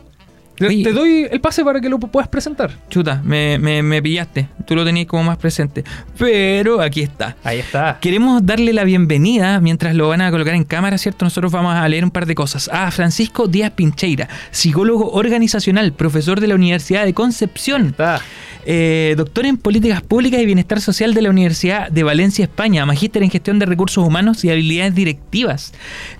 Te, 0.57 0.67
Oye. 0.69 0.85
te 0.85 0.93
doy 0.93 1.27
el 1.31 1.41
pase 1.41 1.65
para 1.65 1.81
que 1.81 1.89
lo 1.89 1.99
puedas 1.99 2.29
presentar. 2.29 2.71
Chuta, 2.89 3.21
me, 3.25 3.59
me, 3.59 3.83
me 3.83 4.01
pillaste. 4.01 4.49
Tú 4.67 4.77
lo 4.77 4.85
tenías 4.85 5.07
como 5.07 5.25
más 5.25 5.37
presente. 5.37 5.83
Pero 6.17 6.81
aquí 6.81 7.03
está. 7.03 7.37
Ahí 7.43 7.59
está. 7.59 7.99
Queremos 8.01 8.45
darle 8.47 8.73
la 8.73 8.85
bienvenida 8.85 9.61
mientras 9.61 9.95
lo 9.95 10.09
van 10.09 10.21
a 10.21 10.31
colocar 10.31 10.55
en 10.55 10.65
cámara, 10.65 10.97
¿cierto? 10.99 11.25
Nosotros 11.25 11.51
vamos 11.51 11.75
a 11.75 11.89
leer 11.89 12.05
un 12.05 12.11
par 12.11 12.27
de 12.27 12.35
cosas. 12.35 12.69
A 12.73 12.91
Francisco 12.93 13.49
Díaz 13.49 13.73
Pincheira, 13.73 14.29
psicólogo 14.53 15.11
organizacional, 15.13 15.93
profesor 15.93 16.41
de 16.41 16.47
la 16.47 16.55
Universidad 16.55 17.05
de 17.05 17.15
Concepción, 17.15 17.87
Está. 17.89 18.21
eh, 18.65 19.15
doctor 19.17 19.47
en 19.47 19.57
políticas 19.57 20.03
públicas 20.03 20.41
y 20.41 20.47
bienestar 20.47 20.81
social 20.81 21.15
de 21.15 21.23
la 21.23 21.31
Universidad 21.31 21.91
de 21.91 22.03
Valencia, 22.05 22.45
España, 22.45 22.87
magíster 22.87 23.23
en 23.23 23.31
gestión 23.31 23.59
de 23.59 23.67
recursos 23.67 24.07
humanos 24.07 24.45
y 24.45 24.51
habilidades 24.51 24.95
directivas, 24.95 25.73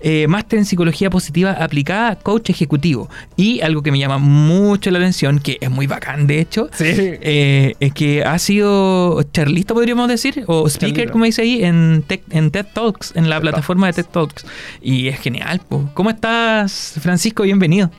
eh, 0.03 0.27
máster 0.29 0.59
en 0.59 0.65
psicología 0.65 1.09
positiva 1.09 1.53
aplicada, 1.53 2.17
coach 2.17 2.51
ejecutivo. 2.51 3.09
Y 3.37 3.61
algo 3.61 3.83
que 3.83 3.93
me 3.93 3.99
llama 3.99 4.19
mucho 4.25 4.91
la 4.91 4.99
atención, 4.99 5.39
que 5.39 5.59
es 5.61 5.71
muy 5.71 5.87
bacán 5.87 6.27
de 6.27 6.41
hecho, 6.41 6.69
Sí. 6.73 6.85
eh, 6.97 7.75
es 7.81 7.93
que 7.93 8.25
ha 8.25 8.39
sido 8.39 9.23
charlista, 9.33 9.75
podríamos 9.75 10.09
decir, 10.09 10.45
o 10.47 10.67
speaker, 10.69 10.95
Charlito. 10.97 11.13
como 11.13 11.25
dice 11.27 11.43
ahí, 11.43 11.63
en, 11.65 12.03
Tech- 12.07 12.23
en 12.31 12.51
TED 12.51 12.67
Talks, 12.73 13.13
en 13.15 13.29
la 13.29 13.37
TED 13.37 13.43
plataforma 13.43 13.87
de 13.89 13.93
TED 13.93 14.07
Talks. 14.07 14.47
Y 14.81 15.09
es 15.09 15.19
genial, 15.21 15.61
po. 15.69 15.89
¿Cómo 15.95 16.11
estás, 16.11 16.95
Francisco? 17.01 17.43
Bienvenido. 17.45 17.91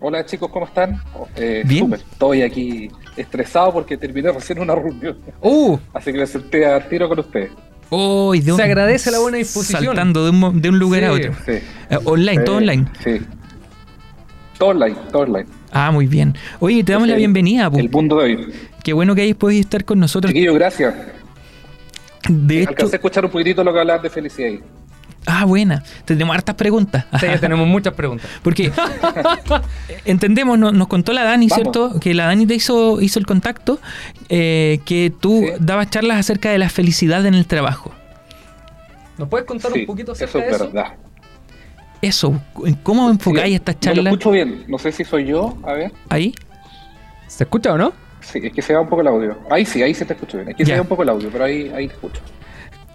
Hola 0.00 0.24
chicos, 0.26 0.50
¿cómo 0.52 0.66
están? 0.66 1.00
Eh, 1.36 1.62
Bien. 1.64 1.92
Estoy 1.94 2.42
aquí 2.42 2.90
estresado 3.16 3.72
porque 3.72 3.96
terminé 3.96 4.30
recién 4.32 4.58
una 4.58 4.74
reunión, 4.74 5.16
Uh, 5.40 5.78
así 5.94 6.12
que 6.12 6.18
me 6.18 6.26
senté 6.26 6.66
a 6.66 6.86
tiro 6.88 7.08
con 7.08 7.20
ustedes. 7.20 7.50
Oh, 7.90 8.34
Se 8.34 8.62
agradece 8.62 9.10
la 9.10 9.20
buena 9.20 9.38
disposición. 9.38 9.84
Saltando 9.84 10.24
de 10.24 10.30
un, 10.30 10.60
de 10.60 10.68
un 10.68 10.78
lugar 10.78 11.04
a 11.04 11.12
otro. 11.12 11.32
Sí. 11.46 11.52
Eh, 11.52 11.98
online, 12.04 12.42
todo 12.42 12.56
online. 12.56 12.86
Sí. 13.04 13.20
Todo 14.64 14.70
online, 14.70 14.96
todo 15.12 15.22
online. 15.24 15.46
Ah, 15.72 15.90
muy 15.90 16.06
bien. 16.06 16.34
Oye, 16.58 16.82
te 16.82 16.92
damos 16.92 17.06
la 17.06 17.12
El- 17.14 17.18
bienvenida. 17.18 17.70
El 17.76 17.90
mundo 17.90 18.16
de 18.16 18.24
hoy. 18.24 18.52
Qué 18.82 18.94
bueno 18.94 19.14
que 19.14 19.20
hayas 19.20 19.36
podido 19.36 19.60
estar 19.60 19.84
con 19.84 20.00
nosotros. 20.00 20.32
Chiquillo, 20.32 20.54
gracias. 20.54 20.94
De 22.30 22.60
hecho, 22.62 22.70
Alcancé 22.70 22.94
a 22.94 22.96
escuchar 22.96 23.26
un 23.26 23.30
poquitito 23.30 23.62
lo 23.62 23.74
que 23.74 23.80
hablabas 23.80 24.02
de 24.02 24.08
felicidad 24.08 24.48
ahí. 24.48 24.60
ah, 25.26 25.44
buena. 25.44 25.82
Tenemos 26.06 26.34
hartas 26.34 26.54
preguntas. 26.54 27.04
sí, 27.20 27.26
tenemos 27.42 27.68
muchas 27.68 27.92
preguntas. 27.92 28.26
Porque 28.42 28.72
entendemos, 30.06 30.58
no- 30.58 30.72
nos 30.72 30.88
contó 30.88 31.12
la 31.12 31.24
Dani, 31.24 31.48
Vamos. 31.48 31.62
¿cierto? 31.62 32.00
Que 32.00 32.14
la 32.14 32.24
Dani 32.24 32.46
te 32.46 32.54
hizo, 32.54 33.02
hizo 33.02 33.18
el 33.18 33.26
contacto, 33.26 33.80
eh, 34.30 34.80
que 34.86 35.12
tú 35.20 35.42
Sí. 35.46 35.52
dabas 35.60 35.90
charlas 35.90 36.18
acerca 36.20 36.50
de 36.50 36.56
la 36.56 36.70
felicidad 36.70 37.26
en 37.26 37.34
el 37.34 37.46
trabajo. 37.46 37.92
¿Nos 39.18 39.28
puedes 39.28 39.46
contar 39.46 39.72
Sí, 39.72 39.80
un 39.80 39.86
poquito 39.86 40.12
eso 40.12 40.24
acerca 40.24 40.46
es 40.46 40.50
de 40.52 40.56
eso? 40.56 40.72
verdad. 40.72 40.94
Eso, 42.06 42.40
¿cómo 42.82 43.08
enfocáis 43.10 43.48
Sí, 43.48 43.54
estas 43.54 43.74
No 43.76 43.80
lo 43.80 43.94
charlas 43.96 44.12
escucho 44.12 44.30
bien, 44.30 44.64
no 44.68 44.78
sé 44.78 44.92
si 44.92 45.04
soy 45.04 45.26
yo, 45.26 45.56
a 45.64 45.72
ver. 45.72 45.92
ahí? 46.08 46.34
¿Se 47.26 47.44
escucha 47.44 47.72
o 47.72 47.78
no? 47.78 47.92
Sí, 48.20 48.40
es 48.42 48.52
que 48.52 48.62
se 48.62 48.74
va 48.74 48.80
un 48.80 48.88
poco 48.88 49.02
el 49.02 49.08
audio. 49.08 49.38
Ahí 49.50 49.64
sí, 49.66 49.82
ahí 49.82 49.92
se 49.94 50.04
te 50.04 50.14
escucho 50.14 50.38
bien. 50.38 50.48
Es 50.50 50.56
que 50.56 50.64
Ya. 50.64 50.74
se 50.74 50.76
va 50.76 50.82
un 50.82 50.88
poco 50.88 51.02
el 51.02 51.08
audio, 51.10 51.28
pero 51.32 51.44
ahí, 51.44 51.70
ahí 51.74 51.88
te 51.88 51.94
escucho. 51.94 52.20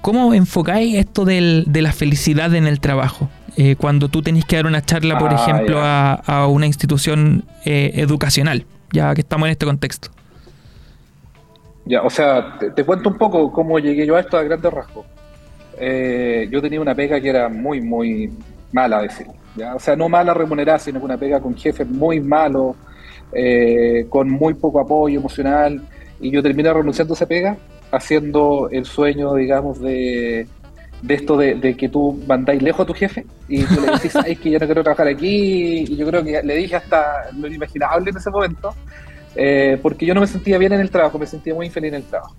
¿Cómo 0.01 0.33
enfocáis 0.33 0.95
esto 0.95 1.25
del- 1.25 1.65
de 1.67 1.81
la 1.81 1.91
felicidad 1.91 2.53
en 2.55 2.65
el 2.67 2.79
trabajo? 2.79 3.29
Eh, 3.57 3.75
cuando 3.75 4.07
tú 4.09 4.21
tenés 4.21 4.45
que 4.45 4.55
dar 4.55 4.65
una 4.65 4.81
charla, 4.81 5.17
por 5.17 5.33
Ah, 5.33 5.35
ejemplo, 5.35 5.81
a, 5.81 6.13
a 6.13 6.47
una 6.47 6.65
institución 6.65 7.43
eh, 7.65 7.91
educacional, 7.95 8.65
ya 8.93 9.13
que 9.13 9.21
estamos 9.21 9.47
en 9.47 9.51
este 9.51 9.65
contexto. 9.65 10.09
Ya, 11.85 12.01
o 12.03 12.09
sea, 12.09 12.57
te, 12.59 12.71
te 12.71 12.83
cuento 12.85 13.09
un 13.09 13.17
poco 13.17 13.51
cómo 13.51 13.77
llegué 13.79 14.05
yo 14.05 14.15
a 14.15 14.19
esto 14.21 14.37
a 14.37 14.43
grandes 14.43 14.71
rasgos. 14.71 15.05
Eh, 15.79 16.47
yo 16.51 16.61
tenía 16.61 16.79
una 16.79 16.93
pega 16.95 17.19
que 17.19 17.29
era 17.29 17.49
muy, 17.49 17.81
muy 17.81 18.31
mala, 18.71 19.01
decir. 19.01 19.27
¿ya? 19.55 19.75
O 19.75 19.79
sea, 19.79 19.95
no 19.95 20.09
mala 20.09 20.33
remunerada, 20.33 20.79
sino 20.79 20.99
que 20.99 21.05
una 21.05 21.17
pega 21.17 21.39
con 21.39 21.55
jefes 21.55 21.87
muy 21.87 22.19
malos, 22.19 22.75
eh, 23.33 24.05
con 24.09 24.29
muy 24.29 24.53
poco 24.53 24.79
apoyo 24.79 25.19
emocional. 25.19 25.81
Y 26.19 26.31
yo 26.31 26.43
terminé 26.43 26.71
renunciando 26.73 27.13
a 27.13 27.15
esa 27.15 27.25
pega, 27.27 27.57
haciendo 27.91 28.69
el 28.71 28.85
sueño, 28.85 29.33
digamos, 29.35 29.79
de, 29.81 30.47
de 31.01 31.13
esto 31.13 31.37
de, 31.37 31.75
que 31.77 31.89
tú 31.89 32.21
mandáis 32.27 32.61
lejos 32.61 32.81
a 32.81 32.85
tu 32.85 32.93
jefe 32.93 33.25
y 33.47 33.63
tú 33.63 33.81
le 33.81 33.91
decís, 33.93 34.13
es 34.25 34.39
que 34.39 34.51
yo 34.51 34.59
no 34.59 34.65
quiero 34.65 34.83
trabajar 34.83 35.07
aquí. 35.07 35.85
Y 35.87 35.95
yo 35.95 36.05
creo 36.07 36.23
que 36.23 36.41
le 36.43 36.55
dije 36.55 36.75
hasta 36.75 37.31
lo 37.37 37.47
inimaginable 37.47 38.11
en 38.11 38.17
ese 38.17 38.29
momento. 38.29 38.73
eh, 39.35 39.77
porque 39.81 40.05
yo 40.05 40.13
no 40.13 40.21
me 40.21 40.27
sentía 40.27 40.57
bien 40.57 40.73
en 40.73 40.81
el 40.81 40.89
trabajo, 40.89 41.19
me 41.19 41.25
sentía 41.27 41.53
muy 41.53 41.67
infeliz 41.67 41.89
en 41.89 41.95
el 41.95 42.03
trabajo. 42.03 42.35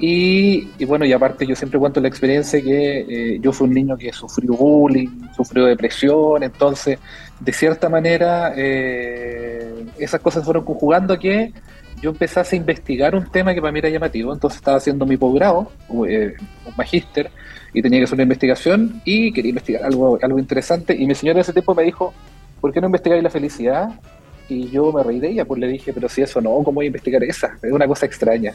Y, 0.00 0.84
bueno, 0.84 1.04
y 1.04 1.12
aparte 1.12 1.44
yo 1.44 1.56
siempre 1.56 1.78
cuento 1.78 2.00
la 2.00 2.06
experiencia 2.06 2.62
que 2.62 3.00
eh, 3.00 3.38
yo 3.40 3.52
fui 3.52 3.66
un 3.66 3.74
niño 3.74 3.96
que 3.96 4.12
sufrió 4.12 4.52
bullying, 4.52 5.08
sufrió 5.34 5.64
depresión, 5.64 6.44
entonces 6.44 7.00
de 7.40 7.52
cierta 7.52 7.88
manera 7.88 8.52
eh, 8.56 9.86
esas 9.98 10.20
cosas 10.20 10.44
fueron 10.44 10.64
conjugando 10.64 11.18
que 11.18 11.52
yo 12.00 12.10
empezase 12.10 12.54
a 12.54 12.58
investigar 12.58 13.16
un 13.16 13.28
tema 13.28 13.52
que 13.54 13.60
para 13.60 13.72
mí 13.72 13.80
era 13.80 13.88
llamativo, 13.88 14.32
entonces 14.32 14.58
estaba 14.58 14.76
haciendo 14.76 15.04
mi 15.04 15.16
posgrado, 15.16 15.72
eh, 16.08 16.34
un 16.64 16.74
magíster, 16.76 17.32
y 17.74 17.82
tenía 17.82 17.98
que 17.98 18.04
hacer 18.04 18.14
una 18.14 18.22
investigación 18.22 19.02
y 19.04 19.32
quería 19.32 19.48
investigar 19.48 19.82
algo, 19.82 20.16
algo 20.22 20.38
interesante 20.38 20.94
y 20.94 21.06
mi 21.06 21.16
señora 21.16 21.40
ese 21.40 21.52
tiempo 21.52 21.74
me 21.74 21.82
dijo, 21.82 22.14
¿por 22.60 22.72
qué 22.72 22.80
no 22.80 22.86
investigáis 22.86 23.22
la 23.22 23.30
felicidad? 23.30 23.88
Y 24.48 24.70
yo 24.70 24.92
me 24.92 25.02
reí 25.02 25.18
de 25.18 25.30
ella, 25.30 25.44
pues 25.44 25.60
le 25.60 25.66
dije, 25.66 25.92
pero 25.92 26.08
si 26.08 26.22
eso 26.22 26.40
no, 26.40 26.50
¿cómo 26.62 26.74
voy 26.76 26.86
a 26.86 26.86
investigar 26.86 27.22
esa? 27.24 27.58
Es 27.60 27.72
una 27.72 27.86
cosa 27.86 28.06
extraña. 28.06 28.54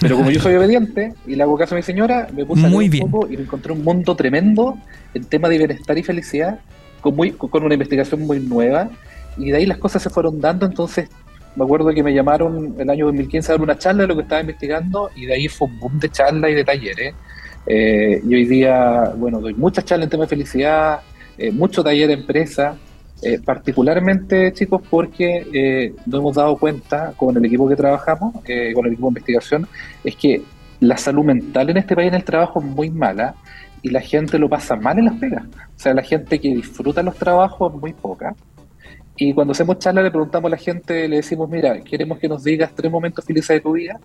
Pero 0.00 0.16
como 0.16 0.30
yo 0.30 0.40
soy 0.40 0.54
obediente 0.56 1.14
y 1.26 1.34
le 1.34 1.42
hago 1.42 1.56
caso 1.56 1.74
a 1.74 1.76
mi 1.76 1.82
señora, 1.82 2.28
me 2.34 2.44
puse 2.44 2.62
Muy 2.62 2.68
a 2.68 2.78
leer 2.78 2.90
bien. 2.90 3.04
un 3.04 3.10
poco 3.10 3.32
y 3.32 3.36
me 3.36 3.42
encontré 3.42 3.72
un 3.72 3.84
mundo 3.84 4.14
tremendo 4.14 4.78
en 5.14 5.24
tema 5.24 5.48
de 5.48 5.58
bienestar 5.58 5.98
y 5.98 6.02
felicidad, 6.02 6.60
con, 7.00 7.16
muy, 7.16 7.32
con 7.32 7.62
una 7.64 7.74
investigación 7.74 8.20
muy 8.22 8.40
nueva. 8.40 8.90
Y 9.36 9.50
de 9.50 9.58
ahí 9.58 9.66
las 9.66 9.78
cosas 9.78 10.02
se 10.02 10.10
fueron 10.10 10.40
dando, 10.40 10.66
entonces 10.66 11.08
me 11.56 11.64
acuerdo 11.64 11.92
que 11.92 12.02
me 12.02 12.14
llamaron 12.14 12.76
el 12.78 12.88
año 12.90 13.06
2015 13.06 13.50
a 13.50 13.54
dar 13.54 13.62
una 13.62 13.78
charla 13.78 14.02
de 14.02 14.08
lo 14.08 14.16
que 14.16 14.22
estaba 14.22 14.40
investigando 14.40 15.10
y 15.16 15.26
de 15.26 15.34
ahí 15.34 15.48
fue 15.48 15.68
un 15.68 15.78
boom 15.80 15.98
de 15.98 16.08
charlas 16.08 16.50
y 16.50 16.54
de 16.54 16.64
talleres. 16.64 17.14
Eh, 17.66 18.22
y 18.26 18.34
hoy 18.34 18.46
día, 18.46 19.12
bueno, 19.16 19.40
doy 19.40 19.54
muchas 19.54 19.84
charlas 19.84 20.06
en 20.06 20.10
tema 20.10 20.24
de 20.24 20.28
felicidad, 20.28 21.00
eh, 21.36 21.50
mucho 21.50 21.82
taller 21.82 22.08
de 22.08 22.14
empresa, 22.14 22.76
eh, 23.20 23.40
particularmente, 23.44 24.52
chicos, 24.52 24.80
porque 24.88 25.46
eh, 25.52 25.94
nos 26.06 26.20
hemos 26.20 26.36
dado 26.36 26.56
cuenta 26.56 27.12
con 27.16 27.36
el 27.36 27.44
equipo 27.44 27.68
que 27.68 27.74
trabajamos, 27.74 28.34
eh, 28.46 28.72
con 28.74 28.86
el 28.86 28.92
equipo 28.92 29.08
de 29.08 29.10
investigación, 29.10 29.66
es 30.04 30.14
que 30.14 30.42
la 30.80 30.96
salud 30.96 31.24
mental 31.24 31.70
en 31.70 31.78
este 31.78 31.96
país 31.96 32.08
en 32.08 32.14
el 32.14 32.24
trabajo 32.24 32.60
es 32.60 32.66
muy 32.66 32.90
mala 32.90 33.34
y 33.82 33.90
la 33.90 34.00
gente 34.00 34.38
lo 34.38 34.48
pasa 34.48 34.76
mal 34.76 34.98
en 34.98 35.06
las 35.06 35.14
pegas. 35.14 35.44
O 35.46 35.78
sea, 35.78 35.94
la 35.94 36.02
gente 36.02 36.38
que 36.38 36.54
disfruta 36.54 37.02
los 37.02 37.16
trabajos 37.16 37.74
es 37.74 37.80
muy 37.80 37.92
poca. 37.92 38.34
Y 39.16 39.34
cuando 39.34 39.50
hacemos 39.50 39.80
charlas 39.80 40.04
le 40.04 40.10
preguntamos 40.12 40.48
a 40.48 40.50
la 40.50 40.56
gente, 40.56 41.08
le 41.08 41.16
decimos, 41.16 41.50
mira, 41.50 41.80
queremos 41.80 42.18
que 42.20 42.28
nos 42.28 42.44
digas 42.44 42.70
tres 42.72 42.90
momentos 42.90 43.24
felices 43.24 43.48
de 43.48 43.60
tu 43.60 43.72
vida. 43.72 43.98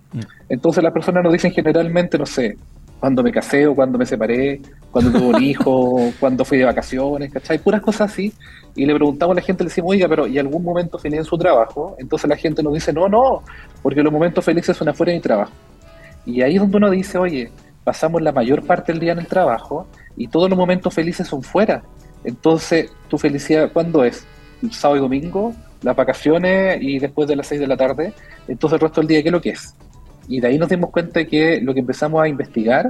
Entonces 0.49 0.83
las 0.83 0.91
personas 0.91 1.23
nos 1.23 1.31
dicen 1.31 1.51
generalmente, 1.51 2.17
no 2.17 2.25
sé, 2.25 2.57
cuando 3.03 3.21
me 3.21 3.33
casé 3.33 3.67
o 3.67 3.75
cuando 3.75 3.97
me 3.97 4.05
separé, 4.05 4.61
cuando 4.89 5.11
tuve 5.11 5.35
un 5.35 5.43
hijo, 5.43 6.09
cuando 6.21 6.45
fui 6.45 6.59
de 6.59 6.63
vacaciones, 6.63 7.33
¿cachai? 7.33 7.59
Puras 7.59 7.81
cosas 7.81 8.09
así. 8.09 8.31
Y 8.77 8.85
le 8.85 8.95
preguntamos 8.95 9.33
a 9.33 9.41
la 9.41 9.45
gente, 9.45 9.61
le 9.61 9.67
decimos, 9.67 9.91
oiga, 9.91 10.07
pero 10.07 10.25
¿y 10.25 10.39
algún 10.39 10.63
momento 10.63 10.97
feliz 10.97 11.19
en 11.19 11.25
su 11.25 11.37
trabajo? 11.37 11.97
Entonces 11.99 12.29
la 12.29 12.37
gente 12.37 12.63
nos 12.63 12.73
dice, 12.73 12.93
no, 12.93 13.09
no, 13.09 13.43
porque 13.81 14.01
los 14.01 14.13
momentos 14.13 14.45
felices 14.45 14.77
son 14.77 14.87
afuera 14.87 15.11
de 15.11 15.17
mi 15.17 15.21
trabajo. 15.21 15.51
Y 16.25 16.43
ahí 16.43 16.55
es 16.55 16.61
donde 16.61 16.77
uno 16.77 16.89
dice, 16.89 17.17
oye, 17.17 17.51
pasamos 17.83 18.21
la 18.21 18.31
mayor 18.31 18.65
parte 18.65 18.93
del 18.93 19.01
día 19.01 19.11
en 19.11 19.19
el 19.19 19.27
trabajo 19.27 19.85
y 20.15 20.29
todos 20.29 20.49
los 20.49 20.57
momentos 20.57 20.93
felices 20.93 21.27
son 21.27 21.43
fuera. 21.43 21.83
Entonces, 22.23 22.89
¿tu 23.09 23.17
felicidad 23.17 23.69
cuándo 23.73 24.05
es? 24.05 24.25
Sábado 24.71 24.99
y 24.99 25.01
domingo, 25.01 25.53
las 25.81 25.93
vacaciones 25.93 26.81
y 26.81 26.99
después 26.99 27.27
de 27.27 27.35
las 27.35 27.47
6 27.47 27.59
de 27.59 27.67
la 27.67 27.75
tarde. 27.75 28.13
Entonces, 28.47 28.75
el 28.75 28.79
resto 28.79 29.01
del 29.01 29.09
día, 29.09 29.21
¿qué 29.21 29.27
es 29.27 29.33
lo 29.33 29.41
que 29.41 29.49
es? 29.49 29.75
Y 30.27 30.39
de 30.39 30.47
ahí 30.47 30.57
nos 30.57 30.69
dimos 30.69 30.89
cuenta 30.89 31.19
de 31.19 31.27
que 31.27 31.59
lo 31.61 31.73
que 31.73 31.81
empezamos 31.81 32.21
a 32.21 32.27
investigar 32.27 32.89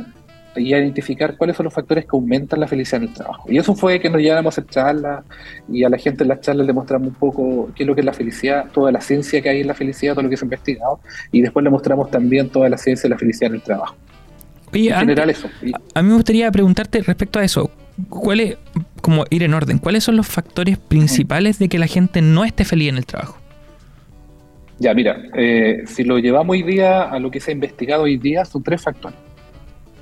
y 0.56 0.72
a 0.74 0.78
identificar 0.78 1.36
cuáles 1.36 1.58
son 1.58 1.63
los 1.63 1.74
factores 1.74 2.04
que 2.06 2.12
aumentan 2.13 2.60
la 2.60 2.67
felicidad 2.67 3.02
en 3.02 3.10
el 3.10 3.13
trabajo. 3.15 3.46
Y 3.52 3.58
eso 3.58 3.74
fue 3.76 4.00
que 4.00 4.08
nos 4.10 4.22
lleváramos 4.22 4.52
a 4.56 4.62
hacer 4.62 4.69
charlas 4.69 5.24
y 5.67 5.84
a 5.84 5.89
la 5.89 5.98
gente 5.98 6.24
en 6.24 6.30
las 6.30 6.41
charlas 6.41 6.67
le 6.67 6.74
mostramos 6.74 7.08
un 7.08 7.15
poco 7.15 7.72
qué 7.76 7.82
es 7.84 7.88
lo 7.88 7.96
que 7.96 8.02
es 8.02 8.06
la 8.06 8.13
felicidad, 8.13 8.65
toda 8.72 8.91
la 8.91 9.02
ciencia 9.02 9.41
que 9.41 9.50
hay 9.50 9.62
en 9.62 9.67
la 9.67 9.74
felicidad, 9.74 10.13
todo 10.13 10.22
lo 10.24 10.30
que 10.30 10.38
se 10.38 10.46
ha 10.46 10.48
investigado, 10.48 11.00
y 11.32 11.41
después 11.41 11.63
le 11.63 11.72
mostramos 11.72 12.12
también 12.12 12.50
toda 12.50 12.69
la 12.69 12.78
ciencia 12.78 13.04
de 13.08 13.15
la 13.15 13.17
felicidad 13.17 13.50
en 13.50 13.56
el 13.56 13.62
trabajo. 13.63 13.96
Oye, 14.72 14.88
En 14.89 14.93
antes- 14.93 15.02
general 15.02 15.30
eso. 15.32 15.50
A 15.96 16.02
mí 16.04 16.10
me 16.10 16.15
gustaría 16.15 16.52
preguntarte 16.52 17.02
respecto 17.02 17.39
a 17.39 17.43
eso. 17.43 17.72
¿Cuál 18.10 18.39
es, 18.39 18.58
como 19.02 19.26
ir 19.32 19.41
en 19.43 19.54
orden, 19.56 19.80
cuáles 19.80 20.04
son 20.04 20.15
los 20.17 20.28
factores 20.28 20.78
principales 20.78 21.58
de 21.60 21.67
que 21.69 21.80
la 21.80 21.88
gente 21.88 22.22
no 22.22 22.43
esté 22.46 22.63
feliz 22.65 22.89
en 22.89 22.98
el 22.98 23.06
trabajo? 23.08 23.38
Ya, 24.79 24.93
mira, 24.93 25.21
eh, 25.36 25.83
si 25.86 26.03
lo 26.03 26.17
llevamos 26.17 26.53
hoy 26.53 26.63
día 26.63 27.03
a 27.03 27.19
lo 27.19 27.29
que 27.31 27.39
se 27.39 27.51
ha 27.51 27.53
investigado 27.53 28.03
hoy 28.03 28.17
día, 28.17 28.43
son 28.45 28.63
tres 28.63 28.81
factores. 28.81 29.17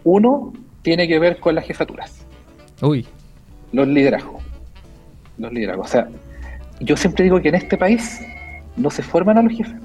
Uno 0.03 0.53
tiene 0.81 1.07
que 1.07 1.19
ver 1.19 1.39
con 1.39 1.53
las 1.55 1.65
jefaturas, 1.65 2.25
Uy, 2.81 3.05
los 3.71 3.87
liderazgos. 3.87 4.41
Los 5.37 5.53
liderazgos. 5.53 5.87
O 5.87 5.89
sea, 5.89 6.07
yo 6.79 6.97
siempre 6.97 7.23
digo 7.23 7.39
que 7.41 7.49
en 7.49 7.55
este 7.55 7.77
país 7.77 8.21
no 8.75 8.89
se 8.89 9.03
forman 9.03 9.37
a 9.37 9.43
los 9.43 9.53
jefes. 9.53 9.75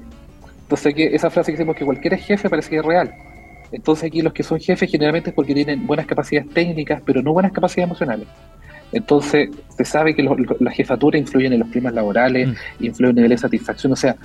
Entonces, 0.63 0.93
que 0.93 1.15
esa 1.15 1.29
frase 1.29 1.51
que 1.51 1.57
decimos 1.57 1.75
que 1.75 1.85
cualquier 1.85 2.15
es 2.15 2.25
jefe 2.25 2.49
parece 2.49 2.69
que 2.69 2.77
es 2.77 2.85
real. 2.85 3.13
Entonces, 3.71 4.05
aquí 4.05 4.21
los 4.21 4.33
que 4.33 4.43
son 4.43 4.59
jefes 4.59 4.89
generalmente 4.89 5.29
es 5.29 5.35
porque 5.35 5.53
tienen 5.53 5.85
buenas 5.85 6.05
capacidades 6.05 6.51
técnicas, 6.53 7.01
pero 7.05 7.21
no 7.21 7.33
buenas 7.33 7.51
capacidades 7.51 7.87
emocionales. 7.89 8.27
Entonces, 8.91 9.49
se 9.69 9.85
sabe 9.85 10.15
que 10.15 10.23
las 10.23 10.73
jefaturas 10.73 11.19
influyen 11.19 11.53
en 11.53 11.59
los 11.59 11.69
climas 11.69 11.93
laborales, 11.93 12.49
influyen 12.79 12.95
en 13.03 13.09
el 13.09 13.15
nivel 13.15 13.29
de 13.29 13.37
satisfacción. 13.37 13.93
O 13.93 13.95
sea, 13.95 14.15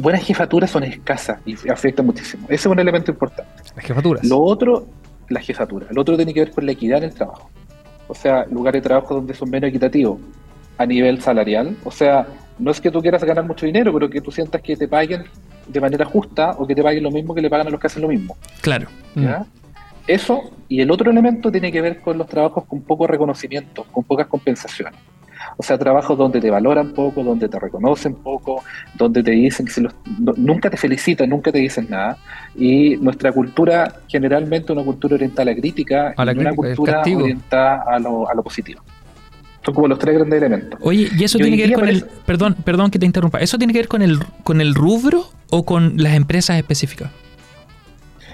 buenas 0.00 0.24
jefaturas 0.24 0.70
son 0.70 0.84
escasas 0.84 1.38
y 1.44 1.54
afectan 1.68 2.06
muchísimo. 2.06 2.44
Ese 2.46 2.54
es 2.54 2.66
un 2.66 2.78
elemento 2.78 3.10
importante. 3.10 3.50
las 3.76 3.84
jefaturas. 3.84 4.24
Lo 4.24 4.38
otro, 4.40 4.86
la 5.28 5.40
jefatura. 5.40 5.86
Lo 5.90 6.02
otro 6.02 6.16
tiene 6.16 6.34
que 6.34 6.40
ver 6.40 6.50
con 6.52 6.66
la 6.66 6.72
equidad 6.72 6.98
en 6.98 7.04
el 7.04 7.14
trabajo. 7.14 7.50
O 8.08 8.14
sea, 8.14 8.44
lugares 8.46 8.82
de 8.82 8.88
trabajo 8.88 9.14
donde 9.14 9.34
son 9.34 9.50
menos 9.50 9.68
equitativos 9.68 10.18
a 10.78 10.86
nivel 10.86 11.20
salarial. 11.20 11.76
O 11.84 11.90
sea, 11.90 12.26
no 12.58 12.70
es 12.70 12.80
que 12.80 12.90
tú 12.90 13.00
quieras 13.00 13.22
ganar 13.22 13.44
mucho 13.44 13.66
dinero, 13.66 13.92
pero 13.92 14.10
que 14.10 14.20
tú 14.20 14.30
sientas 14.30 14.60
que 14.62 14.76
te 14.76 14.88
paguen 14.88 15.24
de 15.68 15.80
manera 15.80 16.04
justa 16.04 16.52
o 16.58 16.66
que 16.66 16.74
te 16.74 16.82
paguen 16.82 17.02
lo 17.04 17.10
mismo 17.10 17.34
que 17.34 17.42
le 17.42 17.50
pagan 17.50 17.68
a 17.68 17.70
los 17.70 17.80
que 17.80 17.86
hacen 17.86 18.02
lo 18.02 18.08
mismo. 18.08 18.36
Claro. 18.60 18.88
¿ya? 19.14 19.46
Eso, 20.06 20.50
y 20.68 20.80
el 20.80 20.90
otro 20.90 21.10
elemento 21.10 21.52
tiene 21.52 21.70
que 21.70 21.80
ver 21.80 22.00
con 22.00 22.18
los 22.18 22.26
trabajos 22.26 22.64
con 22.64 22.82
poco 22.82 23.06
reconocimiento, 23.06 23.84
con 23.92 24.02
pocas 24.04 24.26
compensaciones. 24.26 24.98
O 25.60 25.62
sea, 25.62 25.76
trabajos 25.76 26.16
donde 26.16 26.40
te 26.40 26.48
valoran 26.50 26.92
poco, 26.92 27.22
donde 27.22 27.46
te 27.46 27.58
reconocen 27.60 28.14
poco, 28.14 28.64
donde 28.94 29.22
te 29.22 29.32
dicen 29.32 29.66
que 29.66 29.78
los- 29.82 29.92
no- 30.18 30.32
nunca 30.38 30.70
te 30.70 30.78
felicitan, 30.78 31.28
nunca 31.28 31.52
te 31.52 31.58
dicen 31.58 31.86
nada. 31.90 32.16
Y 32.56 32.96
nuestra 32.96 33.30
cultura, 33.30 33.96
generalmente 34.08 34.72
una 34.72 34.82
cultura 34.82 35.16
orientada 35.16 35.42
a 35.42 35.54
la 35.54 35.60
crítica 35.60 36.14
A 36.16 36.24
la 36.24 36.32
y 36.32 36.38
una 36.38 36.54
cultura 36.54 37.02
orientada 37.24 37.84
a 37.86 37.98
lo, 37.98 38.26
a 38.30 38.34
lo 38.34 38.42
positivo. 38.42 38.80
Son 39.62 39.74
como 39.74 39.86
los 39.86 39.98
tres 39.98 40.14
grandes 40.14 40.38
elementos. 40.40 40.80
Oye, 40.82 41.08
¿y 41.14 41.24
eso 41.24 41.36
tiene 41.36 41.58
que 41.58 41.66
ver 41.66 41.74
con 41.74 41.88
el... 41.90 42.04
Perdón, 42.24 42.56
perdón 42.64 42.90
que 42.90 42.98
te 42.98 43.04
interrumpa. 43.04 43.38
¿Eso 43.40 43.58
tiene 43.58 43.74
que 43.74 43.80
ver 43.80 43.88
con 43.88 44.00
el, 44.00 44.18
con 44.42 44.62
el 44.62 44.74
rubro 44.74 45.24
o 45.50 45.66
con 45.66 46.02
las 46.02 46.14
empresas 46.14 46.56
específicas? 46.56 47.10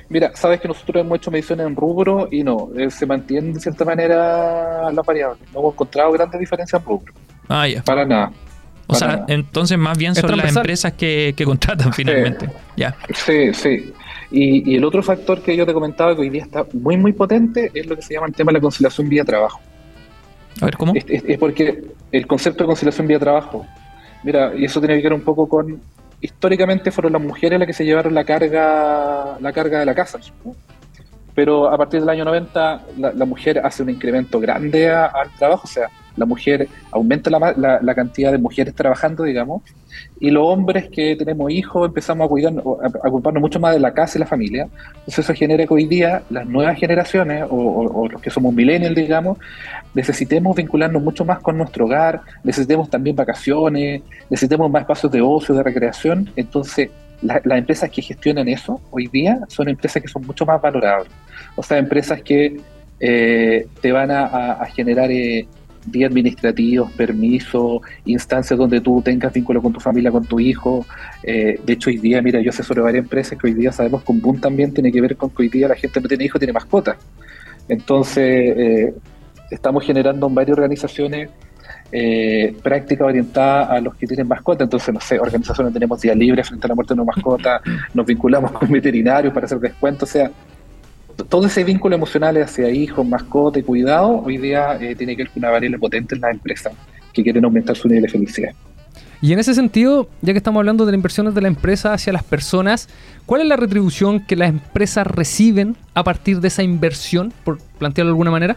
Mira, 0.09 0.31
sabes 0.37 0.61
que 0.61 0.69
nosotros 0.69 1.01
hemos 1.05 1.19
hecho 1.19 1.31
mediciones 1.31 1.67
en 1.67 1.75
rubro 1.75 2.29
y 2.31 2.45
no, 2.45 2.69
eh, 2.77 2.91
se 2.91 3.07
mantienen 3.07 3.53
de 3.55 3.61
cierta 3.61 3.85
manera 3.85 4.91
las 4.93 5.05
variables. 5.07 5.41
No 5.53 5.61
hemos 5.61 5.75
encontrado 5.75 6.13
grandes 6.13 6.39
diferencias 6.39 6.81
en 6.81 6.87
rubro, 6.87 7.13
Ah, 7.49 7.67
ya. 7.67 7.83
para 7.83 8.05
nada. 8.05 8.31
O 8.87 8.93
para 8.93 8.99
sea, 8.99 9.09
nada. 9.09 9.25
entonces 9.29 9.77
más 9.77 9.99
bien 9.99 10.15
son 10.15 10.37
las 10.37 10.55
empresas 10.57 10.93
que, 10.93 11.35
que 11.37 11.45
contratan 11.45 11.93
finalmente. 11.93 12.49
Ya. 12.77 12.95
Sí, 13.15 13.53
sí. 13.53 13.93
Y, 14.31 14.73
y 14.73 14.77
el 14.77 14.85
otro 14.85 15.03
factor 15.03 15.41
que 15.43 15.57
yo 15.57 15.67
te 15.67 15.73
comentaba 15.73 16.15
que 16.15 16.21
hoy 16.23 16.31
día 16.31 16.43
está 16.45 16.65
muy, 16.73 16.97
muy 16.97 17.13
potente 17.13 17.71
es 17.75 17.87
lo 17.87 17.97
que 17.97 18.03
se 18.03 18.15
llama 18.15 18.27
el 18.29 18.33
tema 18.35 18.51
de 18.51 18.55
la 18.59 18.61
conciliación 18.61 19.09
vía-trabajo. 19.09 19.61
A 20.61 20.65
ver, 20.67 20.77
¿cómo? 20.77 20.93
Es, 20.95 21.05
es- 21.09 21.25
es 21.27 21.39
porque 21.39 21.83
el 22.13 22.27
concepto 22.29 22.63
de 22.65 22.69
conciliación 22.69 23.07
vía-trabajo, 23.09 23.67
mira, 24.23 24.53
y 24.57 24.65
eso 24.65 24.81
tiene 24.81 24.97
que 24.99 25.03
ver 25.03 25.13
un 25.15 25.21
poco 25.23 25.49
con, 25.49 25.81
históricamente 26.21 26.91
fueron 26.91 27.13
las 27.13 27.23
mujeres 27.23 27.59
las 27.59 27.67
que 27.67 27.73
se 27.73 27.85
llevaron 27.85 28.15
la 28.15 28.25
carga, 28.25 29.37
la 29.41 29.53
carga 29.53 29.79
de 29.81 29.87
la 29.87 29.95
casa. 29.95 30.19
Pero 31.35 31.69
a 31.71 31.77
partir 31.77 32.01
del 32.01 32.09
año 32.09 32.25
90 32.25 32.83
la, 32.99 33.13
la 33.13 33.25
mujer 33.27 33.61
hace 33.65 33.83
un 33.83 33.91
incremento 33.91 34.41
grande 34.41 34.89
a- 34.91 35.07
al 35.07 35.31
trabajo, 35.37 35.63
o 35.65 35.69
sea, 35.71 35.89
la 36.17 36.27
mujer 36.27 36.69
aumenta 36.91 37.31
la, 37.31 37.55
la- 37.57 37.79
la 37.83 37.95
cantidad 37.95 38.33
de 38.33 38.39
mujeres 38.39 38.75
trabajando, 38.75 39.23
digamos, 39.25 39.63
y 40.21 40.31
los 40.31 40.45
hombres 40.47 40.89
que 40.91 41.17
tenemos 41.17 41.51
hijos 41.51 41.89
empezamos 41.89 42.27
a 42.27 42.29
cuidar, 42.29 42.53
a, 42.55 43.09
ocuparnos 43.09 43.41
mucho 43.41 43.61
más 43.61 43.73
de 43.75 43.81
la 43.81 43.93
casa 43.95 44.19
y 44.19 44.21
la 44.21 44.27
familia. 44.27 44.69
Entonces 44.89 45.19
eso 45.21 45.35
genera 45.35 45.67
que 45.67 45.73
hoy 45.75 45.87
día 45.87 46.23
las 46.31 46.47
nuevas 46.47 46.79
generaciones, 46.79 47.45
o, 47.49 47.57
o- 47.57 48.09
los 48.09 48.21
que 48.21 48.31
somos 48.31 48.53
millennials, 48.55 48.95
digamos, 48.97 49.39
necesitemos 49.95 50.57
vincularnos 50.57 51.03
mucho 51.03 51.25
más 51.25 51.39
con 51.41 51.57
nuestro 51.59 51.85
hogar, 51.87 52.21
necesitemos 52.45 52.91
también 52.91 53.17
vacaciones, 53.17 54.03
necesitemos 54.31 54.71
más 54.71 54.83
espacios 54.83 55.13
de 55.13 55.21
ocio, 55.21 55.55
de 55.55 55.63
recreación. 55.63 56.31
Entonces, 56.37 56.91
la- 57.23 57.41
las 57.45 57.59
empresas 57.59 57.89
que 57.91 58.03
gestionan 58.03 58.49
eso 58.49 58.81
hoy 58.91 59.07
día 59.09 59.39
son 59.49 59.69
empresas 59.69 60.03
que 60.03 60.09
son 60.09 60.27
mucho 60.27 60.45
más 60.45 60.61
valorables. 60.61 61.11
O 61.57 61.63
sea, 61.63 61.79
empresas 61.79 62.21
que 62.23 62.61
eh, 63.01 63.67
te 63.81 63.93
van 63.93 64.11
a, 64.11 64.25
a- 64.27 64.53
a 64.63 64.67
generar 64.67 65.11
eh, 65.11 65.47
días 65.87 66.11
administrativos, 66.11 66.91
permisos, 66.93 67.81
instancias 68.05 68.59
donde 68.59 68.81
tú 68.81 69.03
tengas 69.03 69.33
vínculo 69.33 69.63
con 69.63 69.73
tu 69.73 69.81
familia, 69.81 70.11
con 70.11 70.25
tu 70.25 70.41
hijo. 70.41 70.87
Eh, 71.23 71.61
de 71.65 71.73
hecho, 71.73 71.91
hoy 71.91 71.99
día, 71.99 72.21
mira, 72.23 72.41
yo 72.41 72.51
asesoro 72.51 72.83
varias 72.83 73.05
empresas 73.05 73.39
que 73.39 73.47
hoy 73.47 73.55
día 73.55 73.73
sabemos 73.73 74.03
que 74.03 74.13
un 74.13 74.21
boom 74.21 74.41
también 74.41 74.73
tiene 74.73 74.93
que 74.93 75.01
ver 75.01 75.17
con 75.17 75.31
que 75.31 75.43
hoy 75.43 75.49
día 75.49 75.69
la 75.69 75.77
gente 75.77 76.01
no 76.01 76.09
tiene 76.09 76.25
hijos, 76.25 76.39
tiene 76.39 76.53
mascotas. 76.53 76.97
Entonces, 77.69 78.25
eh, 78.57 78.95
estamos 79.51 79.85
generando 79.85 80.27
en 80.27 80.35
varias 80.35 80.57
organizaciones 80.57 81.31
eh, 81.93 82.55
práctica 82.63 83.05
orientada 83.05 83.67
a 83.67 83.81
los 83.81 83.95
que 83.95 84.07
tienen 84.07 84.27
mascota. 84.27 84.65
Entonces, 84.65 84.93
no 84.93 85.01
sé, 85.01 85.19
organizaciones 85.21 85.73
tenemos 85.73 86.01
día 86.01 86.15
libre 86.15 86.43
frente 86.43 86.67
a 86.67 86.69
la 86.69 86.75
muerte 86.75 86.95
de 86.95 87.01
una 87.01 87.13
mascota, 87.15 87.61
nos 87.95 88.07
vinculamos 88.07 88.53
con 88.53 88.71
veterinarios 88.71 89.33
para 89.33 89.47
hacer 89.47 89.59
descuentos, 89.59 90.09
o 90.09 90.13
sea, 90.13 90.31
todo 91.25 91.47
ese 91.47 91.65
vínculo 91.65 91.95
emocional 91.95 92.37
hacia 92.43 92.69
hijos, 92.71 93.07
mascota 93.07 93.59
y 93.59 93.63
cuidado, 93.63 94.23
hoy 94.25 94.39
día 94.39 94.77
eh, 94.81 94.95
tiene 94.95 95.17
que 95.17 95.25
ver 95.25 95.33
con 95.33 95.43
una 95.43 95.51
variable 95.51 95.79
potente 95.79 96.15
en 96.15 96.21
las 96.21 96.33
empresas 96.33 96.73
que 97.13 97.23
quieren 97.23 97.45
aumentar 97.45 97.77
su 97.77 97.89
nivel 97.89 98.03
de 98.03 98.09
felicidad. 98.09 98.51
Y 99.23 99.33
en 99.33 99.39
ese 99.39 99.55
sentido, 99.55 100.09
ya 100.21 100.35
que 100.35 100.39
estamos 100.39 100.61
hablando 100.61 100.85
de 100.85 100.93
las 100.93 100.99
inversiones 100.99 101.35
de 101.35 101.41
la 101.41 101.49
empresa 101.49 101.95
hacia 101.95 102.13
las 102.13 102.23
personas, 102.23 102.89
¿cuál 103.25 103.41
es 103.41 103.47
la 103.47 103.57
retribución 103.57 104.21
que 104.21 104.37
las 104.37 104.51
empresas 104.51 105.07
reciben 105.07 105.77
a 105.95 106.05
partir 106.05 106.41
de 106.41 106.49
esa 106.49 106.63
inversión, 106.63 107.33
por 107.45 107.59
plantearlo 107.79 108.11
de 108.11 108.13
alguna 108.13 108.31
manera? 108.31 108.57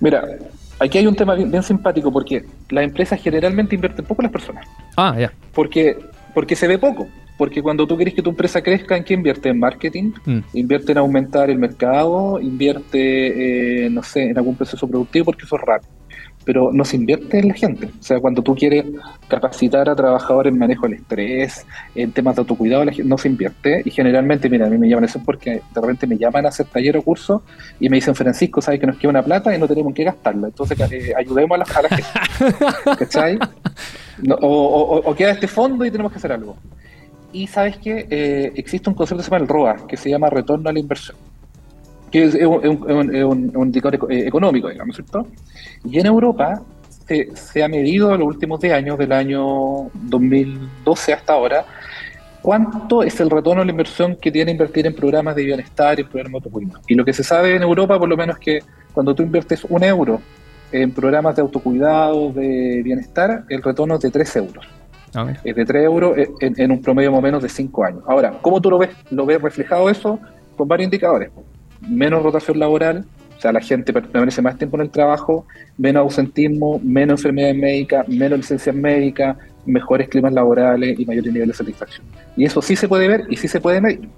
Mira, 0.00 0.22
aquí 0.78 0.98
hay 0.98 1.06
un 1.06 1.14
tema 1.14 1.34
bien, 1.34 1.50
bien 1.50 1.62
simpático 1.62 2.12
porque 2.12 2.44
las 2.68 2.84
empresas 2.84 3.20
generalmente 3.20 3.74
invierten 3.74 4.04
poco 4.04 4.20
en 4.20 4.24
las 4.24 4.32
personas. 4.32 4.66
Ah, 4.96 5.16
ya. 5.18 5.32
Porque, 5.54 5.96
porque 6.34 6.54
se 6.54 6.66
ve 6.68 6.78
poco. 6.78 7.08
Porque 7.38 7.62
cuando 7.62 7.86
tú 7.86 7.96
quieres 7.96 8.14
que 8.14 8.22
tu 8.22 8.30
empresa 8.30 8.62
crezca, 8.62 8.96
¿en 8.96 9.04
qué 9.04 9.14
invierte? 9.14 9.48
En 9.50 9.58
marketing, 9.58 10.12
Mm. 10.24 10.38
invierte 10.54 10.92
en 10.92 10.98
aumentar 10.98 11.50
el 11.50 11.58
mercado, 11.58 12.40
invierte, 12.40 13.86
eh, 13.86 13.90
no 13.90 14.02
sé, 14.02 14.30
en 14.30 14.38
algún 14.38 14.56
proceso 14.56 14.88
productivo 14.88 15.26
porque 15.26 15.44
eso 15.44 15.56
es 15.56 15.62
rápido. 15.62 15.92
Pero 16.46 16.70
no 16.72 16.84
se 16.84 16.94
invierte 16.94 17.40
en 17.40 17.48
la 17.48 17.54
gente. 17.54 17.86
O 17.86 18.02
sea, 18.02 18.20
cuando 18.20 18.40
tú 18.40 18.54
quieres 18.54 18.84
capacitar 19.26 19.88
a 19.88 19.96
trabajadores 19.96 20.52
en 20.52 20.58
manejo 20.60 20.86
del 20.86 20.94
estrés, 21.00 21.66
en 21.94 22.12
temas 22.12 22.36
de 22.36 22.40
autocuidado, 22.42 22.84
la 22.84 22.92
gente 22.92 23.08
no 23.08 23.18
se 23.18 23.26
invierte. 23.28 23.82
Y 23.84 23.90
generalmente, 23.90 24.48
mira, 24.48 24.66
a 24.66 24.70
mí 24.70 24.78
me 24.78 24.88
llaman 24.88 25.04
eso 25.04 25.20
porque 25.24 25.50
de 25.74 25.80
repente 25.80 26.06
me 26.06 26.16
llaman 26.16 26.46
a 26.46 26.50
hacer 26.50 26.66
taller 26.66 26.96
o 26.98 27.02
curso 27.02 27.42
y 27.80 27.88
me 27.88 27.96
dicen, 27.96 28.14
Francisco, 28.14 28.60
sabes 28.62 28.78
que 28.78 28.86
nos 28.86 28.96
queda 28.96 29.10
una 29.10 29.22
plata 29.24 29.54
y 29.54 29.58
no 29.58 29.66
tenemos 29.66 29.92
que 29.92 30.04
gastarla. 30.04 30.46
Entonces, 30.46 30.78
eh, 30.92 31.12
ayudemos 31.18 31.56
a 31.56 31.58
la, 31.58 31.78
a 31.78 31.82
la 31.82 31.88
gente. 31.88 32.04
¿Cachai? 32.98 33.38
No, 34.22 34.36
o, 34.36 34.48
o- 34.48 35.10
o 35.10 35.14
queda 35.16 35.32
este 35.32 35.48
fondo 35.48 35.84
y 35.84 35.90
tenemos 35.90 36.12
que 36.12 36.18
hacer 36.18 36.30
algo. 36.30 36.56
Y 37.36 37.46
sabes 37.48 37.76
que 37.76 38.06
existe 38.56 38.88
un 38.88 38.94
concepto 38.94 39.18
que 39.18 39.24
se 39.24 39.30
llama 39.30 39.42
el 39.42 39.48
ROA, 39.48 39.76
que 39.86 39.96
se 39.98 40.08
llama 40.08 40.30
retorno 40.30 40.70
a 40.70 40.72
la 40.72 40.78
inversión, 40.78 41.18
que 42.10 42.24
es, 42.24 42.34
un, 42.34 42.64
es 43.14 43.24
un- 43.24 43.52
indicador 43.66 44.10
eh, 44.10 44.26
económico, 44.26 44.70
digamos, 44.70 44.96
¿cierto? 44.96 45.26
Y 45.84 45.98
en 45.98 46.06
Europa 46.06 46.62
se, 47.06 47.36
se 47.36 47.62
ha 47.62 47.68
medido 47.68 48.14
en 48.14 48.20
los 48.20 48.28
últimos 48.28 48.58
10 48.58 48.72
años, 48.72 48.96
del 48.96 49.12
año 49.12 49.90
2012 49.92 51.12
hasta 51.12 51.34
ahora, 51.34 51.66
cuánto 52.40 53.02
es 53.02 53.20
el 53.20 53.28
retorno 53.28 53.60
a 53.60 53.64
la 53.66 53.70
inversión 53.70 54.16
que 54.16 54.32
tiene 54.32 54.52
invertir 54.52 54.86
en 54.86 54.94
programas 54.94 55.36
de 55.36 55.44
bienestar 55.44 56.00
y 56.00 56.04
programas 56.04 56.42
de 56.42 56.48
autocuidado. 56.48 56.80
Y 56.88 56.94
lo 56.94 57.04
que 57.04 57.12
se 57.12 57.22
sabe 57.22 57.54
en 57.54 57.62
Europa, 57.62 57.98
por 57.98 58.08
lo 58.08 58.16
menos, 58.16 58.36
es 58.36 58.40
que 58.42 58.58
cuando 58.94 59.14
tú 59.14 59.22
inviertes 59.22 59.62
un 59.68 59.84
euro 59.84 60.22
en 60.72 60.90
programas 60.90 61.36
de 61.36 61.42
autocuidado, 61.42 62.32
de 62.32 62.80
bienestar, 62.82 63.44
el 63.50 63.62
retorno 63.62 63.96
es 63.96 64.00
de 64.00 64.10
3 64.10 64.36
euros 64.36 64.66
A 65.14 65.24
ver. 65.24 65.38
es 65.44 65.56
de 65.56 65.64
3 65.64 65.84
euros 65.84 66.16
en, 66.40 66.54
en 66.60 66.70
un 66.70 66.82
promedio 66.82 67.10
más 67.10 67.18
o 67.18 67.22
menos 67.22 67.42
de 67.42 67.48
5 67.48 67.84
años. 67.84 68.02
Ahora, 68.06 68.38
¿cómo 68.42 68.60
tú 68.60 68.70
lo 68.70 68.78
ves? 68.78 68.90
Lo 69.10 69.24
ves 69.26 69.40
reflejado 69.40 69.88
eso 69.88 70.18
con 70.56 70.68
varios 70.68 70.86
indicadores. 70.86 71.30
Menos 71.80 72.22
rotación 72.22 72.58
laboral, 72.58 73.04
o 73.36 73.40
sea, 73.40 73.52
la 73.52 73.60
gente 73.60 73.92
permanece 73.92 74.40
más 74.40 74.56
tiempo 74.56 74.76
en 74.76 74.82
el 74.82 74.90
trabajo, 74.90 75.46
menos 75.76 76.00
ausentismo, 76.00 76.80
menos 76.82 77.20
enfermedades 77.20 77.56
médicas, 77.56 78.08
menos 78.08 78.38
licencias 78.38 78.74
médicas, 78.74 79.36
mejores 79.66 80.08
climas 80.08 80.32
laborales 80.32 80.98
y 80.98 81.04
mayores 81.04 81.32
niveles 81.32 81.58
de 81.58 81.64
satisfacción. 81.64 82.06
Y 82.36 82.44
eso 82.44 82.62
sí 82.62 82.76
se 82.76 82.88
puede 82.88 83.08
ver 83.08 83.24
y 83.28 83.36
sí 83.36 83.48
se 83.48 83.60
puede 83.60 83.80
medir. 83.80 84.08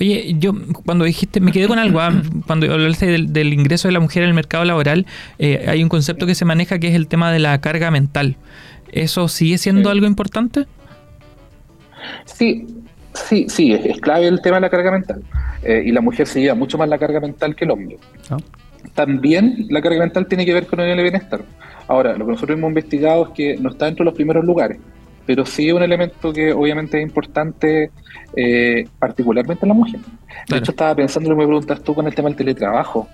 Oye, 0.00 0.34
yo 0.38 0.52
cuando 0.84 1.04
dijiste, 1.04 1.40
me 1.40 1.52
quedé 1.52 1.68
con 1.68 1.78
algo, 1.78 2.00
ah, 2.00 2.22
cuando 2.46 2.72
hablaste 2.72 3.06
del, 3.06 3.32
del 3.32 3.52
ingreso 3.52 3.88
de 3.88 3.92
la 3.92 4.00
mujer 4.00 4.22
en 4.22 4.30
el 4.30 4.34
mercado 4.34 4.64
laboral, 4.64 5.06
eh, 5.38 5.66
hay 5.68 5.82
un 5.82 5.88
concepto 5.88 6.26
que 6.26 6.34
se 6.34 6.44
maneja 6.44 6.78
que 6.78 6.88
es 6.88 6.94
el 6.94 7.08
tema 7.08 7.30
de 7.30 7.38
la 7.38 7.60
carga 7.60 7.90
mental. 7.90 8.36
¿Eso 8.92 9.26
sigue 9.28 9.58
siendo 9.58 9.88
Sí. 9.88 9.92
algo 9.92 10.06
importante? 10.06 10.66
Sí, 12.24 12.66
sí, 13.14 13.46
sí, 13.48 13.72
es, 13.72 13.84
es 13.84 14.00
clave 14.00 14.26
el 14.26 14.40
tema 14.42 14.56
de 14.56 14.62
la 14.62 14.70
carga 14.70 14.90
mental. 14.92 15.22
Eh, 15.62 15.82
y 15.86 15.92
la 15.92 16.00
mujer 16.00 16.26
se 16.26 16.40
lleva 16.40 16.54
mucho 16.54 16.76
más 16.78 16.88
la 16.88 16.98
carga 16.98 17.20
mental 17.20 17.54
que 17.54 17.64
el 17.64 17.70
hombre. 17.70 17.96
Ah. 18.30 18.36
También 18.94 19.66
la 19.70 19.80
carga 19.80 20.00
mental 20.00 20.26
tiene 20.26 20.44
que 20.44 20.52
ver 20.52 20.66
con 20.66 20.80
el 20.80 21.00
bienestar. 21.02 21.42
Ahora, 21.88 22.16
lo 22.16 22.24
que 22.26 22.32
nosotros 22.32 22.58
hemos 22.58 22.68
investigado 22.68 23.26
es 23.28 23.30
que 23.34 23.56
no 23.56 23.70
está 23.70 23.86
dentro 23.86 24.04
de 24.04 24.10
los 24.10 24.14
primeros 24.14 24.44
lugares, 24.44 24.78
pero 25.26 25.46
sí 25.46 25.68
es 25.68 25.74
un 25.74 25.82
elemento 25.82 26.32
que 26.32 26.52
obviamente 26.52 26.98
es 26.98 27.02
importante, 27.06 27.90
eh, 28.36 28.86
particularmente 28.98 29.64
en 29.64 29.68
la 29.68 29.74
mujer. 29.74 30.00
De 30.48 30.56
hecho, 30.58 30.72
estaba 30.72 30.94
pensando 30.96 31.30
lo 31.30 31.36
que 31.36 31.40
me 31.42 31.46
preguntas 31.46 31.82
tú 31.82 31.94
con 31.94 32.06
el 32.06 32.14
tema 32.14 32.28
del 32.28 32.36
teletrabajo, 32.36 33.08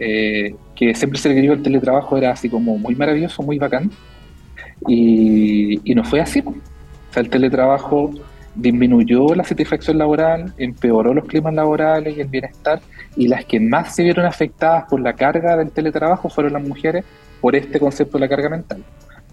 eh, 0.00 0.54
que 0.74 0.94
siempre 0.94 1.18
se 1.20 1.28
le 1.28 1.36
creyó 1.36 1.52
que 1.52 1.58
el 1.58 1.62
teletrabajo 1.62 2.16
era 2.16 2.32
así 2.32 2.48
como 2.48 2.76
muy 2.78 2.94
maravilloso, 2.96 3.42
muy 3.42 3.58
bacán, 3.58 3.90
y, 4.86 5.80
y 5.90 5.94
no 5.94 6.04
fue 6.04 6.20
así. 6.20 6.42
po. 6.42 6.50
O 6.50 7.12
sea, 7.12 7.22
el 7.22 7.30
teletrabajo 7.30 8.10
disminuyó 8.54 9.34
la 9.34 9.44
satisfacción 9.44 9.98
laboral, 9.98 10.52
empeoró 10.58 11.12
los 11.12 11.24
climas 11.24 11.54
laborales 11.54 12.16
y 12.16 12.20
el 12.20 12.28
bienestar, 12.28 12.80
y 13.16 13.28
las 13.28 13.44
que 13.44 13.60
más 13.60 13.94
se 13.94 14.02
vieron 14.02 14.26
afectadas 14.26 14.84
por 14.88 15.00
la 15.00 15.14
carga 15.14 15.56
del 15.56 15.70
teletrabajo 15.70 16.28
fueron 16.28 16.52
las 16.52 16.62
mujeres 16.62 17.04
por 17.40 17.56
este 17.56 17.80
concepto 17.80 18.18
de 18.18 18.20
la 18.20 18.28
carga 18.28 18.48
mental. 18.48 18.82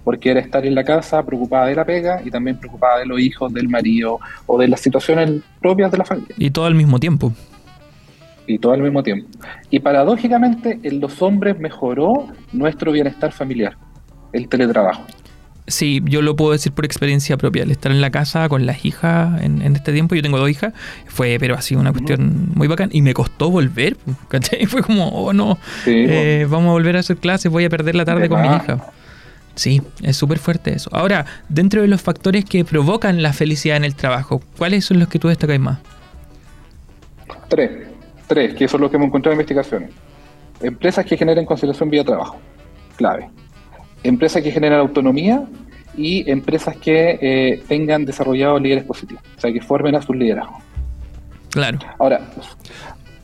Porque 0.04 0.32
era 0.32 0.40
estar 0.40 0.66
en 0.66 0.74
la 0.74 0.84
casa 0.84 1.24
preocupada 1.24 1.68
de 1.68 1.76
la 1.76 1.86
pega 1.86 2.22
y 2.26 2.32
también 2.32 2.58
preocupada 2.58 3.00
de 3.00 3.06
los 3.06 3.20
hijos, 3.20 3.54
del 3.54 3.70
marido 3.70 4.20
o 4.48 4.58
de 4.58 4.68
las 4.68 4.82
situaciones 4.82 5.42
propias 5.62 5.92
de 5.92 5.98
la 6.00 6.06
familia. 6.06 6.36
Y 6.38 6.50
todo 6.50 6.66
al 6.66 6.74
mismo 6.74 7.00
tiempo. 7.00 7.32
Y 8.48 8.58
todo 8.58 8.74
al 8.74 8.82
mismo 8.82 9.04
tiempo. 9.04 9.28
Y 9.70 9.80
paradójicamente 9.80 10.80
en 10.82 11.00
los 11.00 11.22
hombres 11.22 11.60
mejoró 11.60 12.28
nuestro 12.52 12.92
bienestar 12.92 13.32
familiar, 13.32 13.78
el 14.34 14.50
teletrabajo. 14.50 15.04
Sí, 15.68 16.02
yo 16.06 16.22
lo 16.22 16.36
puedo 16.36 16.52
decir 16.52 16.72
por 16.72 16.86
experiencia 16.86 17.38
propia. 17.38 17.64
El 17.64 17.72
estar 17.72 17.92
en 17.92 18.02
la 18.02 18.10
casa 18.10 18.50
con 18.50 18.66
las 18.66 18.84
hijas 18.84 19.42
en, 19.42 19.62
en 19.62 19.76
este 19.76 19.94
tiempo, 19.94 20.16
yo 20.16 20.22
tengo 20.22 20.38
dos 20.38 20.50
hijas, 20.50 20.74
fue, 21.08 21.38
pero 21.40 21.56
así 21.56 21.76
una 21.76 21.92
cuestión 21.92 22.50
muy 22.56 22.68
bacán. 22.68 22.90
Y 22.92 23.02
me 23.02 23.14
costó 23.14 23.50
volver, 23.50 23.98
¿cachai? 24.28 24.66
Fue 24.72 24.82
como, 24.82 25.08
oh 25.10 25.34
no, 25.34 25.58
Sí, 25.84 26.06
eh, 26.08 26.48
vamos 26.50 26.70
a 26.70 26.72
volver 26.74 26.98
a 26.98 27.00
hacer 27.00 27.18
clases, 27.18 27.52
voy 27.52 27.66
a 27.66 27.70
perder 27.70 27.96
la 27.96 28.06
tarde 28.06 28.24
De 28.24 28.30
con 28.30 28.42
mi 28.42 28.48
hija. 28.48 28.92
Sí, 29.56 29.82
es 30.02 30.18
súper 30.18 30.40
fuerte 30.40 30.74
eso. 30.74 30.90
Ahora, 30.94 31.26
dentro 31.50 31.82
de 31.82 31.88
los 31.88 32.02
factores 32.02 32.46
que 32.46 32.64
provocan 32.66 33.22
la 33.22 33.34
felicidad 33.34 33.78
en 33.78 33.84
el 33.84 33.96
trabajo, 33.96 34.42
¿cuáles 34.58 34.86
son 34.86 35.00
los 35.00 35.10
que 35.10 35.20
tú 35.20 35.28
destacáis 35.28 35.60
más? 35.60 35.80
Tres, 37.50 37.70
tres, 38.28 38.56
que 38.56 38.66
eso 38.66 38.78
es 38.78 38.82
lo 38.82 38.90
que 38.90 38.96
hemos 38.96 39.08
encontrado 39.08 39.34
en 39.34 39.38
investigaciones. 39.38 39.92
Empresas 40.62 41.06
que 41.06 41.18
generen 41.18 41.46
conciliación 41.46 41.90
vía-trabajo, 41.90 42.40
clave. 42.96 43.30
Empresas 44.04 44.42
que 44.42 44.52
generan 44.52 44.80
autonomía 44.80 45.44
y 45.96 46.30
empresas 46.30 46.76
que 46.78 47.18
eh, 47.22 47.64
tengan 47.68 48.06
desarrollados 48.06 48.62
líderes 48.62 48.84
positivos, 48.86 49.24
o 49.38 49.40
sea, 49.40 49.52
que 49.52 49.62
formen 49.62 49.96
a 49.96 50.02
sus 50.02 50.16
liderazgos. 50.16 50.64
Claro. 51.52 51.80
Ahora, 52.00 52.22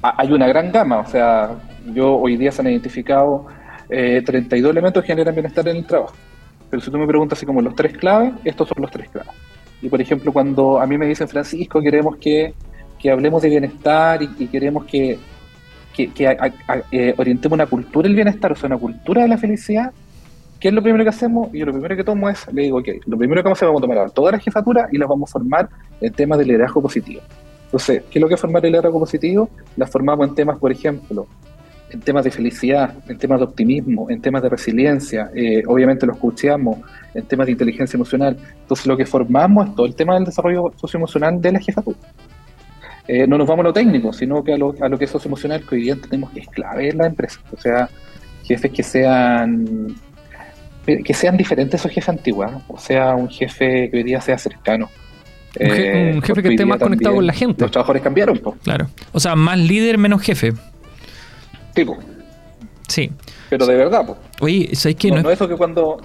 ha- 0.02 0.16
hay 0.22 0.32
una 0.32 0.48
gran 0.48 0.72
gama, 0.72 1.00
o 1.00 1.08
sea, 1.08 1.52
yo 1.94 2.16
hoy 2.18 2.36
día 2.38 2.52
se 2.52 2.62
han 2.62 2.68
identificado 2.68 3.46
eh, 3.90 4.22
32 4.26 4.72
elementos 4.72 5.02
que 5.04 5.08
generan 5.08 5.34
bienestar 5.34 5.68
en 5.70 5.78
el 5.78 5.86
trabajo. 5.86 6.14
Pero 6.70 6.82
si 6.82 6.92
tú 6.92 6.98
me 6.98 7.08
preguntas 7.08 7.40
así 7.40 7.46
como 7.46 7.62
los 7.62 7.74
tres 7.76 7.98
claves, 7.98 8.34
estos 8.44 8.68
son 8.68 8.82
los 8.82 8.92
tres 8.92 9.10
claves. 9.10 9.32
Y 9.82 9.88
por 9.90 10.02
ejemplo, 10.02 10.34
cuando 10.34 10.80
a 10.82 10.86
mí 10.86 10.98
me 10.98 11.06
dicen, 11.06 11.28
Francisco, 11.30 11.82
queremos 11.82 12.18
que, 12.18 12.54
que 13.00 13.10
hablemos 13.10 13.42
de 13.42 13.50
bienestar 13.50 14.22
y, 14.22 14.30
y 14.38 14.48
queremos 14.48 14.84
que, 14.86 15.18
que, 15.96 16.10
que 16.12 16.28
a- 16.28 16.32
a- 16.68 16.74
a- 16.74 16.82
eh, 16.92 17.14
orientemos 17.18 17.56
una 17.56 17.66
cultura 17.68 18.08
del 18.08 18.16
bienestar, 18.16 18.52
o 18.52 18.56
sea, 18.56 18.68
una 18.68 18.78
cultura 18.78 19.22
de 19.22 19.30
la 19.30 19.38
felicidad, 19.38 19.92
¿qué 20.60 20.70
es 20.70 20.74
lo 20.74 20.82
primero 20.82 21.04
que 21.04 21.10
hacemos? 21.10 21.54
Y 21.54 21.60
yo 21.60 21.66
lo 21.66 21.74
primero 21.74 21.96
que 21.96 22.04
tomo 22.04 22.30
es, 22.30 22.52
le 22.52 22.64
digo, 22.64 22.80
ok, 22.80 22.88
lo 23.06 23.18
primero 23.18 23.42
que 23.42 23.46
vamos 23.46 23.58
a 23.58 23.60
hacer, 23.60 23.68
vamos 23.68 23.82
a 23.82 23.88
tomar 23.88 24.12
toda 24.12 24.32
la 24.32 24.40
jefatura 24.40 24.88
y 24.92 24.98
las 24.98 25.08
vamos 25.08 25.30
a 25.30 25.34
formar 25.34 25.70
en 26.02 26.14
temas 26.14 26.40
de 26.40 26.46
liderazgo 26.46 26.82
positivo. 26.82 27.22
Entonces, 27.66 28.04
¿qué 28.10 28.20
es 28.20 28.22
lo 28.22 28.28
que 28.28 28.36
es 28.36 28.42
formar 28.42 28.66
el 28.66 28.72
liderazgo 28.72 29.00
positivo? 29.00 29.50
La 29.76 29.88
formamos 29.88 30.28
en 30.28 30.36
temas, 30.36 30.58
por 30.58 30.72
ejemplo, 30.72 31.28
en 31.90 32.02
temas 32.02 32.24
de 32.24 32.32
felicidad, 32.32 32.94
en 33.08 33.18
temas 33.18 33.40
de 33.40 33.46
optimismo, 33.46 34.10
en 34.10 34.22
temas 34.22 34.42
de 34.42 34.50
resiliencia, 34.50 35.30
eh, 35.34 35.64
obviamente 35.68 36.06
lo 36.06 36.14
escuchamos, 36.14 36.78
en 37.14 37.26
temas 37.26 37.46
de 37.46 37.54
inteligencia 37.54 37.98
emocional. 37.98 38.38
Entonces, 38.62 38.88
lo 38.88 38.98
que 38.98 39.06
formamos 39.06 39.70
es 39.70 39.76
todo 39.76 39.86
el 39.86 39.96
tema 39.96 40.16
del 40.16 40.26
desarrollo 40.26 40.72
socioemocional 40.76 41.42
de 41.42 41.52
la 41.52 41.60
jefatura. 41.60 41.98
Eh, 43.08 43.26
no 43.26 43.38
nos 43.38 43.48
vamos 43.48 43.64
a 43.64 43.68
lo 43.70 43.74
técnico, 43.74 44.12
sino 44.12 44.44
que 44.44 44.54
a 44.54 44.58
lo, 44.58 44.74
que 44.98 45.06
es 45.06 45.12
socioemocional, 45.12 45.66
que 45.66 45.76
hoy 45.76 45.82
día 45.84 45.94
entendemos 45.94 46.30
que 46.32 46.42
es 46.42 46.48
clave 46.50 46.90
en 46.90 46.98
la 46.98 47.08
empresa. 47.08 47.40
O 47.54 47.58
sea, 47.58 47.90
jefes 48.44 48.72
que 48.72 48.84
sean 48.84 49.96
que 51.04 51.14
sean 51.14 51.36
diferentes 51.38 51.74
a 51.74 51.78
esos 51.82 51.92
jefes 51.92 52.10
antiguos, 52.10 52.52
¿eh? 52.52 52.56
o 52.68 52.78
sea, 52.80 53.14
un 53.16 53.30
jefe 53.30 53.90
que 53.92 53.98
hoy 53.98 54.04
día 54.04 54.22
sea 54.22 54.38
cercano. 54.38 54.90
Un 55.60 55.68
je- 55.68 55.74
Eh, 56.10 56.12
un 56.16 56.22
jefe 56.22 56.42
que 56.44 56.50
esté 56.50 56.66
más 56.66 56.78
conectado 56.80 57.16
con 57.16 57.26
la 57.28 57.34
gente. 57.34 57.62
Los 57.64 57.72
trabajadores 57.72 58.02
cambiaron, 58.04 58.38
pues, 58.38 58.56
Claro. 58.64 58.88
O 59.12 59.20
sea, 59.20 59.36
más 59.36 59.58
líder, 59.58 59.98
menos 59.98 60.22
jefe. 60.22 60.54
tipo, 61.74 61.98
Sí. 62.88 63.12
pero 63.50 63.66
de 63.66 63.76
verdad, 63.76 64.06
pues. 64.06 64.18
Oye, 64.42 64.70
¿sabes 64.74 64.96
qué? 64.98 65.10
No, 65.10 65.18
No, 65.18 65.24
no 65.24 65.30
es, 65.30 65.36
eso 65.36 65.48
que 65.48 65.56
cuando. 65.56 66.02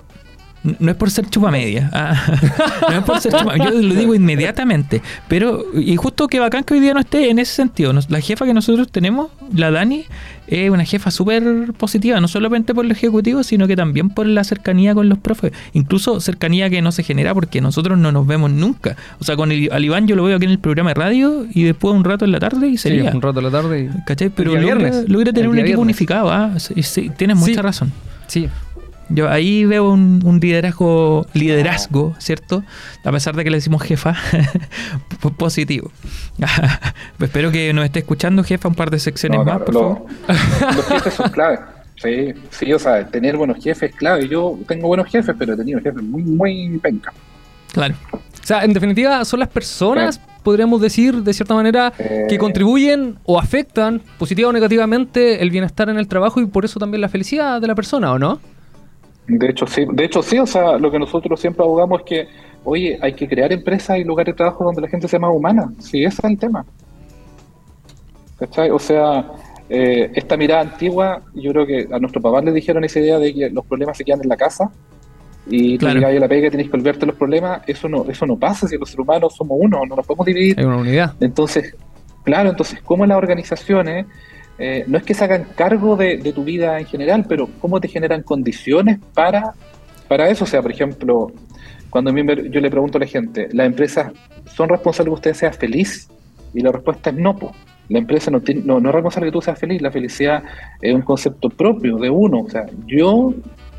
No 0.79 0.91
es 0.93 0.97
por 0.97 1.11
ser 1.11 1.29
chupa 1.29 1.51
media. 1.51 1.91
ah, 1.93 2.15
no 2.89 2.99
es 2.99 3.05
por 3.05 3.19
ser 3.21 3.33
chupa. 3.33 3.57
Yo 3.57 3.71
lo 3.71 3.95
digo 3.95 4.15
inmediatamente. 4.15 5.03
Pero, 5.27 5.65
y 5.75 5.97
justo 5.97 6.29
que 6.29 6.39
bacán 6.39 6.63
que 6.63 6.75
hoy 6.75 6.81
día 6.81 6.95
no 6.95 7.01
esté 7.01 7.31
en 7.31 7.39
ese 7.41 7.53
sentido. 7.55 7.93
Nos- 7.93 8.09
La 8.11 8.21
jefa 8.21 8.45
que 8.47 8.55
nosotros 8.55 8.89
tenemos, 8.91 9.31
la 9.53 9.73
Dani, 9.73 10.05
es 10.47 10.71
una 10.71 10.85
jefa 10.85 11.11
súper 11.11 11.73
positiva. 11.77 12.21
No 12.21 12.29
solamente 12.29 12.75
por 12.75 12.85
lo 12.85 12.93
ejecutivo, 12.93 13.43
sino 13.43 13.67
que 13.67 13.75
también 13.75 14.11
por 14.11 14.27
la 14.27 14.45
cercanía 14.45 14.95
con 14.95 15.09
los 15.09 15.19
profes. 15.19 15.53
Incluso 15.73 16.21
cercanía 16.21 16.71
que 16.71 16.81
no 16.81 16.93
se 16.93 17.03
genera 17.03 17.35
porque 17.35 17.61
nosotros 17.61 17.99
no 17.99 18.13
nos 18.13 18.25
vemos 18.27 18.51
nunca. 18.53 18.97
O 19.19 19.25
sea, 19.25 19.35
con 19.37 19.51
el, 19.51 19.69
al 19.73 19.85
Iván 19.85 20.07
yo 20.07 20.15
lo 20.15 20.23
veo 20.25 20.37
aquí 20.37 20.45
en 20.45 20.53
el 20.53 20.59
programa 20.61 20.91
de 20.91 20.95
radio 20.95 21.45
y 21.53 21.65
después 21.65 21.93
un 21.95 22.05
rato 22.05 22.25
en 22.25 22.31
la 22.33 22.39
tarde 22.39 22.69
y 22.69 22.73
Sí, 22.73 22.89
sería. 22.91 23.11
un 23.13 23.21
rato 23.23 23.41
de 23.41 23.43
la 23.43 23.51
tarde. 23.51 23.91
y- 23.93 24.05
¿Cachai? 24.05 24.29
Pero 24.31 24.53
logra, 24.53 24.63
viernes. 24.77 25.09
logra 25.09 25.33
tener 25.33 25.49
un 25.49 25.57
equipo 25.57 25.65
viernes. 25.67 25.83
unificado. 25.83 26.31
¿ah? 26.31 26.53
Sí, 26.59 26.83
sí, 26.85 27.11
tienes 27.17 27.37
mucha 27.37 27.53
Sí. 27.55 27.61
razón. 27.61 27.93
Sí, 28.29 28.49
Yo 29.15 29.29
ahí 29.29 29.65
veo 29.67 29.91
un, 29.91 30.21
un 30.25 30.41
liderazgo, 30.41 31.27
liderazgo, 31.35 32.15
¿cierto? 32.19 32.65
A 33.05 33.13
pesar 33.13 33.37
de 33.37 33.45
que 33.45 33.51
le 33.51 33.59
decimos 33.59 33.83
jefa, 33.83 34.15
positivo. 35.37 35.91
Pues 37.19 37.29
espero 37.29 37.51
que 37.53 37.73
nos 37.73 37.85
esté 37.85 38.01
escuchando, 38.01 38.43
jefa, 38.43 38.69
un 38.69 38.75
par 38.75 38.91
de 38.91 38.99
secciones 38.99 39.39
No, 39.39 39.45
más, 39.45 39.55
claro, 39.59 39.65
por 39.67 39.75
lo- 39.75 39.81
favor. 39.81 40.07
los 40.77 40.87
jefes 40.87 41.15
son 41.15 41.31
clave. 41.31 41.59
Sí, 41.97 42.33
sí, 42.51 42.73
o 42.73 42.79
sea, 42.79 43.07
tener 43.07 43.37
buenos 43.37 43.63
jefes 43.63 43.91
es 43.91 43.97
clave. 43.97 44.27
Yo 44.29 44.59
tengo 44.67 44.89
buenos 44.89 45.07
jefes, 45.09 45.35
pero 45.39 45.53
he 45.55 45.57
tenido 45.57 45.81
jefes 45.81 46.03
muy, 46.03 46.23
muy 46.23 46.79
penca. 46.79 47.13
Claro. 47.73 47.95
O 48.13 48.19
sea, 48.45 48.65
en 48.65 48.73
definitiva, 48.73 49.25
son 49.25 49.39
las 49.41 49.49
personas, 49.49 50.21
podríamos 50.43 50.81
decir, 50.81 51.15
de 51.23 51.33
cierta 51.33 51.55
manera, 51.55 51.93
Eh. 51.99 52.27
que 52.29 52.39
contribuyen 52.39 53.19
o 53.25 53.39
afectan 53.39 54.03
positiva 54.19 54.49
o 54.49 54.53
negativamente 54.53 55.43
el 55.43 55.51
bienestar 55.51 55.89
en 55.91 55.99
el 55.99 56.09
trabajo 56.09 56.41
y 56.41 56.47
por 56.47 56.65
eso 56.65 56.81
también 56.81 57.01
la 57.03 57.09
felicidad 57.09 57.61
de 57.61 57.67
la 57.69 57.75
persona, 57.77 58.11
¿o 58.13 58.19
no? 58.19 58.41
De 59.27 59.49
hecho, 59.49 59.67
sí, 59.67 59.87
de 59.91 60.05
hecho, 60.05 60.23
sí, 60.23 60.39
o 60.39 60.47
sea, 60.47 60.79
lo 60.79 60.91
que 60.91 60.99
nosotros 60.99 61.41
siempre 61.41 61.63
abogamos 61.65 62.01
es 62.01 62.07
que, 62.07 62.29
oye, 62.65 62.99
hay 63.01 63.13
que 63.15 63.29
crear 63.29 63.53
empresas 63.53 63.99
y 63.99 64.05
lugares 64.05 64.35
de 64.35 64.37
trabajo 64.37 64.65
donde 64.65 64.81
la 64.83 64.89
gente 64.89 65.07
sea 65.09 65.19
más 65.19 65.31
humana. 65.35 65.73
Sí, 65.79 66.05
ese 66.05 66.21
es 66.23 66.25
el 66.31 66.39
tema. 66.39 66.65
¿Cachai? 68.39 68.71
O 68.71 68.79
sea, 68.79 69.31
eh, 69.69 70.11
esta 70.15 70.37
mirada 70.37 70.63
antigua, 70.63 71.23
yo 71.35 71.53
creo 71.53 71.67
que 71.67 71.89
a 71.93 71.99
nuestro 71.99 72.21
papá 72.21 72.41
le 72.43 72.53
dijeron 72.53 72.83
esa 72.85 72.99
idea 73.01 73.19
de 73.19 73.33
que 73.33 73.51
los 73.51 73.65
problemas 73.65 73.97
se 73.97 74.05
quedan 74.05 74.21
en 74.23 74.29
la 74.29 74.37
casa 74.37 74.71
y 75.47 75.79
Claro. 75.79 76.01
tú 76.01 76.07
a 76.07 76.11
la 76.13 76.29
pega 76.29 76.49
y 76.49 76.51
tenés 76.51 76.69
que 76.69 76.77
olvidarte 76.77 77.07
los 77.07 77.17
problemas. 77.17 77.63
Eso 77.67 77.89
no, 77.89 78.05
eso 78.09 78.27
no 78.27 78.37
pasa 78.37 78.67
si 78.67 78.77
los 78.77 78.91
seres 78.91 79.05
humanos 79.05 79.35
somos 79.37 79.57
uno, 79.61 79.81
no 79.87 79.97
nos 79.97 80.07
podemos 80.07 80.27
dividir. 80.27 80.59
Hay 80.59 80.65
una 80.65 80.77
unidad. 80.79 81.15
Entonces, 81.21 81.77
claro, 82.25 82.51
entonces, 82.51 82.81
¿cómo 82.85 83.07
las 83.07 83.17
organizaciones 83.17 84.07
eh, 84.07 84.09
no 84.87 84.99
es 84.99 85.05
que 85.05 85.15
se 85.15 85.25
hagan 85.25 85.47
cargo 85.57 85.97
de, 85.97 86.19
tu 86.33 86.45
vida 86.45 86.79
en 86.79 86.87
general, 86.87 87.25
pero 87.29 87.49
cómo 87.61 87.81
te 87.81 87.89
generan 87.89 88.23
condiciones 88.23 88.99
para, 89.15 89.55
para 90.09 90.29
eso? 90.29 90.45
O 90.45 90.47
sea, 90.47 90.63
por 90.63 90.71
ejemplo, 90.71 91.33
cuando 91.91 92.11
yo 92.15 92.61
le 92.61 92.71
pregunto 92.71 92.99
a 92.99 93.01
la 93.01 93.07
gente, 93.07 93.49
¿las 93.53 93.67
empresas 93.67 94.13
son 94.55 94.69
responsables 94.69 95.11
que 95.11 95.15
usted 95.15 95.35
sea 95.35 95.53
feliz? 95.53 96.09
Y 96.55 96.61
la 96.61 96.73
respuesta 96.73 97.11
es 97.11 97.17
no, 97.17 97.37
po. 97.37 97.53
La 97.89 97.99
empresa 97.99 98.31
no, 98.31 98.41
tiene- 98.41 98.63
no, 98.65 98.81
no 98.81 98.89
es 98.89 98.95
responsable 98.95 99.29
que 99.29 99.33
tú 99.33 99.43
seas 99.43 99.59
feliz, 99.59 99.83
la 99.83 99.91
felicidad 99.91 100.43
es 100.81 100.95
un 100.95 101.03
concepto 101.03 101.51
propio 101.51 101.97
de 101.99 102.09
uno. 102.09 102.41
O 102.41 102.49
sea, 102.49 102.65
yo, 102.87 103.35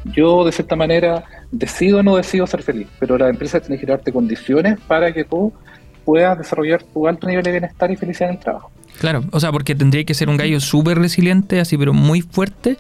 yo 0.06 0.44
de 0.44 0.52
cierta 0.52 0.76
manera 0.76 1.24
decido 1.52 2.00
o 2.00 2.04
no 2.04 2.16
decido 2.16 2.46
ser 2.46 2.62
feliz, 2.62 2.88
pero 3.00 3.18
la 3.18 3.30
empresa 3.30 3.60
tiene 3.60 3.80
que 3.80 3.86
darte 3.86 4.12
condiciones 4.12 4.80
para 4.82 5.14
que 5.14 5.24
tú 5.24 5.54
puedas 6.06 6.38
desarrollar 6.38 6.84
tu 6.84 7.08
alto 7.08 7.28
nivel 7.28 7.44
de 7.44 7.52
bienestar 7.52 7.90
y 7.90 7.96
felicidad 7.96 8.30
en 8.30 8.36
el 8.36 8.42
trabajo. 8.42 8.72
Claro, 9.00 9.24
o 9.32 9.40
sea, 9.40 9.52
porque 9.52 9.76
tendría 9.76 10.04
que 10.04 10.14
ser 10.14 10.30
un 10.30 10.38
gallo 10.38 10.60
súper 10.60 10.98
resiliente, 10.98 11.60
así, 11.60 11.78
pero 11.78 11.94
muy 11.94 12.22
fuerte, 12.22 12.78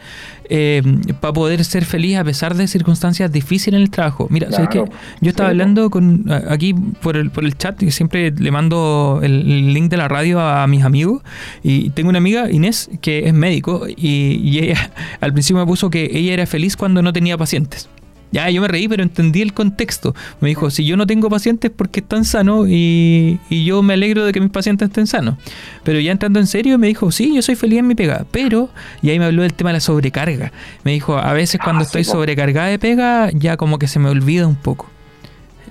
para 1.19 1.33
poder 1.33 1.63
ser 1.65 1.85
feliz 1.85 2.17
a 2.17 2.23
pesar 2.23 2.55
de 2.55 2.67
circunstancias 2.67 3.31
difíciles 3.31 3.77
en 3.77 3.83
el 3.83 3.89
trabajo. 3.89 4.27
Mira, 4.29 4.51
¿sabes 4.51 4.69
qué? 4.69 4.83
Yo 5.21 5.29
estaba 5.29 5.49
Sí, 5.49 5.51
hablando 5.51 5.89
con 5.89 6.25
aquí 6.49 6.73
por 6.73 7.17
el, 7.17 7.29
por 7.31 7.43
el 7.43 7.57
chat, 7.57 7.81
y 7.83 7.91
siempre 7.91 8.31
le 8.31 8.51
mando 8.51 9.19
el, 9.23 9.33
el 9.33 9.73
link 9.73 9.89
de 9.89 9.97
la 9.97 10.07
radio 10.07 10.39
a, 10.39 10.65
mis 10.67 10.83
amigos, 10.83 11.21
y 11.63 11.89
tengo 11.91 12.09
una 12.09 12.19
amiga, 12.19 12.49
Inés, 12.51 12.89
que 13.01 13.27
es 13.27 13.33
médico, 13.33 13.85
y, 13.87 14.39
y 14.43 14.59
ella 14.59 14.91
al 15.21 15.33
principio 15.33 15.59
me 15.61 15.67
puso 15.67 15.89
que 15.89 16.09
ella 16.13 16.33
era 16.33 16.45
feliz 16.45 16.77
cuando 16.77 17.01
no 17.01 17.11
tenía 17.11 17.37
pacientes. 17.37 17.89
Ya, 18.33 18.49
yo 18.49 18.61
me 18.61 18.67
reí, 18.67 18.87
pero 18.87 19.03
entendí 19.03 19.41
el 19.41 19.53
contexto. 19.53 20.13
Me 20.41 20.49
dijo, 20.49 20.69
si 20.71 20.83
yo 20.85 20.97
no 20.97 21.05
tengo 21.07 21.29
pacientes 21.29 21.71
porque 21.73 21.99
están 22.01 22.25
sanos 22.25 22.67
y, 22.67 23.39
y 23.49 23.63
yo 23.63 23.81
me 23.83 23.93
alegro 23.93 24.25
de 24.25 24.33
que 24.33 24.41
mis 24.41 24.49
pacientes 24.49 24.89
estén 24.89 25.07
sanos. 25.07 25.35
Pero 25.83 25.99
ya 25.99 26.11
entrando 26.11 26.39
en 26.39 26.47
serio, 26.47 26.77
me 26.79 26.87
dijo, 26.87 27.11
sí, 27.11 27.33
yo 27.35 27.41
soy 27.43 27.55
feliz 27.55 27.79
en 27.79 27.87
mi 27.87 27.95
pega. 27.95 28.25
Pero, 28.31 28.69
y 29.03 29.11
ahí 29.11 29.19
me 29.19 29.25
habló 29.25 29.43
del 29.43 29.53
tema 29.53 29.69
de 29.69 29.75
la 29.75 29.79
sobrecarga. 29.79 30.51
Me 30.83 30.91
dijo, 30.91 31.17
a 31.17 31.31
veces 31.33 31.61
cuando 31.63 31.81
Ah, 31.81 31.85
estoy 31.85 32.03
sí, 32.03 32.09
po. 32.11 32.17
sobrecargada 32.17 32.67
de 32.69 32.79
pega, 32.79 33.29
ya 33.33 33.55
como 33.55 33.77
que 33.79 33.87
se 33.87 33.99
me 33.99 34.09
olvida 34.09 34.47
un 34.47 34.55
poco. 34.55 34.89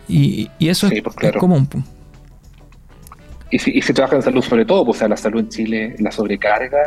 Y, 0.08 0.48
y 0.58 0.68
eso 0.68 0.88
Sí, 0.88 0.96
es, 0.96 1.02
pues, 1.02 1.16
claro. 1.16 1.36
es 1.36 1.40
común. 1.40 1.68
Y 3.50 3.58
si, 3.58 3.70
y 3.72 3.82
si 3.82 3.92
trabajas 3.92 4.16
en 4.16 4.22
salud 4.22 4.42
sobre 4.42 4.64
todo, 4.64 4.84
pues 4.84 4.96
o 4.96 4.98
sea, 5.00 5.08
la 5.08 5.16
salud 5.16 5.40
en 5.40 5.48
Chile, 5.48 5.96
la 5.98 6.10
sobrecarga, 6.10 6.78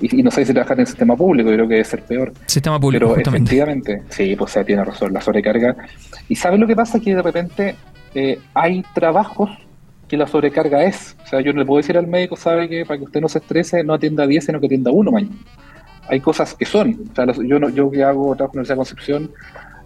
y, 0.00 0.20
y 0.20 0.22
no 0.22 0.30
sé 0.30 0.44
si 0.44 0.52
trabajar 0.52 0.76
en 0.76 0.82
el 0.82 0.86
sistema 0.86 1.16
público, 1.16 1.50
yo 1.50 1.56
creo 1.56 1.68
que 1.68 1.74
debe 1.74 1.84
ser 1.84 2.02
peor. 2.02 2.32
Sistema 2.46 2.80
público, 2.80 3.06
Pero 3.06 3.14
justamente. 3.14 3.54
efectivamente, 3.54 4.02
sí, 4.08 4.34
pues 4.36 4.50
o 4.50 4.52
sea, 4.54 4.64
tiene 4.64 4.84
razón, 4.84 5.12
la 5.12 5.20
sobrecarga. 5.20 5.76
¿Y 6.28 6.36
sabes 6.36 6.58
lo 6.58 6.66
que 6.66 6.76
pasa? 6.76 7.00
Que 7.00 7.14
de 7.14 7.22
repente 7.22 7.76
eh, 8.14 8.38
hay 8.54 8.84
trabajos 8.94 9.50
que 10.08 10.16
la 10.16 10.26
sobrecarga 10.26 10.82
es. 10.84 11.16
O 11.24 11.26
sea, 11.26 11.40
yo 11.40 11.52
no 11.52 11.60
le 11.60 11.66
puedo 11.66 11.78
decir 11.78 11.96
al 11.96 12.06
médico, 12.06 12.36
sabe 12.36 12.68
que 12.68 12.84
para 12.84 12.98
que 12.98 13.04
usted 13.04 13.20
no 13.20 13.28
se 13.28 13.38
estrese, 13.38 13.84
no 13.84 13.94
atienda 13.94 14.24
a 14.24 14.26
10, 14.26 14.44
sino 14.44 14.60
que 14.60 14.66
atienda 14.66 14.90
uno 14.90 15.12
mañana. 15.12 15.36
Hay 16.08 16.20
cosas 16.20 16.54
que 16.54 16.64
son. 16.64 16.98
O 17.12 17.14
sea, 17.14 17.26
yo, 17.44 17.60
no, 17.60 17.68
yo 17.68 17.90
que 17.90 18.02
hago 18.02 18.34
trabajo 18.34 18.58
en 18.58 18.64
la 18.64 18.72
Universidad 18.72 18.74
de 18.74 18.78
Concepción, 18.78 19.30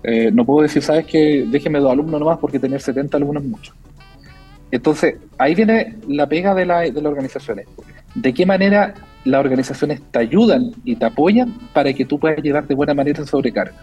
eh, 0.03 0.31
no 0.33 0.45
puedo 0.47 0.63
decir, 0.63 0.83
sabes 0.83 1.07
que 1.07 1.45
déjeme 1.49 1.79
dos 1.79 1.93
alumnos 1.93 2.21
nomás 2.21 2.39
porque 2.39 2.59
tener 2.59 2.81
70 2.81 3.17
alumnos 3.17 3.43
es 3.43 3.49
mucho. 3.51 3.75
Entonces, 4.71 5.17
ahí 5.39 5.55
viene 5.55 5.97
la 6.09 6.27
pega 6.27 6.55
de, 6.55 6.67
la, 6.67 6.81
de 6.81 6.93
las 6.93 7.05
organizaciones. 7.05 7.67
¿De 8.15 8.33
qué 8.33 8.47
manera 8.47 8.95
las 9.25 9.41
organizaciones 9.41 10.01
te 10.11 10.19
ayudan 10.19 10.73
y 10.85 10.97
te 10.97 11.07
apoyan 11.07 11.53
para 11.73 11.93
que 11.93 12.05
tú 12.05 12.19
puedas 12.19 12.43
llevar 12.43 12.67
de 12.67 12.75
buena 12.75 12.95
manera 12.95 13.23
esa 13.23 13.31
sobrecarga? 13.31 13.75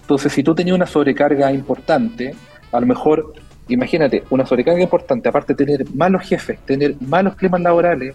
Entonces, 0.00 0.32
si 0.32 0.42
tú 0.42 0.54
tenías 0.54 0.74
una 0.74 0.86
sobrecarga 0.86 1.52
importante, 1.52 2.34
a 2.72 2.80
lo 2.80 2.86
mejor, 2.86 3.32
imagínate, 3.68 4.24
una 4.30 4.46
sobrecarga 4.46 4.80
importante, 4.80 5.28
aparte 5.28 5.54
de 5.54 5.64
tener 5.64 5.94
malos 5.94 6.22
jefes, 6.22 6.58
tener 6.60 6.96
malos 7.00 7.36
climas 7.36 7.60
laborales, 7.60 8.14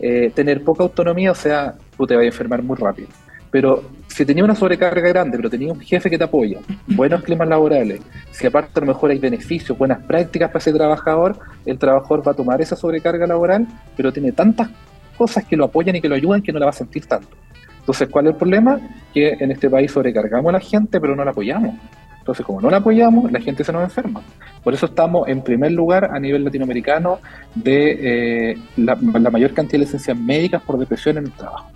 eh, 0.00 0.32
tener 0.34 0.62
poca 0.62 0.82
autonomía, 0.82 1.32
o 1.32 1.34
sea, 1.34 1.74
tú 1.96 2.06
te 2.06 2.14
vas 2.14 2.22
a 2.22 2.26
enfermar 2.26 2.62
muy 2.62 2.76
rápido. 2.76 3.08
Pero 3.50 3.84
si 4.08 4.24
tenías 4.24 4.44
una 4.44 4.54
sobrecarga 4.54 5.08
grande, 5.08 5.36
pero 5.36 5.50
tenías 5.50 5.72
un 5.72 5.80
jefe 5.80 6.08
que 6.08 6.18
te 6.18 6.24
apoya, 6.24 6.58
buenos 6.86 7.22
climas 7.22 7.46
laborales, 7.46 8.00
si 8.30 8.46
aparte 8.46 8.72
a 8.74 8.80
lo 8.80 8.86
mejor 8.86 9.10
hay 9.10 9.18
beneficios, 9.18 9.76
buenas 9.76 10.02
prácticas 10.04 10.48
para 10.48 10.58
ese 10.58 10.72
trabajador, 10.72 11.38
el 11.66 11.78
trabajador 11.78 12.26
va 12.26 12.32
a 12.32 12.34
tomar 12.34 12.60
esa 12.60 12.76
sobrecarga 12.76 13.26
laboral, 13.26 13.66
pero 13.96 14.12
tiene 14.12 14.32
tantas 14.32 14.70
cosas 15.16 15.44
que 15.44 15.56
lo 15.56 15.64
apoyan 15.64 15.96
y 15.96 16.00
que 16.00 16.08
lo 16.08 16.14
ayudan 16.14 16.42
que 16.42 16.52
no 16.52 16.58
la 16.58 16.66
va 16.66 16.70
a 16.70 16.74
sentir 16.74 17.06
tanto. 17.06 17.36
Entonces, 17.80 18.08
¿cuál 18.08 18.26
es 18.26 18.32
el 18.32 18.38
problema? 18.38 18.80
Que 19.12 19.36
en 19.40 19.50
este 19.50 19.68
país 19.68 19.90
sobrecargamos 19.90 20.50
a 20.50 20.52
la 20.52 20.60
gente, 20.60 21.00
pero 21.00 21.16
no 21.16 21.24
la 21.24 21.32
apoyamos. 21.32 21.74
Entonces, 22.18 22.46
como 22.46 22.60
no 22.60 22.70
la 22.70 22.76
apoyamos, 22.76 23.32
la 23.32 23.40
gente 23.40 23.64
se 23.64 23.72
nos 23.72 23.82
enferma. 23.82 24.22
Por 24.62 24.72
eso 24.72 24.86
estamos 24.86 25.26
en 25.26 25.42
primer 25.42 25.72
lugar 25.72 26.04
a 26.04 26.20
nivel 26.20 26.44
latinoamericano 26.44 27.18
de 27.56 28.50
eh, 28.52 28.58
la, 28.76 28.96
la 29.00 29.30
mayor 29.30 29.52
cantidad 29.52 29.80
de 29.80 29.86
licencias 29.86 30.16
médicas 30.16 30.62
por 30.62 30.78
depresión 30.78 31.18
en 31.18 31.24
el 31.24 31.32
trabajo. 31.32 31.68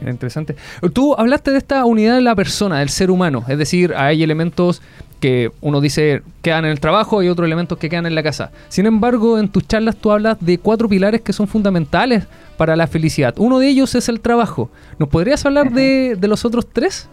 Interesante. 0.00 0.56
Tú 0.94 1.14
hablaste 1.14 1.50
de 1.50 1.58
esta 1.58 1.84
unidad 1.84 2.14
de 2.14 2.22
la 2.22 2.34
persona, 2.34 2.78
del 2.78 2.88
ser 2.88 3.10
humano. 3.10 3.44
Es 3.46 3.58
decir, 3.58 3.92
hay 3.94 4.22
elementos 4.22 4.80
que 5.22 5.52
uno 5.60 5.80
dice 5.80 6.20
quedan 6.42 6.64
en 6.64 6.72
el 6.72 6.80
trabajo 6.80 7.22
y 7.22 7.28
otros 7.28 7.46
elementos 7.46 7.78
que 7.78 7.88
quedan 7.88 8.06
en 8.06 8.16
la 8.16 8.24
casa. 8.24 8.50
Sin 8.68 8.86
embargo, 8.86 9.38
en 9.38 9.48
tus 9.48 9.66
charlas 9.68 9.94
tú 9.94 10.10
hablas 10.10 10.36
de 10.40 10.58
cuatro 10.58 10.88
pilares 10.88 11.20
que 11.20 11.32
son 11.32 11.46
fundamentales 11.46 12.24
para 12.56 12.74
la 12.74 12.88
felicidad. 12.88 13.32
Uno 13.38 13.60
de 13.60 13.68
ellos 13.68 13.94
es 13.94 14.08
el 14.08 14.18
trabajo. 14.20 14.68
¿Nos 14.98 15.08
podrías 15.08 15.46
hablar 15.46 15.70
de, 15.70 16.16
de 16.18 16.26
los 16.28 16.44
otros 16.44 16.66
tres? 16.70 17.08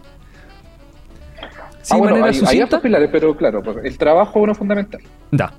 Sí, 1.82 1.94
Ah, 1.94 1.98
bueno, 1.98 2.18
manera 2.18 2.36
hay, 2.50 2.56
hay 2.58 2.62
otros 2.62 2.80
pilares, 2.82 3.08
pero 3.12 3.36
claro, 3.36 3.62
pues, 3.62 3.76
el 3.84 3.96
trabajo 3.96 4.38
es 4.40 4.42
uno 4.44 4.54
fundamental. 4.56 5.00
Da, 5.30 5.52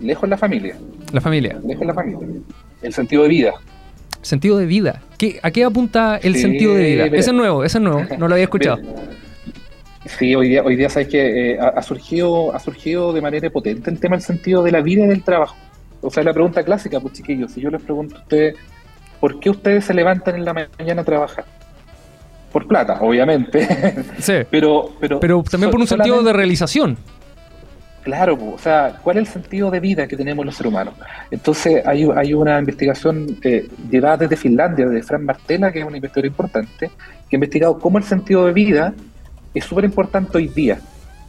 Lejos 0.00 0.28
la 0.28 0.36
familia, 0.36 0.76
la 1.12 1.20
familia. 1.20 1.56
lejos 1.64 1.86
la 1.86 1.94
familia. 1.94 2.18
El 2.82 2.92
sentido 2.92 3.22
de 3.22 3.28
vida. 3.28 3.52
Sentido 4.22 4.58
de 4.58 4.66
vida. 4.66 5.00
¿Qué, 5.18 5.38
¿A 5.42 5.50
qué 5.52 5.62
apunta 5.64 6.16
el 6.16 6.34
Sí, 6.34 6.42
sentido 6.42 6.74
de 6.74 6.82
vida? 6.84 7.04
mira. 7.04 7.16
Ese 7.16 7.30
es 7.30 7.36
nuevo, 7.36 7.62
ese 7.64 7.78
es 7.78 7.84
nuevo. 7.84 8.02
No 8.18 8.26
lo 8.26 8.34
había 8.34 8.44
escuchado. 8.44 8.78
Sí, 10.06 10.34
hoy 10.34 10.48
día, 10.48 10.62
hoy 10.64 10.76
día 10.76 10.88
sabes 10.88 11.08
que 11.08 11.52
eh, 11.52 11.58
ha, 11.60 11.68
ha 11.68 11.82
surgido, 11.82 12.54
ha 12.54 12.58
surgido 12.58 13.12
de 13.12 13.20
manera 13.20 13.48
potente 13.50 13.90
el 13.90 14.00
tema 14.00 14.16
del 14.16 14.24
sentido 14.24 14.62
de 14.62 14.72
la 14.72 14.80
vida 14.80 15.04
y 15.04 15.08
del 15.08 15.22
trabajo. 15.22 15.56
O 16.00 16.10
sea, 16.10 16.24
la 16.24 16.32
pregunta 16.32 16.64
clásica, 16.64 16.98
pues 16.98 17.14
chiquillos, 17.14 17.52
si 17.52 17.60
yo 17.60 17.70
les 17.70 17.80
pregunto 17.80 18.16
a 18.16 18.20
ustedes, 18.20 18.56
¿por 19.20 19.38
qué 19.38 19.50
ustedes 19.50 19.84
se 19.84 19.94
levantan 19.94 20.34
en 20.34 20.44
la 20.44 20.52
mañana 20.52 21.02
a 21.02 21.04
trabajar? 21.04 21.44
Por 22.52 22.66
plata, 22.66 22.98
obviamente. 23.00 23.66
Sí. 24.18 24.34
pero, 24.50 24.90
pero, 25.00 25.20
Pero 25.20 25.42
también 25.44 25.70
por 25.70 25.80
un 25.80 25.86
sentido 25.86 26.22
de 26.22 26.32
realización. 26.32 26.98
Claro, 28.02 28.36
po, 28.36 28.54
o 28.54 28.58
sea, 28.58 28.98
¿cuál 29.00 29.18
es 29.18 29.28
el 29.28 29.32
sentido 29.32 29.70
de 29.70 29.78
vida 29.78 30.08
que 30.08 30.16
tenemos 30.16 30.44
los 30.44 30.56
seres 30.56 30.72
humanos? 30.72 30.94
Entonces, 31.30 31.86
hay, 31.86 32.04
hay 32.16 32.34
una 32.34 32.58
investigación 32.58 33.38
eh, 33.44 33.68
llevada 33.88 34.16
desde 34.18 34.36
Finlandia, 34.36 34.86
de 34.86 35.02
Fran 35.04 35.24
Martela, 35.24 35.70
que 35.70 35.78
es 35.78 35.84
un 35.84 35.94
investigador 35.94 36.26
importante, 36.26 36.90
que 37.30 37.36
ha 37.36 37.38
investigado 37.38 37.78
cómo 37.78 37.98
el 37.98 38.04
sentido 38.04 38.44
de 38.44 38.52
vida 38.52 38.92
es 39.54 39.64
súper 39.64 39.84
importante 39.84 40.38
hoy 40.38 40.48
día. 40.48 40.80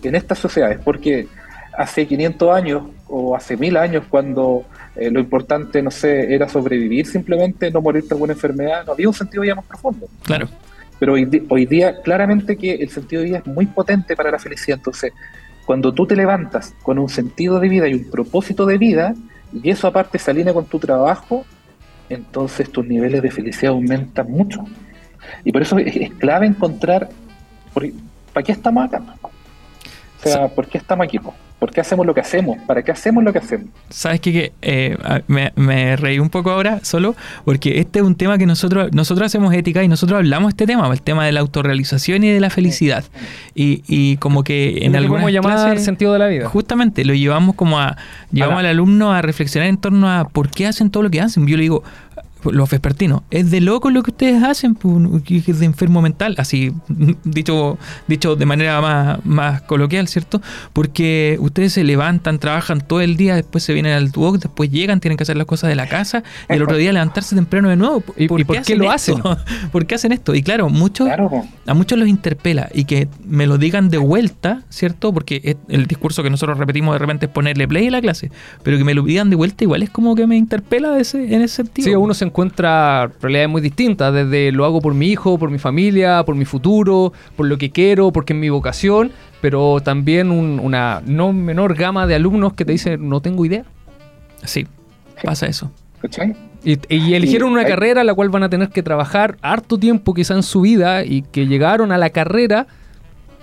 en 0.04 0.16
estas 0.16 0.38
sociedades, 0.38 0.80
porque 0.84 1.28
hace 1.78 2.06
500 2.06 2.54
años 2.54 2.84
o 3.08 3.36
hace 3.36 3.56
1000 3.56 3.78
años, 3.78 4.04
cuando 4.10 4.66
eh, 4.96 5.10
lo 5.10 5.20
importante, 5.20 5.82
no 5.82 5.92
sé, 5.92 6.34
era 6.34 6.48
sobrevivir 6.50 7.06
simplemente, 7.06 7.72
no 7.72 7.82
morir 7.82 8.04
de 8.04 8.10
alguna 8.12 8.34
enfermedad, 8.34 8.86
no 8.86 8.94
había 8.94 9.08
un 9.08 9.14
sentido 9.14 9.44
ya 9.44 9.56
más 9.56 9.66
profundo. 9.66 10.08
Claro. 10.24 10.50
Pero 11.00 11.14
hoy, 11.14 11.46
hoy 11.50 11.66
día, 11.66 12.02
claramente 12.02 12.58
que 12.58 12.76
el 12.76 12.90
sentido 12.90 13.22
de 13.22 13.30
vida 13.30 13.38
es 13.40 13.48
muy 13.48 13.66
potente 13.66 14.16
para 14.16 14.30
la 14.32 14.40
felicidad. 14.40 14.78
Entonces, 14.78 15.14
cuando 15.66 15.94
tú 15.94 16.06
te 16.06 16.16
levantas 16.16 16.76
con 16.84 17.00
un 17.00 17.10
sentido 17.10 17.60
de 17.60 17.70
vida 17.70 17.88
y 17.88 17.94
un 17.94 18.10
propósito 18.10 18.66
de 18.66 18.78
vida, 18.78 19.16
y 19.54 19.70
eso 19.70 19.88
aparte 19.88 20.20
se 20.20 20.32
alinea 20.32 20.54
con 20.54 20.66
tu 20.66 20.80
trabajo, 20.80 21.46
entonces 22.10 22.70
tus 22.70 22.86
niveles 22.86 23.22
de 23.22 23.32
felicidad 23.32 23.72
aumentan 23.72 24.30
mucho. 24.30 24.66
Y 25.44 25.52
por 25.52 25.62
eso 25.62 25.78
es, 25.80 25.96
es 25.96 26.12
clave 26.14 26.46
encontrar, 26.46 27.10
¿para 28.34 28.44
qué 28.44 28.52
estamos 28.52 28.86
acá? 28.86 29.02
O 30.26 30.30
sea, 30.30 30.48
¿por 30.48 30.68
qué 30.68 30.78
estamos 30.78 31.04
aquí? 31.06 31.20
po? 31.20 31.34
¿Por 31.60 31.72
qué 31.72 31.80
hacemos 31.82 32.06
lo 32.06 32.14
que 32.14 32.20
hacemos? 32.20 32.58
¿Para 32.68 32.82
qué 32.82 32.92
hacemos 32.92 33.24
lo 33.24 33.32
que 33.32 33.40
hacemos? 33.40 33.68
¿Sabes 33.90 34.20
qué? 34.20 34.32
Que, 34.34 34.52
eh, 34.62 34.98
a- 35.04 35.22
me, 35.28 35.52
me 35.56 35.96
reí 35.96 36.20
un 36.20 36.30
poco 36.30 36.52
ahora 36.52 36.80
solo 36.84 37.16
porque 37.46 37.80
este 37.80 38.00
es 38.00 38.06
un 38.06 38.16
tema 38.16 38.38
que 38.38 38.46
nosotros 38.46 38.92
nosotros 38.94 39.26
hacemos 39.28 39.54
ética 39.54 39.82
y 39.84 39.88
nosotros 39.88 40.18
hablamos 40.18 40.48
de 40.48 40.50
este 40.52 40.66
tema, 40.68 40.90
el 40.92 41.02
tema 41.02 41.26
de 41.26 41.32
la 41.32 41.40
autorrealización 41.42 42.24
y 42.24 42.30
de 42.30 42.40
la 42.42 42.50
felicidad. 42.50 43.06
Y, 43.56 43.82
y 43.88 44.18
como 44.18 44.44
que 44.44 44.86
en 44.86 44.92
podemos 44.94 45.32
llamar 45.32 45.54
clases, 45.56 45.86
sentido 45.86 46.12
de 46.14 46.20
la 46.20 46.28
vida. 46.28 46.48
Justamente, 46.50 47.06
lo 47.06 47.14
llevamos 47.14 47.56
como 47.56 47.80
a. 47.80 47.96
Llevamos 48.32 48.56
Ahora- 48.58 48.70
al 48.70 48.76
alumno 48.76 49.14
a 49.14 49.22
reflexionar 49.22 49.70
en 49.70 49.78
torno 49.78 50.10
a 50.10 50.28
por 50.28 50.50
qué 50.50 50.68
hacen 50.68 50.90
todo 50.90 51.04
lo 51.04 51.10
que 51.12 51.22
hacen. 51.22 51.48
Yo 51.48 51.56
le 51.56 51.64
digo, 51.64 51.84
los 52.52 52.70
vespertinos, 52.70 53.22
es 53.32 53.52
de 53.52 53.62
loco 53.62 53.90
lo 53.92 54.04
que 54.04 54.12
ustedes 54.12 54.44
hacen, 54.44 54.76
pu, 54.76 55.22
que 55.24 55.38
es 55.38 55.60
de 55.60 55.66
enfermo 55.66 56.02
mental, 56.02 56.36
así 56.38 56.72
dicho, 57.24 57.78
dicho 58.08 58.36
de 58.36 58.46
manera 58.46 58.82
más, 58.82 59.26
más 59.26 59.62
coloquial, 59.64 60.08
¿cierto? 60.08 60.42
Porque 60.74 61.38
ustedes 61.40 61.74
se 61.74 61.84
levantan, 61.84 62.40
trabajan 62.40 62.82
todo 62.82 63.02
el 63.02 63.18
día, 63.18 63.36
después 63.36 63.64
se 63.64 63.74
vienen 63.74 63.94
al 63.94 64.12
walk, 64.16 64.40
después 64.40 64.70
llegan, 64.72 65.00
tienen 65.00 65.18
que 65.18 65.24
hacer 65.24 65.38
las 65.38 65.46
cosas 65.48 65.70
de 65.70 65.76
la 65.76 65.88
casa, 65.88 66.24
y 66.50 66.54
el 66.54 66.64
otro 66.64 66.78
día 66.78 66.92
levantarse 66.94 67.36
temprano 67.36 67.70
de 67.70 67.76
nuevo. 67.76 68.04
¿Y- 68.18 68.26
y 68.26 68.28
por 68.28 68.62
qué 68.62 68.76
lo 68.76 68.92
hacen? 68.92 69.16
esto? 69.18 69.38
¿Por 69.72 69.86
qué 69.86 69.96
hacen 69.96 70.12
esto? 70.12 70.36
Y 70.36 70.44
claro, 70.44 70.70
muchos 70.70 71.08
Claro, 71.08 71.30
a 71.66 71.74
muchos 71.74 71.98
los 71.98 72.08
interpela 72.08 72.70
y 72.74 72.86
que 72.86 73.08
me 73.26 73.48
lo 73.48 73.58
digan 73.58 73.90
de 73.90 73.98
vuelta, 73.98 74.64
¿cierto? 74.70 75.14
Porque 75.14 75.58
el 75.70 75.86
discurso 75.88 76.24
que 76.24 76.30
nosotros 76.30 76.58
repetimos 76.58 76.94
de 76.96 77.00
repente 77.00 77.26
es 77.28 77.32
ponerle 77.32 77.68
play 77.68 77.88
a 77.88 77.92
la 77.92 78.02
clase, 78.02 78.32
pero 78.64 78.78
que 78.78 78.84
me 78.84 78.94
lo 78.94 79.04
digan 79.04 79.30
de 79.30 79.36
vuelta 79.36 79.64
igual 79.64 79.84
es 79.84 79.90
como 79.90 80.16
que 80.16 80.28
me 80.28 80.36
interpela 80.38 80.98
ese, 81.00 81.34
en 81.34 81.42
ese 81.42 81.56
sentido. 81.58 81.88
Sí, 81.88 81.96
uno 81.96 82.14
se 82.14 82.26
encuentra 82.34 83.12
realidades 83.22 83.48
muy 83.50 83.62
distintas, 83.62 84.12
desde 84.12 84.52
lo 84.52 84.66
hago 84.66 84.82
por 84.82 84.96
mi 84.96 85.08
hijo, 85.10 85.38
por 85.38 85.52
mi 85.52 85.60
familia, 85.60 86.24
por 86.26 86.34
mi 86.36 86.46
futuro, 86.46 87.14
por 87.36 87.46
lo 87.46 87.60
que 87.60 87.70
quiero, 87.70 88.12
porque 88.12 88.34
es 88.34 88.40
mi 88.40 88.50
vocación, 88.50 89.12
pero 89.40 89.80
también 89.82 90.32
un- 90.32 90.60
una 90.60 91.02
no 91.06 91.32
menor 91.32 91.76
gama 91.76 92.08
de 92.08 92.16
alumnos 92.16 92.54
que 92.54 92.66
te 92.66 92.72
dicen 92.72 93.08
no 93.08 93.22
tengo 93.22 93.46
idea. 93.46 93.66
Sí, 94.44 94.66
pasa 95.24 95.46
eso. 95.46 95.72
¿Cachai? 96.02 96.36
Y, 96.66 96.80
y 96.94 97.14
eligieron 97.14 97.52
una 97.52 97.66
carrera 97.66 98.02
a 98.02 98.04
la 98.04 98.14
cual 98.16 98.30
van 98.30 98.42
a 98.44 98.50
tener 98.50 98.70
que 98.70 98.82
trabajar 98.82 99.38
harto 99.42 99.78
tiempo 99.78 100.14
quizá 100.16 100.34
en 100.34 100.44
su 100.44 100.62
vida 100.62 101.06
y 101.06 101.22
que 101.22 101.46
llegaron 101.46 101.92
a 101.92 101.98
la 102.00 102.10
carrera 102.10 102.66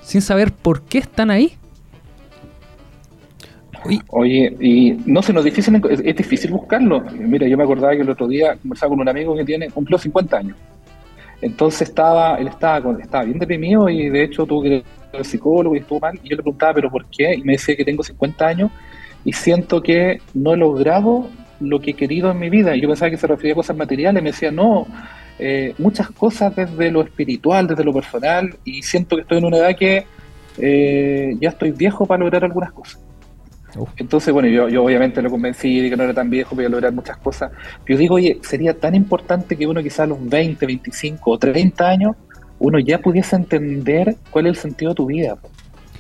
sin 0.03 0.21
saber 0.21 0.53
por 0.53 0.83
qué 0.83 0.99
están 0.99 1.31
ahí. 1.31 1.57
Oye, 4.09 4.57
y 4.61 4.93
no 5.07 5.23
sé, 5.23 5.33
no 5.33 5.41
es 5.41 5.47
difícil, 5.47 5.81
es, 5.89 6.01
es 6.05 6.17
difícil 6.17 6.51
buscarlo. 6.51 7.01
Mira, 7.13 7.47
yo 7.49 7.57
me 7.57 7.65
acordaba 7.65 7.95
que 7.95 8.03
el 8.03 8.11
otro 8.11 8.29
día 8.29 8.57
conversaba 8.57 8.91
con 8.91 9.01
un 9.01 9.09
amigo 9.09 9.35
que 9.35 9.45
tiene, 9.45 9.71
cumplió 9.71 9.99
50 9.99 10.37
años. 10.37 10.57
Entonces 11.43 11.89
estaba, 11.89 12.37
él 12.37 12.49
estaba, 12.49 12.99
estaba 13.01 13.25
bien 13.25 13.39
deprimido 13.39 13.89
y 13.89 14.11
de 14.11 14.25
hecho 14.25 14.45
tuvo 14.45 14.63
que 14.63 14.69
ir 14.69 14.85
al 15.13 15.25
psicólogo 15.25 15.75
y 15.75 15.79
estuvo 15.79 16.01
mal. 16.01 16.19
Y 16.23 16.29
yo 16.29 16.37
le 16.37 16.43
preguntaba, 16.43 16.75
¿pero 16.75 16.91
por 16.91 17.07
qué? 17.07 17.35
Y 17.35 17.43
me 17.43 17.53
decía 17.53 17.77
que 17.77 17.85
tengo 17.85 18.03
50 18.03 18.47
años 18.47 18.71
y 19.25 19.33
siento 19.33 19.83
que 19.83 20.21
no 20.35 20.55
he 20.55 20.57
logrado 20.57 21.29
lo 21.61 21.81
que 21.81 21.93
he 21.93 21.95
querido 21.95 22.31
en 22.31 22.39
mi 22.39 22.51
vida. 22.51 22.77
Y 22.77 22.81
yo 22.81 22.89
pensaba 22.89 23.11
que 23.11 23.17
se 23.17 23.27
refería 23.27 23.53
a 23.53 23.57
cosas 23.57 23.77
materiales. 23.77 24.23
Me 24.23 24.33
decía, 24.33 24.51
no, 24.51 24.87
eh, 25.39 25.75
muchas 25.79 26.11
cosas 26.11 26.55
desde 26.55 26.91
lo 26.91 27.03
espiritual, 27.03 27.67
desde 27.67 27.85
lo 27.85 27.95
personal. 27.95 28.55
Y 28.65 28.83
siento 28.83 29.17
que 29.17 29.23
estoy 29.23 29.39
en 29.39 29.45
una 29.47 29.59
edad 29.59 29.77
que 29.77 30.05
eh, 30.59 31.35
ya 31.41 31.49
estoy 31.51 31.71
viejo 31.71 32.05
para 32.05 32.21
lograr 32.21 32.45
algunas 32.45 32.73
cosas. 32.73 33.01
Entonces, 33.97 34.33
bueno, 34.33 34.49
yo, 34.49 34.69
yo 34.69 34.85
obviamente 34.85 35.23
lo 35.23 35.31
convencí 35.31 35.81
de 35.81 35.91
que 35.91 35.97
no 35.97 36.05
era 36.05 36.15
tan 36.15 36.29
viejo, 36.31 36.55
podía 36.55 36.69
lograr 36.69 36.93
muchas 36.93 37.17
cosas. 37.19 37.51
Pero 37.85 37.97
yo 37.97 37.99
digo, 37.99 38.15
oye, 38.17 38.39
sería 38.43 38.75
tan 38.75 38.95
importante 38.95 39.57
que 39.57 39.67
uno 39.67 39.83
quizás 39.83 40.01
a 40.01 40.07
los 40.07 40.29
20, 40.29 40.67
25 40.67 41.31
o 41.31 41.39
30 41.39 41.89
años, 41.89 42.17
uno 42.59 42.79
ya 42.79 42.99
pudiese 42.99 43.37
entender 43.37 44.17
cuál 44.31 44.47
es 44.47 44.51
el 44.51 44.57
sentido 44.57 44.91
de 44.91 44.95
tu 44.97 45.07
vida. 45.07 45.37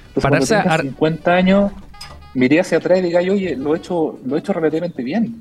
Entonces, 0.09 0.23
Pararse 0.23 0.55
cuando 0.55 0.63
tengas 0.65 0.81
a- 0.81 0.83
50 0.83 1.33
años, 1.35 1.73
miré 2.35 2.61
hacia 2.61 2.79
atrás 2.79 2.99
y 2.99 3.03
diga, 3.03 3.21
oye, 3.21 3.57
lo 3.57 3.75
he 3.75 3.79
hecho, 3.79 4.19
lo 4.25 4.37
he 4.37 4.39
hecho 4.41 4.53
relativamente 4.53 5.03
bien. 5.03 5.35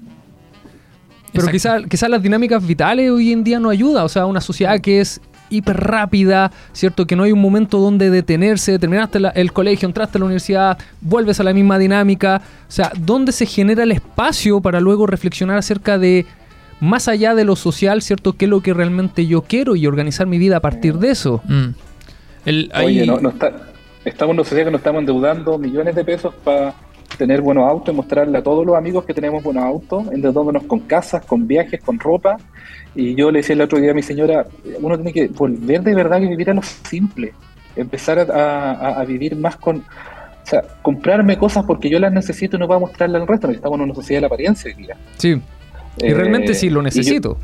Pero 1.32 1.48
quizás 1.48 1.84
quizá 1.88 2.10
las 2.10 2.22
dinámicas 2.24 2.66
vitales 2.66 3.12
hoy 3.12 3.32
en 3.32 3.44
día 3.44 3.60
no 3.60 3.70
ayuda. 3.70 4.04
O 4.04 4.10
sea, 4.10 4.26
una 4.26 4.42
sociedad 4.42 4.80
que 4.80 5.00
es 5.00 5.22
hiper 5.50 5.78
rápida, 5.78 6.52
¿cierto? 6.74 7.06
Que 7.06 7.16
no 7.16 7.24
hay 7.24 7.32
un 7.32 7.42
momento 7.42 7.80
donde 7.80 8.10
detenerse, 8.10 8.78
terminaste 8.80 9.20
la- 9.20 9.30
el 9.30 9.52
colegio, 9.54 9.88
entraste 9.88 10.18
a 10.18 10.20
la 10.20 10.26
universidad, 10.26 10.78
vuelves 11.02 11.40
a 11.40 11.44
la 11.44 11.54
misma 11.54 11.78
dinámica. 11.78 12.42
O 12.68 12.72
sea, 12.72 12.92
¿dónde 12.98 13.32
se 13.32 13.46
genera 13.46 13.84
el 13.84 13.92
espacio 13.92 14.62
para 14.62 14.80
luego 14.80 15.08
reflexionar 15.08 15.58
acerca 15.58 15.98
de, 15.98 16.26
más 16.80 17.08
allá 17.08 17.36
de 17.36 17.44
lo 17.46 17.56
social, 17.56 18.02
¿cierto? 18.02 18.34
¿Qué 18.34 18.46
es 18.46 18.50
lo 18.50 18.62
que 18.62 18.74
realmente 18.74 19.28
yo 19.28 19.42
quiero 19.42 19.76
y 19.76 19.86
organizar 19.88 20.28
mi 20.28 20.38
vida 20.38 20.58
a 20.58 20.62
partir 20.62 20.96
de 20.96 21.12
eso? 21.12 21.42
mm. 21.46 21.68
El, 22.46 22.72
Oye, 22.84 23.06
no, 23.06 23.20
no 23.20 23.30
está, 23.30 23.52
estamos 24.06 24.34
en 24.34 24.40
una 24.40 24.44
sociedad 24.46 24.66
que 24.66 24.72
nos 24.72 24.80
estamos 24.80 25.00
endeudando 25.02 25.58
millones 25.58 25.94
de 25.94 26.06
pesos 26.06 26.34
para 26.44 26.74
tener 27.18 27.42
buenos 27.42 27.68
autos 27.70 27.94
y 27.94 27.98
mostrarle 27.98 28.38
a 28.38 28.44
todos 28.44 28.66
los 28.66 28.76
amigos 28.76 29.06
que 29.06 29.14
tenemos 29.14 29.44
buenos 29.44 29.64
autos, 29.64 30.06
endeudándonos 30.12 30.64
con 30.64 30.80
casas, 30.82 31.26
con 31.26 31.48
viajes, 31.48 31.82
con 31.84 32.00
ropa. 32.00 32.38
Y 32.96 33.16
yo 33.16 33.32
le 33.32 33.40
decía 33.40 33.54
el 33.56 33.62
otro 33.62 33.80
día 33.80 33.92
a 33.92 33.94
mi 33.94 34.02
señora, 34.04 34.46
uno 34.82 34.96
tiene 34.96 35.14
que 35.14 35.28
volver 35.28 35.82
de 35.84 35.94
verdad 35.96 36.20
que 36.20 36.28
vivir 36.28 36.50
a 36.50 36.54
lo 36.54 36.62
simple, 36.64 37.34
empezar 37.76 38.20
a, 38.20 38.72
a- 38.72 39.02
a 39.02 39.06
vivir 39.06 39.36
más 39.36 39.56
con... 39.58 39.78
O 39.78 40.46
sea, 40.50 40.64
comprarme 40.82 41.38
cosas 41.38 41.64
porque 41.66 41.90
yo 41.90 42.00
las 42.00 42.12
necesito 42.12 42.56
y 42.58 42.60
no 42.60 42.68
para 42.68 42.80
mostrarle 42.80 43.18
al 43.18 43.28
resto, 43.28 43.48
porque 43.48 43.58
estamos 43.58 43.78
en 43.78 43.84
una 43.86 43.94
sociedad 43.94 44.18
de 44.18 44.22
la 44.22 44.28
apariencia 44.28 44.72
hoy 44.76 44.84
día. 44.84 44.98
Sí. 45.18 45.40
Y 46.02 46.06
Eh, 46.08 46.14
realmente 46.16 46.54
sí 46.56 46.68
lo 46.70 46.74
y 46.74 46.76
yo- 46.76 46.82
necesito. 46.84 47.38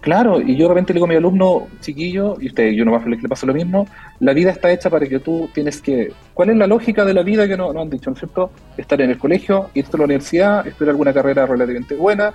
Claro, 0.00 0.40
y 0.40 0.56
yo 0.56 0.64
de 0.64 0.68
repente 0.68 0.92
le 0.92 0.98
digo 0.98 1.06
a 1.06 1.08
mi 1.08 1.16
alumno 1.16 1.66
chiquillo, 1.80 2.36
y 2.40 2.46
usted, 2.46 2.70
yo 2.70 2.84
no 2.84 2.96
le 2.96 3.28
pasa 3.28 3.46
lo 3.46 3.54
mismo, 3.54 3.88
la 4.20 4.32
vida 4.32 4.50
está 4.50 4.70
hecha 4.70 4.88
para 4.88 5.06
que 5.06 5.18
tú 5.18 5.48
tienes 5.52 5.80
que... 5.80 6.12
¿Cuál 6.32 6.50
es 6.50 6.56
la 6.56 6.66
lógica 6.66 7.04
de 7.04 7.12
la 7.12 7.22
vida 7.22 7.48
que 7.48 7.56
no, 7.56 7.72
no 7.72 7.80
han 7.80 7.90
dicho, 7.90 8.10
¿no 8.10 8.14
es 8.14 8.20
cierto? 8.20 8.50
Estar 8.76 9.00
en 9.00 9.10
el 9.10 9.18
colegio, 9.18 9.70
irte 9.74 9.96
a 9.96 9.98
la 9.98 10.04
universidad, 10.04 10.66
estudiar 10.66 10.90
alguna 10.90 11.12
carrera 11.12 11.44
relativamente 11.46 11.96
buena, 11.96 12.32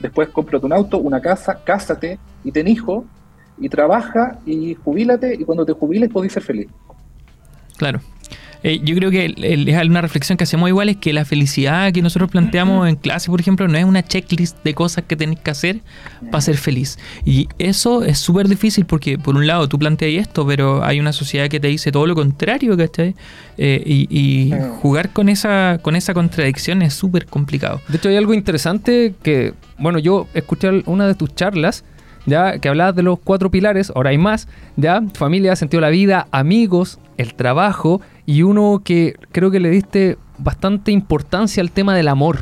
después 0.00 0.28
cómprate 0.28 0.66
un 0.66 0.72
auto, 0.72 0.98
una 0.98 1.20
casa, 1.20 1.60
cásate 1.64 2.18
y 2.44 2.52
ten 2.52 2.68
hijo, 2.68 3.06
y 3.58 3.68
trabaja 3.68 4.38
y 4.44 4.74
jubílate, 4.74 5.34
y 5.34 5.44
cuando 5.44 5.64
te 5.64 5.72
jubiles 5.72 6.10
podés 6.10 6.32
ser 6.32 6.42
feliz. 6.42 6.68
Claro. 7.76 8.00
Eh, 8.62 8.80
yo 8.84 8.94
creo 8.94 9.10
que 9.10 9.24
el- 9.26 9.44
el- 9.44 9.68
es 9.68 9.84
una 9.86 10.00
reflexión 10.02 10.36
que 10.36 10.44
hacemos 10.44 10.68
igual, 10.68 10.88
es 10.90 10.96
que 10.98 11.12
la 11.12 11.24
felicidad 11.24 11.92
que 11.92 12.02
nosotros 12.02 12.30
planteamos 12.30 12.88
en 12.88 12.96
clase, 12.96 13.30
por 13.30 13.40
ejemplo, 13.40 13.66
no 13.68 13.78
es 13.78 13.84
una 13.84 14.02
checklist 14.02 14.62
de 14.62 14.74
cosas 14.74 15.04
que 15.06 15.16
tenés 15.16 15.40
que 15.40 15.50
hacer 15.50 15.80
para 16.30 16.40
ser 16.42 16.56
feliz. 16.56 16.98
Y 17.24 17.48
eso 17.58 18.04
es 18.04 18.18
súper 18.18 18.48
difícil 18.48 18.84
porque, 18.84 19.18
por 19.18 19.36
un 19.36 19.46
lado, 19.46 19.68
tú 19.68 19.78
planteas 19.78 20.26
esto, 20.28 20.46
pero 20.46 20.84
hay 20.84 21.00
una 21.00 21.12
sociedad 21.12 21.48
que 21.48 21.58
te 21.60 21.68
dice 21.68 21.90
todo 21.90 22.06
lo 22.06 22.14
contrario, 22.14 22.76
¿cachai? 22.76 23.14
Eh, 23.56 23.82
y 23.86 24.00
y 24.10 24.52
jugar 24.80 25.10
con 25.12 25.28
esa, 25.28 25.78
con 25.82 25.96
esa 25.96 26.14
contradicción 26.14 26.82
es 26.82 26.94
súper 26.94 27.26
complicado. 27.26 27.80
De 27.88 27.96
hecho, 27.96 28.08
hay 28.08 28.16
algo 28.16 28.34
interesante 28.34 29.14
que, 29.22 29.54
bueno, 29.78 29.98
yo 29.98 30.26
escuché 30.34 30.82
una 30.86 31.06
de 31.06 31.14
tus 31.14 31.34
charlas, 31.34 31.84
ya, 32.30 32.58
que 32.58 32.68
hablabas 32.68 32.94
de 32.96 33.02
los 33.02 33.18
cuatro 33.18 33.50
pilares, 33.50 33.92
ahora 33.94 34.10
hay 34.10 34.18
más, 34.18 34.48
ya, 34.76 35.02
familia, 35.14 35.54
sentido 35.56 35.80
de 35.80 35.86
la 35.88 35.90
vida, 35.90 36.26
amigos, 36.30 36.98
el 37.18 37.34
trabajo, 37.34 38.00
y 38.24 38.42
uno 38.42 38.80
que 38.84 39.14
creo 39.32 39.50
que 39.50 39.60
le 39.60 39.68
diste 39.70 40.16
bastante 40.38 40.92
importancia 40.92 41.60
al 41.62 41.70
tema 41.70 41.94
del 41.94 42.08
amor. 42.08 42.38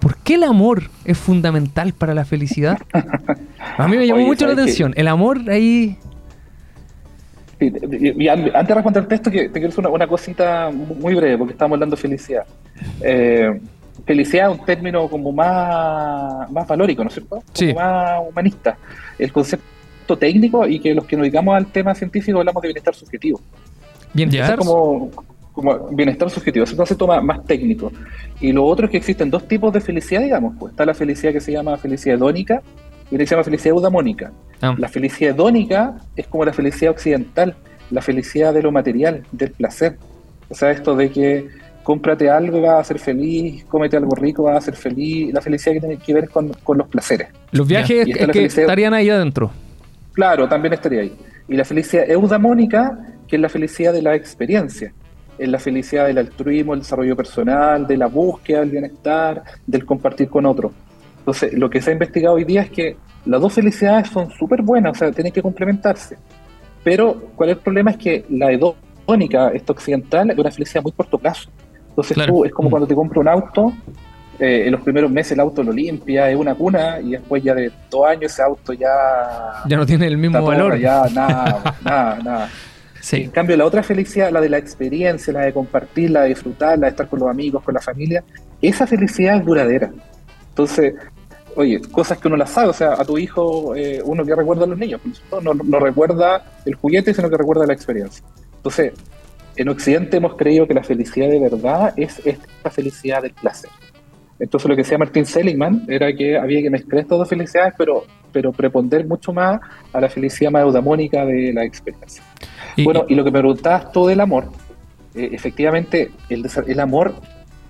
¿Por 0.00 0.16
qué 0.16 0.34
el 0.34 0.44
amor 0.44 0.84
es 1.04 1.16
fundamental 1.18 1.92
para 1.92 2.14
la 2.14 2.24
felicidad? 2.24 2.78
A 3.78 3.86
mí 3.86 3.96
me 3.96 4.06
llamó 4.06 4.18
Oye, 4.20 4.26
mucho 4.26 4.46
la 4.46 4.54
atención. 4.54 4.92
El 4.96 5.08
amor 5.08 5.48
ahí... 5.50 5.96
Y- 7.60 8.28
antes 8.28 8.68
de 8.68 8.74
responderte 8.74 9.14
esto, 9.14 9.30
que 9.30 9.44
te 9.48 9.52
quiero 9.52 9.68
decir 9.68 9.80
una, 9.80 9.90
una 9.90 10.06
cosita 10.06 10.70
mu- 10.72 10.94
muy 10.94 11.14
breve, 11.14 11.36
porque 11.36 11.52
estamos 11.52 11.76
hablando 11.76 11.94
de 11.96 12.00
felicidad. 12.00 12.44
Eh, 13.02 13.60
felicidad 14.06 14.50
es 14.50 14.58
un 14.58 14.64
término 14.64 15.06
como 15.08 15.30
más, 15.30 16.50
más 16.50 16.66
valórico, 16.66 17.02
¿no 17.04 17.08
es 17.08 17.14
cierto? 17.14 17.36
Como 17.36 17.44
Sí. 17.52 17.74
más 17.74 18.20
humanista. 18.26 18.78
El 19.22 19.32
concepto 19.32 20.16
técnico 20.16 20.66
y 20.66 20.80
que 20.80 20.94
los 20.94 21.04
que 21.04 21.16
nos 21.16 21.24
dedicamos 21.24 21.56
al 21.56 21.66
tema 21.66 21.94
científico 21.94 22.38
hablamos 22.38 22.62
de 22.62 22.68
bienestar 22.68 22.94
subjetivo. 22.94 23.40
Bienestar. 24.12 24.58
como, 24.58 25.10
como 25.52 25.88
bienestar 25.88 26.30
subjetivo, 26.30 26.64
es 26.64 26.70
un 26.72 26.78
concepto 26.78 27.06
más, 27.06 27.22
más 27.22 27.44
técnico. 27.44 27.92
Y 28.40 28.52
lo 28.52 28.64
otro 28.64 28.86
es 28.86 28.90
que 28.90 28.96
existen 28.96 29.30
dos 29.30 29.46
tipos 29.46 29.72
de 29.72 29.80
felicidad, 29.80 30.22
digamos. 30.22 30.54
Pues 30.58 30.72
está 30.72 30.84
la 30.84 30.94
felicidad 30.94 31.32
que 31.32 31.40
se 31.40 31.52
llama 31.52 31.76
felicidad 31.76 32.16
hedónica 32.16 32.62
y 33.10 33.16
que 33.16 33.26
se 33.26 33.30
llama 33.30 33.44
felicidad 33.44 33.76
eudamónica. 33.76 34.32
Ah, 34.60 34.74
La 34.78 34.88
felicidad 34.88 35.34
hedónica 35.34 35.96
es 36.16 36.26
como 36.26 36.44
la 36.44 36.52
felicidad 36.52 36.92
occidental, 36.92 37.56
la 37.90 38.02
felicidad 38.02 38.54
de 38.54 38.62
lo 38.62 38.72
material, 38.72 39.24
del 39.32 39.50
placer. 39.52 39.96
O 40.48 40.54
sea, 40.54 40.70
esto 40.70 40.96
de 40.96 41.10
que 41.10 41.48
cómprate 41.82 42.28
algo 42.30 42.58
y 42.58 42.60
vas 42.60 42.80
a 42.80 42.84
ser 42.84 42.98
feliz, 42.98 43.64
cómete 43.64 43.96
algo 43.96 44.14
rico, 44.14 44.44
vas 44.44 44.56
a 44.58 44.60
ser 44.60 44.76
feliz. 44.76 45.32
La 45.32 45.40
felicidad 45.40 45.74
que 45.74 45.80
tiene 45.80 45.96
que 45.96 46.14
ver 46.14 46.28
con, 46.28 46.48
con 46.64 46.78
los 46.78 46.88
placeres. 46.88 47.28
Los 47.52 47.66
viajes 47.66 48.06
es 48.06 48.16
que 48.16 48.26
felicidad- 48.26 48.64
estarían 48.64 48.94
ahí 48.94 49.10
adentro. 49.10 49.50
Claro, 50.12 50.48
también 50.48 50.74
estaría 50.74 51.00
ahí. 51.00 51.12
Y 51.48 51.56
la 51.56 51.64
felicidad 51.64 52.08
eudamónica, 52.08 52.98
que 53.26 53.36
es 53.36 53.42
la 53.42 53.48
felicidad 53.48 53.92
de 53.92 54.02
la 54.02 54.14
experiencia. 54.14 54.92
Es 55.38 55.48
la 55.48 55.58
felicidad 55.58 56.06
del 56.06 56.18
altruismo, 56.18 56.74
el 56.74 56.80
desarrollo 56.80 57.16
personal, 57.16 57.86
de 57.86 57.96
la 57.96 58.06
búsqueda 58.06 58.60
del 58.60 58.70
bienestar, 58.70 59.42
del 59.66 59.86
compartir 59.86 60.28
con 60.28 60.44
otros. 60.46 60.72
Entonces, 61.18 61.54
lo 61.54 61.70
que 61.70 61.80
se 61.80 61.90
ha 61.90 61.92
investigado 61.94 62.34
hoy 62.36 62.44
día 62.44 62.62
es 62.62 62.70
que 62.70 62.96
las 63.24 63.40
dos 63.40 63.52
felicidades 63.52 64.08
son 64.08 64.30
súper 64.30 64.62
buenas, 64.62 64.92
o 64.92 64.94
sea, 64.98 65.12
tienen 65.12 65.32
que 65.32 65.40
complementarse. 65.42 66.16
Pero, 66.84 67.30
¿cuál 67.36 67.50
es 67.50 67.56
el 67.56 67.62
problema? 67.62 67.90
Es 67.92 67.96
que 67.98 68.24
la 68.30 68.50
hedónica, 68.52 69.48
esta 69.50 69.72
occidental, 69.72 70.30
es 70.30 70.38
una 70.38 70.50
felicidad 70.50 70.82
muy 70.82 70.92
corto 70.92 71.18
plazo. 71.18 71.50
Entonces, 71.90 72.14
Claro. 72.14 72.32
tú, 72.32 72.44
es 72.44 72.52
como 72.52 72.68
Mm. 72.68 72.70
cuando 72.70 72.86
te 72.88 72.94
compras 72.94 73.20
un 73.20 73.28
auto, 73.28 73.72
eh, 74.38 74.62
en 74.66 74.72
los 74.72 74.80
primeros 74.80 75.10
meses 75.10 75.32
el 75.32 75.40
auto 75.40 75.62
lo 75.62 75.72
limpia, 75.72 76.30
es 76.30 76.36
una 76.36 76.54
cuna, 76.54 76.98
y 77.00 77.10
después 77.12 77.42
ya 77.42 77.54
de 77.54 77.70
dos 77.90 78.06
años 78.06 78.32
ese 78.32 78.42
auto 78.42 78.72
ya 78.72 78.88
Ya 79.66 79.76
no 79.76 79.84
tiene 79.84 80.06
el 80.06 80.16
mismo 80.16 80.42
valor. 80.42 80.70
rayado, 80.72 81.10
nada, 81.10 81.74
nada, 81.84 82.18
nada. 82.22 82.44
En 82.94 83.02
Sí. 83.02 83.28
cambio, 83.28 83.56
la 83.56 83.64
otra 83.64 83.82
felicidad, 83.82 84.30
la 84.30 84.40
de 84.40 84.48
la 84.50 84.58
experiencia, 84.58 85.32
la 85.32 85.40
de 85.40 85.52
compartir, 85.52 86.10
la 86.10 86.22
de 86.22 86.28
disfrutar, 86.30 86.78
la 86.78 86.86
de 86.86 86.90
estar 86.90 87.08
con 87.08 87.18
los 87.20 87.28
amigos, 87.30 87.62
con 87.62 87.74
la 87.74 87.80
familia, 87.80 88.22
esa 88.60 88.86
felicidad 88.86 89.36
es 89.36 89.44
duradera. 89.44 89.90
Entonces, 90.50 90.94
oye, 91.56 91.80
cosas 91.90 92.18
que 92.18 92.28
uno 92.28 92.36
las 92.36 92.50
sabe, 92.50 92.68
o 92.68 92.72
sea, 92.74 92.92
a 92.94 93.04
tu 93.04 93.16
hijo, 93.18 93.74
eh, 93.74 94.00
uno 94.04 94.24
que 94.24 94.34
recuerda 94.34 94.64
a 94.64 94.66
los 94.66 94.78
niños, 94.78 95.00
no, 95.32 95.40
no, 95.40 95.54
no 95.64 95.78
recuerda 95.80 96.42
el 96.66 96.74
juguete, 96.74 97.12
sino 97.14 97.28
que 97.30 97.36
recuerda 97.38 97.66
la 97.66 97.72
experiencia. 97.72 98.22
Entonces, 98.56 98.92
en 99.60 99.68
Occidente 99.68 100.16
hemos 100.16 100.34
creído 100.36 100.66
que 100.66 100.74
la 100.74 100.82
felicidad 100.82 101.28
de 101.28 101.38
verdad 101.38 101.92
es 101.96 102.20
esta 102.24 102.70
felicidad 102.70 103.22
del 103.22 103.32
placer. 103.32 103.70
Entonces 104.38 104.68
lo 104.68 104.74
que 104.74 104.82
decía 104.82 104.96
Martín 104.96 105.26
Seligman 105.26 105.84
era 105.88 106.10
que 106.14 106.38
había 106.38 106.62
que 106.62 106.70
mezclar 106.70 107.02
estas 107.02 107.18
dos 107.18 107.28
felicidades, 107.28 107.74
pero, 107.76 108.04
pero 108.32 108.52
preponder 108.52 109.06
mucho 109.06 109.32
más 109.34 109.60
a 109.92 110.00
la 110.00 110.08
felicidad 110.08 110.50
más 110.50 110.62
eudamónica 110.62 111.26
de 111.26 111.52
la 111.52 111.64
experiencia. 111.64 112.22
Y- 112.76 112.84
Bueno, 112.84 113.04
y 113.08 113.14
lo 113.14 113.22
que 113.22 113.30
me 113.30 113.38
preguntabas 113.40 113.92
tú 113.92 114.06
del 114.06 114.20
amor, 114.20 114.44
eh, 115.14 115.28
efectivamente, 115.32 116.10
el, 116.30 116.48
el 116.66 116.80
amor 116.80 117.14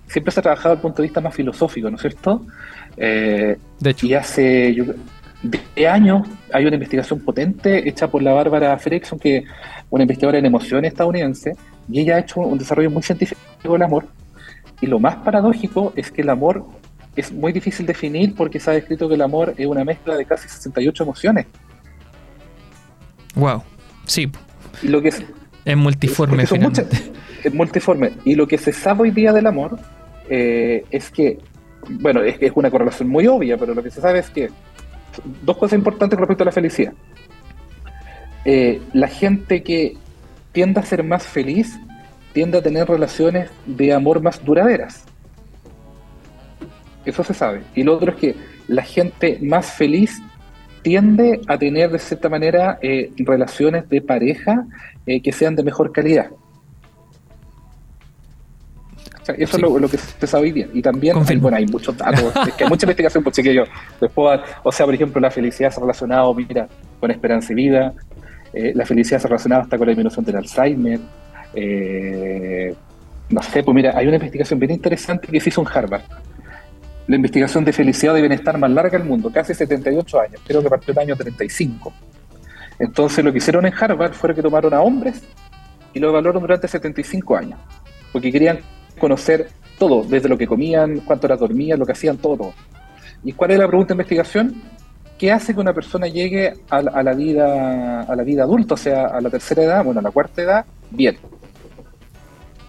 siempre 0.06 0.30
se 0.32 0.38
ha 0.38 0.42
trabajado 0.44 0.76
desde 0.76 0.78
el 0.80 0.82
punto 0.82 1.02
de 1.02 1.08
vista 1.08 1.20
más 1.20 1.34
filosófico, 1.34 1.90
¿no 1.90 1.96
es 1.96 2.02
cierto? 2.02 2.46
Eh, 2.96 3.56
De 3.80 3.90
hecho. 3.90 4.06
y 4.06 4.14
hace 4.14 4.74
yo, 4.74 4.84
10 5.42 5.88
años 5.90 6.28
hay 6.52 6.66
una 6.66 6.74
investigación 6.76 7.18
potente 7.20 7.88
hecha 7.88 8.08
por 8.08 8.22
la 8.22 8.32
Bárbara 8.32 8.76
Fredrickson, 8.78 9.18
que 9.18 9.42
una 9.90 10.02
investigadora 10.04 10.38
en 10.38 10.46
emociones 10.46 10.92
estadounidense, 10.92 11.52
y 11.90 12.00
ella 12.00 12.16
ha 12.16 12.18
hecho 12.20 12.40
un 12.40 12.58
desarrollo 12.58 12.90
muy 12.90 13.02
científico 13.02 13.40
del 13.72 13.82
amor. 13.82 14.06
Y 14.80 14.86
lo 14.86 14.98
más 14.98 15.16
paradójico 15.16 15.92
es 15.96 16.10
que 16.10 16.22
el 16.22 16.30
amor 16.30 16.64
es 17.16 17.32
muy 17.32 17.52
difícil 17.52 17.84
definir 17.86 18.34
porque 18.34 18.58
se 18.60 18.70
ha 18.70 18.74
descrito 18.74 19.08
que 19.08 19.14
el 19.16 19.22
amor 19.22 19.52
es 19.58 19.66
una 19.66 19.84
mezcla 19.84 20.16
de 20.16 20.24
casi 20.24 20.48
68 20.48 21.02
emociones. 21.02 21.46
Wow. 23.34 23.62
Sí, 24.06 24.30
Y 24.82 24.88
lo 24.88 25.00
que 25.02 25.08
es, 25.08 25.22
es 25.64 25.76
multiforme 25.76 26.46
finalmente. 26.46 26.82
muchas- 26.84 27.10
es 27.44 27.54
multiforme. 27.54 28.12
Y 28.24 28.34
lo 28.34 28.46
que 28.46 28.58
se 28.58 28.72
sabe 28.72 29.02
hoy 29.02 29.10
día 29.10 29.32
del 29.32 29.46
amor 29.46 29.78
eh, 30.28 30.84
es 30.90 31.10
que, 31.10 31.38
bueno, 31.88 32.22
es 32.22 32.36
es 32.40 32.52
una 32.54 32.70
correlación 32.70 33.08
muy 33.08 33.26
obvia, 33.26 33.56
pero 33.56 33.74
lo 33.74 33.82
que 33.82 33.90
se 33.90 34.00
sabe 34.00 34.18
es 34.20 34.30
que 34.30 34.48
dos 35.42 35.56
cosas 35.56 35.78
importantes 35.78 36.16
con 36.16 36.22
respecto 36.22 36.44
a 36.44 36.46
la 36.46 36.52
felicidad. 36.52 36.92
Eh, 38.44 38.80
la 38.92 39.08
gente 39.08 39.62
que 39.62 39.96
tiende 40.52 40.80
a 40.80 40.82
ser 40.82 41.04
más 41.04 41.26
feliz 41.26 41.78
tiende 42.32 42.58
a 42.58 42.62
tener 42.62 42.88
relaciones 42.88 43.50
de 43.66 43.92
amor 43.92 44.22
más 44.22 44.44
duraderas. 44.44 45.04
Eso 47.04 47.24
se 47.24 47.34
sabe. 47.34 47.62
Y 47.74 47.82
lo 47.82 47.94
otro 47.96 48.12
es 48.12 48.16
que 48.18 48.34
la 48.68 48.82
gente 48.82 49.38
más 49.42 49.66
feliz 49.72 50.20
tiende 50.82 51.40
a 51.46 51.58
tener 51.58 51.90
de 51.90 51.98
cierta 51.98 52.28
manera 52.28 52.78
eh, 52.82 53.12
relaciones 53.18 53.88
de 53.88 54.00
pareja 54.00 54.66
eh, 55.06 55.20
que 55.20 55.32
sean 55.32 55.54
de 55.56 55.62
mejor 55.62 55.92
calidad. 55.92 56.30
O 59.20 59.24
sea, 59.24 59.34
eso 59.34 59.56
Sí. 59.56 59.62
es 59.62 59.62
lo, 59.62 59.78
lo 59.78 59.88
que 59.88 59.98
se 59.98 60.26
sabe 60.26 60.44
hoy 60.44 60.52
día. 60.52 60.68
Y 60.72 60.80
también, 60.80 61.16
hay, 61.28 61.36
bueno, 61.36 61.56
hay 61.56 61.66
muchos 61.66 61.96
datos, 61.96 62.32
es 62.48 62.54
que 62.54 62.64
hay 62.64 62.70
mucha 62.70 62.86
investigación, 62.86 63.22
pues 63.22 63.36
chiquillo. 63.36 63.64
Después, 64.00 64.40
o 64.62 64.72
sea, 64.72 64.86
por 64.86 64.94
ejemplo, 64.94 65.20
la 65.20 65.30
felicidad 65.30 65.70
se 65.70 65.76
ha 65.78 65.80
relacionado, 65.82 66.32
mira, 66.34 66.68
con 66.98 67.10
esperanza 67.10 67.52
y 67.52 67.56
vida, 67.56 67.92
eh, 68.52 68.72
la 68.74 68.84
felicidad 68.84 69.20
se 69.20 69.26
ha 69.26 69.30
relacionado 69.30 69.62
hasta 69.62 69.78
con 69.78 69.86
la 69.86 69.90
disminución 69.90 70.24
del 70.24 70.36
Alzheimer. 70.36 71.00
eh, 71.54 72.74
no 73.30 73.42
sé, 73.42 73.62
pues 73.62 73.74
mira, 73.74 73.96
hay 73.96 74.06
una 74.06 74.16
investigación 74.16 74.58
bien 74.58 74.72
interesante 74.72 75.28
que 75.28 75.40
se 75.40 75.50
hizo 75.50 75.60
en 75.60 75.68
Harvard. 75.72 76.02
La 77.06 77.16
investigación 77.16 77.64
de 77.64 77.72
felicidad 77.72 78.16
y 78.16 78.20
bienestar 78.20 78.58
más 78.58 78.70
larga 78.70 78.98
del 78.98 79.06
mundo, 79.06 79.30
casi 79.32 79.54
78 79.54 80.20
años, 80.20 80.40
creo 80.44 80.62
que 80.62 80.68
partió 80.68 80.92
del 80.92 81.04
año 81.04 81.16
35. 81.16 81.92
Entonces 82.78 83.24
lo 83.24 83.30
que 83.30 83.38
hicieron 83.38 83.66
en 83.66 83.72
Harvard 83.72 84.14
fue 84.14 84.34
que 84.34 84.42
tomaron 84.42 84.74
a 84.74 84.80
hombres 84.80 85.22
y 85.92 86.00
lo 86.00 86.08
evaluaron 86.08 86.42
durante 86.42 86.66
75 86.66 87.36
años, 87.36 87.58
porque 88.12 88.32
querían 88.32 88.60
conocer 88.98 89.48
todo, 89.78 90.02
desde 90.02 90.28
lo 90.28 90.36
que 90.36 90.46
comían, 90.46 91.00
cuánto 91.00 91.26
horas 91.26 91.40
dormían, 91.40 91.78
lo 91.78 91.86
que 91.86 91.92
hacían, 91.92 92.16
todo. 92.16 92.52
¿Y 93.22 93.32
cuál 93.32 93.52
es 93.52 93.58
la 93.58 93.68
pregunta 93.68 93.88
de 93.88 93.94
investigación? 93.94 94.54
¿Qué 95.20 95.30
hace 95.30 95.52
que 95.52 95.60
una 95.60 95.74
persona 95.74 96.06
llegue 96.06 96.54
a 96.70 96.78
a 96.78 97.02
la 97.02 97.12
vida 97.12 98.00
a 98.04 98.16
la 98.16 98.22
vida 98.22 98.44
adulta, 98.44 98.72
o 98.72 98.78
sea, 98.78 99.08
a 99.08 99.20
la 99.20 99.28
tercera 99.28 99.62
edad, 99.62 99.84
bueno, 99.84 100.00
a 100.00 100.02
la 100.02 100.10
cuarta 100.10 100.40
edad, 100.40 100.64
bien? 100.90 101.18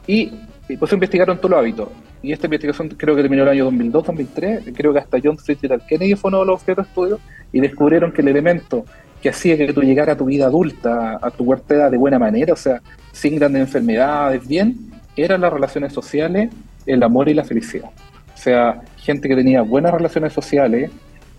Y, 0.05 0.33
pues 0.77 0.91
investigaron 0.91 1.37
todos 1.37 1.51
los 1.51 1.59
hábitos. 1.59 1.87
Y 2.21 2.33
esta 2.33 2.47
investigación 2.47 2.89
creo 2.89 3.15
que 3.15 3.21
terminó 3.21 3.43
el 3.43 3.49
año 3.49 3.63
2002, 3.63 4.05
2003, 4.05 4.63
creo 4.75 4.91
que 4.91 4.99
hasta 4.99 5.17
John 5.23 5.37
Fitzgerald 5.37 5.85
Kennedy 5.85 6.15
fue 6.15 6.27
uno 6.27 6.41
de 6.41 6.47
los 6.47 6.55
objetos 6.55 6.83
de 6.83 6.89
estudio, 6.89 7.19
y 7.53 7.61
descubrieron 7.61 8.11
que 8.11 8.21
el 8.21 8.27
elemento 8.27 8.83
que 9.21 9.29
hacía 9.29 9.55
que 9.55 9.71
tú 9.71 9.81
llegaras 9.81 10.15
a 10.15 10.17
tu 10.17 10.25
vida 10.25 10.47
adulta, 10.47 11.19
a 11.21 11.31
tu 11.31 11.45
cuarta 11.45 11.75
edad 11.75 11.89
de 11.89 11.95
buena 11.95 12.19
manera, 12.19 12.51
o 12.51 12.57
sea, 12.57 12.81
sin 13.13 13.37
grandes 13.37 13.61
enfermedades, 13.61 14.45
bien, 14.45 14.75
eran 15.15 15.39
las 15.39 15.53
relaciones 15.53 15.93
sociales, 15.93 16.49
el 16.85 17.01
amor 17.01 17.29
y 17.29 17.33
la 17.33 17.45
felicidad. 17.45 17.91
O 18.33 18.37
sea, 18.37 18.81
gente 18.97 19.29
que 19.29 19.37
tenía 19.37 19.61
buenas 19.61 19.93
relaciones 19.93 20.33
sociales, 20.33 20.91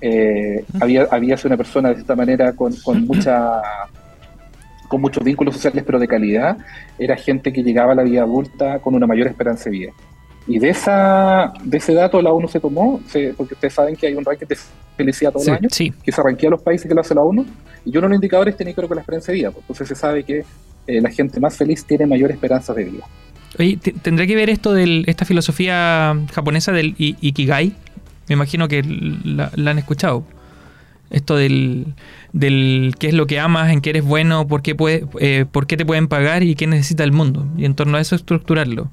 eh, 0.03 0.65
había, 0.81 1.07
había 1.11 1.37
sido 1.37 1.49
una 1.51 1.57
persona 1.57 1.95
de 1.95 2.01
esta 2.01 2.15
manera 2.17 2.53
con, 2.53 2.75
con 2.85 3.07
mucha 3.07 3.61
con 4.89 5.01
muchos 5.01 5.25
vínculos 5.25 5.55
sociales 5.55 5.85
pero 5.87 5.99
de 5.99 6.07
calidad, 6.07 6.59
era 6.99 7.17
gente 7.17 7.51
que 7.53 7.63
llegaba 7.63 7.93
a 7.93 7.95
la 7.95 8.03
vida 8.03 8.23
adulta 8.23 8.79
con 8.81 8.95
una 8.95 9.07
mayor 9.07 9.27
esperanza 9.27 9.65
de 9.65 9.71
vida. 9.71 9.93
Y 10.47 10.59
de 10.59 10.69
esa 10.71 11.53
de 11.65 11.79
ese 11.79 11.95
dato 11.95 12.21
la 12.21 12.31
ONU 12.33 12.49
se 12.49 12.61
tomó, 12.61 13.01
se- 13.07 13.33
porque 13.35 13.55
ustedes 13.55 13.73
saben 13.73 13.97
que 13.97 14.09
hay 14.09 14.15
un 14.15 14.25
ranking 14.25 14.47
de 14.47 14.59
felicidad 14.97 15.31
todos 15.31 15.45
Sí, 15.45 15.51
los 15.51 15.59
años, 15.61 15.73
Sí, 15.73 15.93
que 16.05 16.13
se 16.13 16.23
ranquea 16.23 16.49
a 16.49 16.51
los 16.51 16.63
países 16.63 16.87
que 16.89 16.95
lo 16.95 17.01
hace 17.01 17.15
la 17.15 17.23
ONU, 17.23 17.47
y 17.87 17.91
uno 17.91 18.01
de 18.03 18.09
los 18.09 18.15
indicadores 18.17 18.57
tiene 18.57 18.75
que 18.75 18.81
ver 18.83 18.89
con 18.89 18.97
la 18.97 19.01
esperanza 19.03 19.33
de 19.33 19.39
vida, 19.39 19.51
pues. 19.51 19.63
entonces 19.63 19.89
se 19.89 19.95
sabe 19.95 20.25
que 20.25 20.45
eh, 20.89 21.01
la 21.01 21.11
gente 21.11 21.39
más 21.41 21.57
feliz 21.57 21.85
tiene 21.87 22.05
mayor 22.07 22.31
esperanza 22.33 22.75
de 22.75 22.85
vida. 22.85 23.05
Oye, 23.59 23.77
te- 23.81 23.93
¿tendrá 23.93 24.27
que 24.27 24.35
ver 24.35 24.51
esto 24.51 24.73
de 24.75 25.05
esta 25.07 25.25
filosofía 25.25 26.15
japonesa 26.35 26.73
del 26.73 26.95
Ikigai? 26.99 27.73
Me 28.33 28.37
imagino 28.37 28.67
que 28.69 28.83
la, 29.25 29.51
la 29.55 29.71
han 29.73 29.79
escuchado. 29.79 30.25
Esto 31.11 31.37
del, 31.37 31.93
del 32.33 32.95
qué 32.99 33.09
es 33.09 33.15
lo 33.15 33.27
que 33.27 33.39
amas, 33.39 33.71
en 33.71 33.83
qué 33.83 33.91
eres 33.91 34.03
bueno, 34.05 34.47
por 34.49 34.63
qué, 34.63 34.75
puede, 34.75 35.05
eh, 35.21 35.45
por 35.51 35.67
qué 35.67 35.77
te 35.77 35.85
pueden 35.85 36.09
pagar 36.09 36.43
y 36.43 36.55
qué 36.55 36.67
necesita 36.67 37.05
el 37.05 37.13
mundo. 37.13 37.47
Y 37.59 37.67
en 37.67 37.75
torno 37.75 37.99
a 37.99 38.01
eso 38.01 38.15
estructurarlo. 38.17 38.91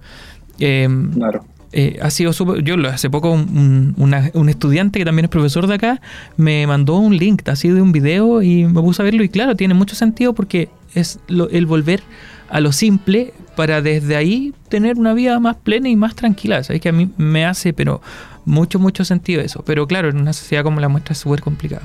Eh, 0.59 0.89
Claro. 1.13 1.45
eh, 1.71 1.97
ha 2.01 2.09
sido 2.09 2.33
súper- 2.33 2.61
Yo 2.63 2.75
hace 2.89 3.09
poco 3.09 3.31
un, 3.31 3.41
un- 3.57 3.93
una- 3.97 4.29
un 4.33 4.49
estudiante 4.49 4.99
que 4.99 5.05
también 5.05 5.25
es 5.25 5.29
profesor 5.31 5.67
de 5.67 5.75
acá 5.75 6.01
me 6.35 6.67
mandó 6.67 6.97
un 6.97 7.15
link 7.15 7.47
así 7.47 7.69
de 7.69 7.81
un 7.81 7.93
video 7.93 8.41
y 8.41 8.65
me 8.65 8.81
puse 8.81 9.01
a 9.01 9.05
verlo 9.05 9.23
y 9.23 9.29
claro, 9.29 9.55
tiene 9.55 9.73
mucho 9.73 9.95
sentido 9.95 10.33
porque 10.33 10.67
es 10.95 11.19
lo- 11.29 11.49
el 11.49 11.65
volver 11.67 12.01
a 12.49 12.59
lo 12.59 12.73
simple 12.73 13.31
para 13.55 13.81
desde 13.81 14.15
ahí 14.17 14.53
tener 14.67 14.97
una 14.97 15.13
vida 15.13 15.39
más 15.39 15.55
plena 15.55 15.87
y 15.87 15.95
más 15.95 16.15
tranquila. 16.15 16.63
Sabes 16.63 16.81
que 16.81 16.89
a 16.89 16.91
mí 16.91 17.07
me 17.17 17.45
hace 17.45 17.71
pero 17.71 18.01
mucho, 18.45 18.79
mucho 18.79 19.03
sentido 19.05 19.41
eso. 19.41 19.63
Pero 19.65 19.87
claro, 19.87 20.09
en 20.09 20.17
una 20.19 20.33
sociedad 20.33 20.63
como 20.63 20.79
la 20.79 20.87
nuestra 20.89 21.13
es 21.13 21.19
súper 21.19 21.41
complicado. 21.41 21.83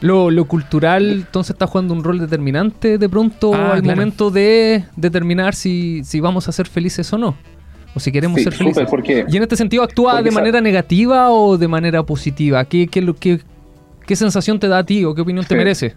Lo, 0.00 0.30
lo 0.30 0.44
cultural 0.46 1.10
entonces 1.12 1.54
está 1.54 1.66
jugando 1.66 1.94
un 1.94 2.04
rol 2.04 2.18
determinante 2.18 2.98
de 2.98 3.08
pronto 3.08 3.54
Ah, 3.54 3.74
al 3.74 3.82
claro. 3.82 3.96
momento 3.96 4.30
de 4.30 4.84
determinar 4.96 5.54
si, 5.54 6.02
si 6.04 6.20
vamos 6.20 6.46
a 6.48 6.52
ser 6.52 6.66
felices 6.68 7.10
o 7.12 7.18
no. 7.18 7.36
O 7.94 8.00
si 8.00 8.10
queremos 8.10 8.38
Sí, 8.38 8.44
ser 8.44 8.52
felices. 8.54 8.86
porque 8.90 9.24
Y 9.28 9.36
en 9.36 9.42
este 9.44 9.56
sentido, 9.56 9.82
¿actúa 9.82 10.20
de 10.20 10.30
manera 10.30 10.60
negativa 10.60 11.30
o 11.30 11.56
de 11.56 11.68
manera 11.68 12.02
positiva? 12.02 12.64
¿Qué, 12.64 12.88
qué, 12.88 13.14
qué, 13.18 13.40
qué 14.06 14.16
sensación 14.16 14.58
te 14.58 14.66
da 14.68 14.78
a 14.78 14.84
ti 14.84 15.04
o 15.04 15.14
qué 15.14 15.22
opinión 15.22 15.44
te 15.46 15.54
merece? 15.54 15.94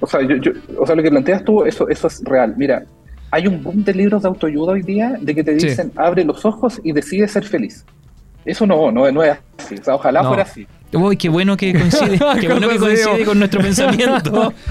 O 0.00 0.06
sea, 0.06 0.22
yo, 0.22 0.36
yo- 0.36 0.52
o 0.78 0.86
sea, 0.86 0.94
lo 0.94 1.02
que 1.02 1.10
planteas 1.10 1.44
tú, 1.44 1.64
eso, 1.64 1.88
eso 1.88 2.06
es 2.06 2.22
real. 2.24 2.54
Mira, 2.56 2.84
hay 3.32 3.48
un 3.48 3.62
boom 3.64 3.82
de 3.84 3.92
libros 3.94 4.22
de 4.22 4.28
autoayuda 4.28 4.72
hoy 4.74 4.82
día 4.82 5.16
de 5.20 5.34
que 5.34 5.42
te 5.42 5.58
Sí. 5.58 5.66
dicen 5.66 5.90
abre 5.96 6.24
los 6.24 6.44
ojos 6.44 6.80
y 6.84 6.92
decide 6.92 7.26
ser 7.26 7.44
feliz. 7.44 7.84
Eso 8.50 8.66
no, 8.66 8.90
no, 8.90 9.10
no 9.12 9.22
es 9.22 9.36
así. 9.58 9.74
O 9.80 9.84
sea, 9.84 9.94
ojalá 9.94 10.22
No. 10.22 10.28
fuera 10.28 10.42
así. 10.44 10.66
Uy, 10.92 11.16
qué 11.16 11.28
bueno 11.28 11.56
que 11.56 11.72
coincide, 11.72 12.18
qué 12.40 12.48
bueno 12.48 12.68
que 12.68 12.78
coincide 12.78 13.24
con 13.24 13.38
nuestro 13.38 13.60
pensamiento. 13.60 14.52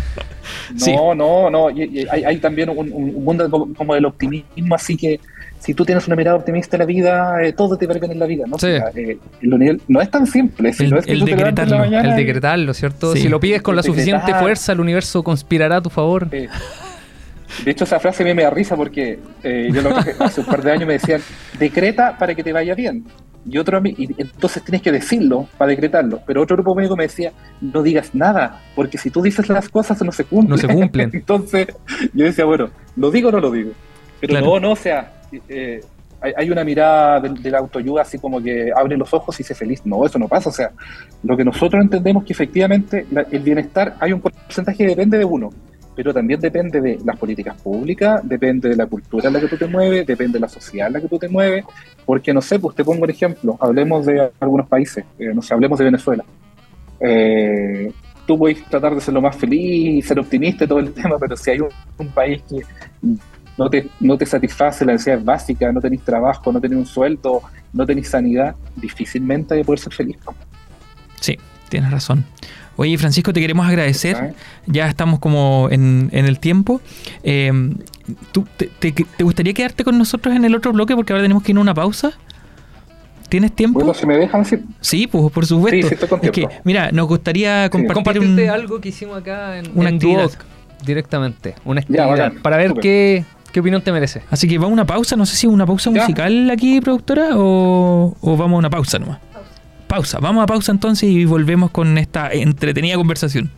No, 0.71 0.78
Sí. 0.78 0.95
no, 0.95 1.49
no. 1.49 1.69
y- 1.69 1.84
y 1.84 2.07
hay, 2.09 2.23
hay 2.23 2.38
también 2.38 2.69
un, 2.69 2.78
un- 2.78 2.93
un 3.15 3.23
mundo 3.23 3.67
como, 3.78 3.93
del 3.95 4.05
optimismo, 4.05 4.75
así 4.75 4.95
que 4.95 5.19
si 5.59 5.73
tú 5.73 5.84
tienes 5.84 6.07
una 6.07 6.15
mirada 6.15 6.38
optimista 6.38 6.78
en 6.78 6.80
la 6.80 6.86
vida, 6.86 7.43
eh, 7.43 7.51
todo 7.51 7.78
te 7.78 7.86
va 7.86 7.91
a 7.93 7.95
ir 7.97 8.01
bien 8.01 8.13
en 8.13 8.19
la 8.19 8.25
vida, 8.28 8.45
¿no? 8.47 8.57
Sí. 8.57 8.67
O 8.67 8.69
sea, 8.69 8.89
eh, 8.95 9.17
lo 9.41 9.57
nivel- 9.57 9.82
no 9.89 9.99
es 9.99 10.09
tan 10.09 10.25
simple, 10.25 10.71
si 10.71 10.86
El- 10.86 10.91
no 10.91 10.99
es 10.99 11.05
que 11.05 11.11
el 11.11 11.19
la 11.19 11.25
decretarlo, 11.25 11.78
mañana 11.80 12.09
El 12.11 12.15
decretarlo, 12.15 12.73
¿cierto? 12.73 13.13
Sí. 13.13 13.23
Si 13.23 13.28
lo 13.28 13.41
pides 13.41 13.61
con 13.61 13.75
la 13.75 13.84
suficiente 13.84 14.19
decretar. 14.21 14.41
fuerza, 14.41 14.71
el 14.71 14.80
universo 14.80 15.21
conspirará 15.21 15.78
a 15.78 15.82
tu 15.82 15.89
favor. 15.89 16.30
Eh, 16.32 16.47
de 17.63 17.71
hecho, 17.71 17.83
esa 17.85 17.99
frase 17.99 18.23
a 18.23 18.25
mí 18.25 18.33
me 18.33 18.43
da 18.43 18.49
risa 18.49 18.75
porque 18.75 19.19
eh, 19.43 19.69
yo 19.73 19.81
lo 19.81 19.89
que 20.03 20.11
hace 20.19 20.41
un 20.41 20.47
par 20.47 20.61
de 20.61 20.71
años 20.71 20.87
me 20.87 20.93
decían, 20.93 21.21
decreta 21.59 22.17
para 22.17 22.35
que 22.35 22.43
te 22.43 22.53
vaya 22.53 22.75
bien. 22.75 23.05
Y 23.49 23.57
otro 23.59 23.79
y 23.85 24.09
entonces 24.17 24.61
tienes 24.63 24.81
que 24.81 24.91
decirlo 24.91 25.47
para 25.57 25.69
decretarlo. 25.69 26.19
Pero 26.27 26.41
otro 26.41 26.57
grupo 26.57 26.75
médico 26.75 26.97
me 26.97 27.03
decía, 27.03 27.31
no 27.61 27.81
digas 27.81 28.13
nada, 28.13 28.61
porque 28.75 28.97
si 28.97 29.09
tú 29.09 29.21
dices 29.21 29.47
las 29.47 29.69
cosas 29.69 30.01
no 30.03 30.11
se 30.11 30.25
cumplen. 30.25 30.49
No 30.49 30.57
se 30.57 30.67
cumplen. 30.67 31.09
entonces 31.13 31.67
yo 32.13 32.25
decía, 32.25 32.43
bueno, 32.43 32.69
¿lo 32.97 33.09
digo 33.09 33.29
o 33.29 33.31
no 33.31 33.39
lo 33.39 33.51
digo? 33.51 33.71
Pero 34.19 34.31
Claro. 34.31 34.45
no, 34.47 34.59
no, 34.59 34.71
o 34.71 34.75
sea, 34.75 35.13
eh, 35.47 35.79
hay, 36.19 36.49
una 36.49 36.65
mirada 36.65 37.21
de, 37.21 37.29
de 37.29 37.51
la 37.51 37.59
autoayuda 37.59 38.01
así 38.01 38.17
como 38.17 38.41
que 38.43 38.69
abre 38.75 38.97
los 38.97 39.13
ojos 39.13 39.39
y 39.39 39.43
sé 39.43 39.55
feliz. 39.55 39.81
No, 39.85 40.05
eso 40.05 40.19
no 40.19 40.27
pasa. 40.27 40.49
O 40.49 40.51
sea, 40.51 40.71
lo 41.23 41.37
que 41.37 41.45
nosotros 41.45 41.81
entendemos 41.81 42.25
que 42.25 42.33
efectivamente 42.33 43.05
la- 43.11 43.27
el 43.31 43.39
bienestar 43.43 43.95
hay 44.01 44.11
un 44.11 44.19
porcentaje 44.19 44.79
que 44.79 44.87
depende 44.87 45.17
de 45.17 45.23
uno, 45.25 45.51
pero 45.97 46.13
también 46.13 46.39
depende 46.39 46.79
de 46.79 46.99
las 47.03 47.17
políticas 47.17 47.59
públicas, 47.59 48.21
depende 48.23 48.69
de 48.69 48.75
la 48.75 48.85
cultura 48.85 49.29
en 49.29 49.33
la 49.33 49.39
que 49.39 49.47
tú 49.47 49.57
te 49.57 49.65
mueves, 49.65 50.05
depende 50.05 50.33
de 50.33 50.41
la 50.41 50.47
sociedad 50.47 50.87
en 50.87 50.93
la 50.93 51.01
que 51.01 51.07
tú 51.07 51.17
te 51.17 51.27
mueves, 51.27 51.65
porque 52.05 52.31
no 52.35 52.39
sé, 52.39 52.59
pues 52.59 52.75
te 52.75 52.85
pongo 52.85 53.03
un 53.03 53.09
ejemplo, 53.09 53.57
hablemos 53.59 54.05
de 54.05 54.29
algunos 54.39 54.67
países, 54.67 55.03
eh, 55.17 55.33
no 55.33 55.41
sé, 55.41 55.55
hablemos 55.55 55.79
de 55.79 55.85
Venezuela. 55.85 56.23
Eh, 56.99 57.91
tú 58.27 58.37
puedes 58.37 58.63
tratar 58.65 58.93
de 58.93 59.01
ser 59.01 59.11
lo 59.15 59.21
más 59.21 59.35
feliz 59.35 60.05
ser 60.05 60.19
optimista 60.19 60.65
y 60.65 60.67
todo 60.67 60.77
el 60.77 60.93
tema, 61.01 61.17
pero 61.19 61.35
si 61.35 61.49
hay 61.49 61.61
un, 61.61 62.07
país 62.09 62.43
que 62.47 62.61
no 63.57 63.67
te, 63.67 63.87
no 63.99 64.15
te 64.19 64.27
satisface 64.27 64.85
la 64.85 64.93
necesidad 64.93 65.19
básica, 65.23 65.71
no 65.71 65.81
tenés 65.81 66.01
trabajo, 66.01 66.51
no 66.51 66.61
tenés 66.61 66.77
un 66.77 66.85
sueldo, 66.85 67.41
no 67.73 67.87
tenés 67.87 68.07
sanidad, 68.07 68.55
difícilmente 68.75 69.55
hay 69.55 69.61
de 69.61 69.65
poder 69.65 69.79
ser 69.79 69.93
feliz. 69.93 70.17
Sí, 71.19 71.39
tienes 71.69 71.89
razón. 71.89 72.23
Oye, 72.78 72.97
Francisco, 72.97 73.34
te 73.34 73.41
queremos 73.41 73.67
agradecer. 73.67 74.34
Ya 74.67 74.88
estamos 74.88 75.19
como 75.19 75.67
en, 75.71 76.09
en 76.13 76.25
el 76.25 76.39
tiempo. 76.39 76.80
Eh, 77.23 77.51
¿tú, 78.32 78.45
te, 78.55 78.67
te- 78.80 78.91
te 78.91 79.23
gustaría 79.23 79.53
quedarte 79.53 79.84
con 79.84 79.97
nosotros 79.97 80.36
en 80.36 80.45
el 80.45 80.55
otro 80.55 80.71
bloque? 80.71 80.95
Porque 80.95 81.11
ahora 81.11 81.23
tenemos 81.23 81.43
que 81.43 81.51
ir 81.51 81.57
a 81.57 81.61
una 81.61 81.73
pausa. 81.73 82.11
¿Tienes 83.30 83.51
tiempo? 83.53 83.80
Bueno, 83.80 83.93
si 83.93 84.05
me 84.05 84.15
dejan, 84.15 84.45
sí. 84.45 84.57
Sí, 84.80 85.05
pues 85.07 85.32
por 85.34 85.45
supuesto. 85.45 85.75
Sí, 85.75 85.84
sí, 85.84 85.93
estoy 85.95 86.07
con 86.07 86.19
es 86.19 86.25
que, 86.32 86.32
tiempo. 86.32 86.55
mira, 86.63 86.91
nos 86.91 87.07
gustaría 87.07 87.69
compartir 87.69 87.93
Compartirte 87.95 88.43
un- 88.45 88.49
algo 88.49 88.80
que 88.80 88.89
hicimos 88.89 89.17
acá 89.17 89.57
en, 89.57 89.69
una 89.75 89.89
en 89.89 89.95
actividad. 89.95 90.19
Duoc, 90.30 90.38
directamente. 90.86 91.55
Una 91.65 91.82
Ya, 91.82 92.03
actividad. 92.03 92.07
bacán. 92.30 92.41
para 92.41 92.55
ver 92.57 92.73
qué, 92.75 93.25
qué 93.51 93.59
opinión 93.59 93.82
te 93.82 93.91
merece. 93.91 94.21
Así 94.32 94.47
que 94.47 94.57
vamos 94.57 94.69
a 94.69 94.73
una 94.75 94.86
pausa. 94.86 95.17
No 95.17 95.25
sé 95.25 95.36
si 95.36 95.45
una 95.47 95.65
pausa 95.65 95.91
Ya. 95.91 96.01
musical 96.03 96.49
aquí, 96.51 96.80
productora, 96.80 97.32
o, 97.34 98.15
o 98.21 98.38
vamos 98.38 98.55
a 98.55 98.59
una 98.59 98.69
pausa 98.69 98.97
nomás. 98.97 99.19
Pausa. 99.88 100.19
Vamos 100.19 100.43
a 100.43 100.45
pausa 100.47 100.71
entonces 100.71 101.09
y 101.09 101.25
volvemos 101.25 101.71
con 101.71 101.97
esta 101.97 102.31
entretenida 102.31 102.95
conversación. 102.95 103.51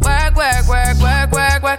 Work, 0.00 0.36
work, 0.36 0.68
work, 0.68 1.02
work, 1.02 1.32
work, 1.32 1.64
work. 1.64 1.78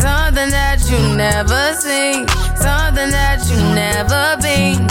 something 0.00 0.50
that 0.50 0.80
you 0.90 0.98
never 1.16 1.74
seen, 1.76 2.26
something 2.56 3.10
that 3.10 3.38
you 3.48 3.56
never 3.74 4.36
been. 4.40 4.86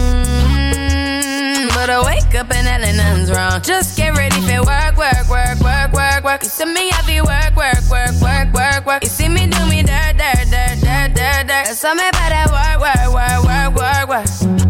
Mm, 0.00 1.68
But 1.74 1.88
I 1.90 1.98
wake 2.04 2.34
up 2.34 2.50
and 2.52 2.66
hell 2.66 2.80
nothing's 2.94 3.30
wrong. 3.30 3.60
Just 3.62 3.96
get 3.96 4.16
ready 4.16 4.40
for 4.42 4.62
work, 4.64 4.96
work, 4.96 5.28
work, 5.28 5.58
work, 5.60 5.92
work, 5.92 6.24
work. 6.24 6.42
You 6.42 6.48
see 6.48 6.66
me 6.66 6.90
happy 6.90 7.20
work, 7.20 7.56
work, 7.56 7.80
work, 7.90 8.14
work, 8.20 8.52
work, 8.52 8.86
work. 8.86 9.02
You 9.02 9.08
see 9.08 9.28
me 9.28 9.46
do 9.46 9.64
me 9.66 9.82
dirt, 9.82 10.16
dirt, 10.20 10.46
dirt, 10.50 10.78
dirt, 10.80 11.14
dirt, 11.14 11.46
dirt. 11.48 11.66
Something 11.74 12.08
about 12.08 12.30
that 12.30 12.48
work, 12.52 12.78
work, 12.84 13.08
work, 13.16 13.40
work, 13.48 13.70
work, 13.76 14.08
work. 14.08 14.69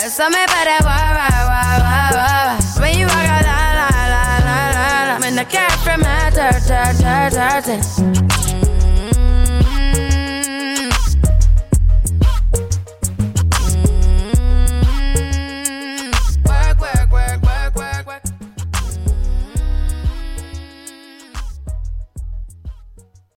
that 0.00 0.82
work, 0.84 1.14
work, 1.16 1.46
work, 1.50 1.80
work, 1.86 2.12
work. 2.16 2.82
When 2.82 2.98
you 2.98 3.06
walk 3.06 3.16
out, 3.16 3.44
la, 3.44 3.58
la, 3.78 3.88
la, 4.12 4.24
la, 4.44 4.58
la, 4.70 5.14
la. 5.14 5.20
When 5.20 5.34
the 5.36 5.44
cat 5.44 5.72
from 5.80 6.00
my 6.00 6.30
ta, 6.30 6.52
dirt, 6.60 6.98
dirt, 6.98 7.32
dirt, 7.32 7.64
dirty. 7.64 8.75